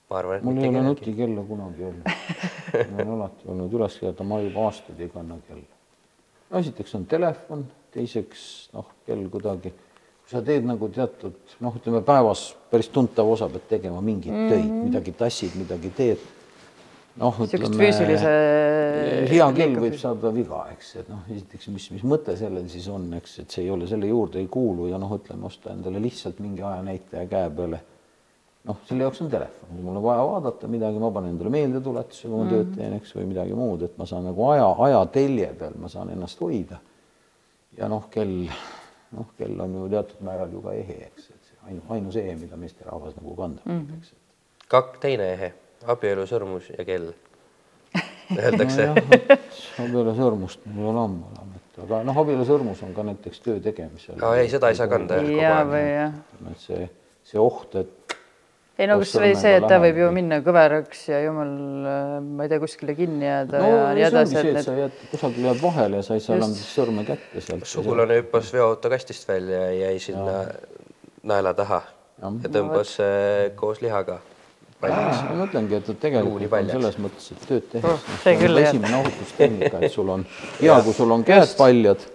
ma 0.09 0.21
arvan, 0.23 0.39
et 0.39 0.47
mul 0.47 0.63
ei 0.63 0.71
ole 0.71 0.85
nutikella 0.87 1.43
kunagi 1.49 1.85
olnud 1.91 2.07
mul 2.93 3.03
on 3.03 3.11
alati 3.19 3.51
olnud 3.53 3.75
üles 3.77 3.99
seada, 4.01 4.25
ma 4.25 4.41
juba 4.41 4.65
aastaid 4.69 5.03
ei 5.05 5.11
kanna 5.13 5.37
kella. 5.49 5.67
no 6.49 6.63
esiteks 6.63 6.97
on 6.97 7.05
telefon, 7.11 7.67
teiseks 7.93 8.47
noh, 8.73 8.89
kell 9.07 9.29
kuidagi, 9.35 9.75
kui 9.75 10.33
sa 10.33 10.43
teed 10.45 10.65
nagu 10.69 10.89
teatud 10.95 11.59
noh, 11.65 11.77
ütleme 11.77 12.01
päevas 12.07 12.49
päris 12.73 12.89
tuntav 12.95 13.29
osa 13.35 13.51
pead 13.53 13.69
tegema 13.77 14.01
mingeid 14.01 14.33
mm 14.33 14.47
-hmm. 14.47 14.55
töid, 14.55 14.75
midagi 14.89 15.17
tassid, 15.21 15.61
midagi 15.61 15.93
teed 16.01 16.25
noh, 17.19 17.39
ütleme 17.45 17.77
füüsilise... 17.79 18.33
hea 19.31 19.47
kell 19.57 19.77
võib 19.83 19.97
saada 20.01 20.31
viga, 20.35 20.63
eks, 20.75 20.95
et 21.03 21.11
noh, 21.11 21.25
esiteks, 21.35 21.69
mis, 21.75 21.87
mis 21.97 22.05
mõte 22.09 22.35
sellel 22.39 22.67
siis 22.71 22.89
on, 22.93 23.09
eks, 23.19 23.39
et 23.43 23.55
see 23.55 23.67
ei 23.67 23.71
ole 23.75 23.89
selle 23.91 24.09
juurde 24.11 24.41
ei 24.43 24.49
kuulu 24.53 24.89
ja 24.91 25.01
noh, 25.01 25.13
ütleme 25.19 25.49
osta 25.49 25.73
endale 25.75 26.03
lihtsalt 26.05 26.41
mingi 26.45 26.65
ajanäitaja 26.65 27.27
käe 27.31 27.53
peale. 27.59 27.83
noh, 28.69 28.81
selle 28.89 29.07
jaoks 29.07 29.23
on 29.25 29.31
telefon, 29.33 29.77
mul 29.83 30.01
on 30.01 30.05
vaja 30.05 30.25
vaadata 30.29 30.71
midagi, 30.71 31.01
ma 31.03 31.13
panen 31.15 31.35
endale 31.35 31.53
meeldetuletuse, 31.55 32.27
kui 32.27 32.35
ma 32.35 32.43
mm 32.43 32.49
-hmm. 32.49 32.57
tööd 32.57 32.75
teen, 32.77 32.97
eks, 32.99 33.15
või 33.17 33.29
midagi 33.35 33.55
muud, 33.57 33.87
et 33.87 33.99
ma 33.99 34.07
saan 34.07 34.29
nagu 34.29 34.49
aja, 34.51 34.67
ajatelje 34.89 35.53
peal, 35.59 35.79
ma 35.79 35.89
saan 35.89 36.11
ennast 36.15 36.41
hoida. 36.41 36.81
ja 37.79 37.89
noh, 37.89 38.09
kell, 38.11 38.51
noh, 39.17 39.27
kell 39.39 39.61
on 39.61 39.75
ju 39.75 39.89
teatud 39.89 40.21
määral 40.27 40.53
ju 40.53 40.61
ka 40.63 40.73
ehe, 40.75 40.99
eks, 41.07 41.31
et 41.31 41.51
see 41.51 41.57
ainu, 41.71 41.83
ainus 41.89 42.17
ehe, 42.17 42.35
mida 42.37 42.57
meesterahvas 42.57 43.17
nagu 43.17 43.37
kandab 43.37 43.67
mm, 43.67 43.87
-hmm. 43.87 43.99
eks. 43.99 44.15
kak-, 44.69 44.99
teine 45.01 45.33
ehe 45.33 45.55
abielusõrmus 45.87 46.71
ja 46.75 46.87
kell 46.89 47.13
öeldakse 48.39 48.89
no. 48.91 49.05
abielusõrmust 49.85 50.67
mul 50.73 50.85
ei 50.85 50.91
ole 50.93 51.05
ammu 51.05 51.31
enam, 51.35 51.53
et 51.59 51.83
aga 51.85 52.01
noh, 52.09 52.23
abielusõrmus 52.25 52.83
on 52.87 52.97
ka 52.97 53.07
näiteks 53.09 53.45
töö 53.45 53.61
tegemisel. 53.65 54.19
ei, 54.35 54.51
seda 54.53 54.73
ei 54.73 54.79
saa 54.79 54.91
kanda 54.91 55.21
jah. 55.23 55.31
ja, 55.43 55.55
või 55.69 55.87
jah. 55.87 56.19
et 56.53 56.65
see, 56.65 56.89
see 57.31 57.41
oht, 57.43 57.79
et 57.79 58.17
ei 58.79 58.87
no 58.87 58.99
kas 59.01 59.13
või 59.19 59.33
see, 59.35 59.57
et 59.59 59.67
ta 59.67 59.81
võib 59.83 59.97
ju 59.99 60.09
minna 60.15 60.39
kõveraks 60.47 61.01
ja 61.11 61.19
jumal, 61.25 61.51
ma 62.23 62.47
ei 62.47 62.51
tea, 62.53 62.61
kuskile 62.63 62.95
kinni 62.99 63.27
jääda 63.27 63.63
no, 63.63 63.71
ja 63.73 63.89
nii 63.99 64.07
edasi. 64.07 64.37
see, 64.37 64.43
et 64.45 64.55
need... 64.55 64.67
sa 64.67 64.77
jääd 64.77 65.05
kusagil 65.11 65.49
jääd 65.49 65.63
vahele 65.65 65.99
ja 65.99 66.07
sa 66.07 66.19
ei 66.19 66.23
saa 66.23 66.39
enam 66.39 66.55
sõrme 66.55 67.05
kätte 67.09 67.43
sealt. 67.43 67.67
sugulane 67.67 68.21
hüppas 68.21 68.53
veoauto 68.55 68.93
kastist 68.93 69.27
välja 69.29 69.65
ja 69.67 69.89
jäi 69.89 70.03
sinna 70.03 70.37
ja. 70.45 70.59
naela 71.27 71.55
taha 71.59 71.81
ja, 71.89 72.31
ja 72.31 72.53
tõmbas 72.55 72.95
no, 73.03 73.09
koos 73.59 73.83
lihaga 73.83 74.21
valmis. 74.83 75.23
ma 75.25 75.39
mõtlengi, 75.41 75.79
et 75.79 75.91
tegelikult 76.03 76.55
on 76.61 76.71
selles 76.75 77.01
mõttes, 77.03 77.33
et 77.35 77.49
tööd 77.49 77.67
tehes 77.73 77.89
oh, 77.89 77.99
no, 77.99 78.21
see 78.23 78.35
on 78.35 78.45
küll 78.45 78.63
esimene 78.63 79.01
ohutustehnika, 79.01 79.83
et 79.83 79.95
sul 79.95 80.15
on 80.15 80.25
hea, 80.63 80.79
kui 80.87 80.97
sul 80.97 81.17
on 81.17 81.27
käed 81.27 81.53
paljad. 81.59 82.07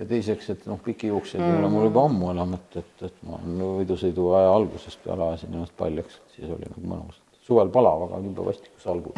Ja 0.00 0.06
teiseks, 0.08 0.46
et 0.54 0.62
noh, 0.64 0.78
pikijuukseid 0.80 1.42
mm. 1.42 1.50
ei 1.50 1.60
ole 1.60 1.68
mul 1.74 1.82
juba 1.90 2.06
ammu 2.08 2.30
enam, 2.32 2.54
et, 2.56 2.78
et, 2.80 3.08
et 3.10 3.16
ma 3.28 3.36
võidusõidu 3.44 4.30
aja 4.38 4.54
algusest 4.54 5.02
peale 5.04 5.26
ajasin 5.26 5.52
ennast 5.52 5.74
paljaks, 5.76 6.16
siis 6.32 6.48
oli 6.48 6.64
nagu 6.64 6.94
mõnus. 6.94 7.18
suvel 7.44 7.68
palav, 7.74 8.06
aga 8.06 8.22
jube 8.24 8.46
vastikus 8.46 8.86
algul 8.88 9.12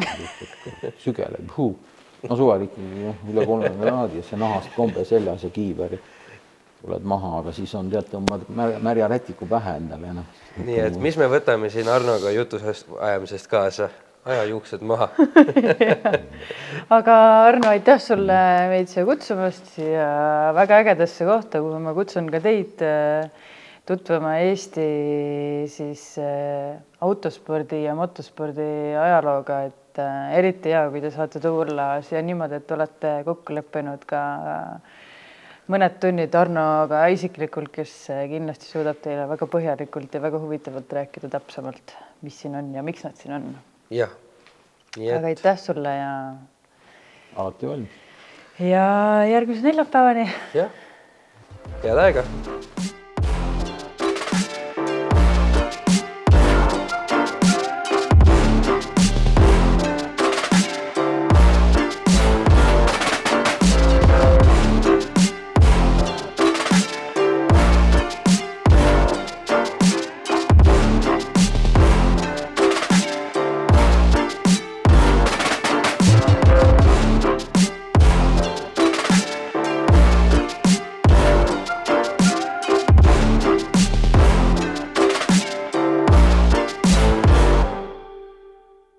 sügeleb, 1.05 1.53
no 2.29 2.37
suvel 2.37 2.65
ikkagi 2.67 3.05
noh, 3.05 3.23
üle 3.31 3.45
kolmekümne 3.47 3.87
kraadi 3.87 4.19
ja 4.19 4.27
see 4.27 4.39
nahast 4.41 4.75
kombe 4.75 5.05
seljas 5.07 5.45
ja 5.45 5.51
kiiver 5.55 5.95
ja 5.95 6.01
tuled 6.85 7.05
maha, 7.09 7.39
aga 7.41 7.53
siis 7.55 7.73
on 7.77 7.89
tead, 7.89 8.07
tõmbad 8.11 8.45
märja 8.85 9.09
rätiku 9.09 9.47
pähe 9.49 9.77
endale 9.81 10.11
ja 10.11 10.17
noh. 10.19 10.41
Nii 10.65 10.81
et 10.85 10.97
mis 11.01 11.17
me 11.17 11.29
võtame 11.31 11.71
siin 11.73 11.89
Arnoga 11.91 12.33
jutusest 12.35 12.91
ajamisest 13.01 13.51
kaasa? 13.51 13.89
aja 14.25 14.45
juuksed 14.49 14.81
maha. 14.81 15.11
Aga 16.97 17.15
Arno, 17.45 17.69
aitäh 17.69 17.99
sulle 18.01 18.37
meid 18.71 18.89
siia 18.89 19.05
kutsumast 19.05 19.67
siia 19.75 20.07
väga 20.57 20.79
ägedasse 20.81 21.27
kohta, 21.29 21.61
kuhu 21.61 21.77
ma 21.83 21.93
kutsun 21.93 22.31
ka 22.33 22.41
teid 22.41 22.81
äh, 22.81 23.29
tutvuma 23.85 24.39
Eesti 24.41 24.87
siis 25.69 26.07
äh, 26.17 26.73
autospordi 27.05 27.83
ja 27.83 27.93
motospordi 27.97 28.67
ajalooga, 28.97 29.61
et 29.69 30.01
äh, 30.01 30.33
eriti 30.39 30.73
hea, 30.73 30.87
kui 30.89 31.05
te 31.05 31.13
saate 31.13 31.41
tulla 31.43 31.91
siia 32.05 32.25
niimoodi, 32.25 32.63
et 32.63 32.77
olete 32.77 33.15
kokku 33.29 33.53
leppinud 33.59 34.09
ka 34.09 34.23
äh, 34.55 34.95
mõned 35.71 35.97
tunnid 36.01 36.35
Arnoga 36.37 37.05
isiklikult, 37.13 37.71
kes 37.73 37.93
kindlasti 38.29 38.69
suudab 38.69 38.99
teile 39.03 39.25
väga 39.29 39.47
põhjalikult 39.49 40.13
ja 40.13 40.21
väga 40.23 40.41
huvitavalt 40.43 40.95
rääkida 40.99 41.31
täpsemalt, 41.37 41.95
mis 42.25 42.37
siin 42.41 42.57
on 42.59 42.71
ja 42.75 42.83
miks 42.85 43.05
nad 43.07 43.17
siin 43.19 43.37
on. 43.39 43.51
jah. 43.93 44.13
aga 44.97 45.31
aitäh 45.33 45.59
sulle 45.61 45.95
ja. 45.97 46.11
alati 47.35 47.71
valmis. 47.71 48.01
ja 48.59 48.87
järgmise 49.31 49.65
neljapäevani. 49.65 50.29
jah, 50.53 50.83
head 51.83 52.03
aega 52.07 52.27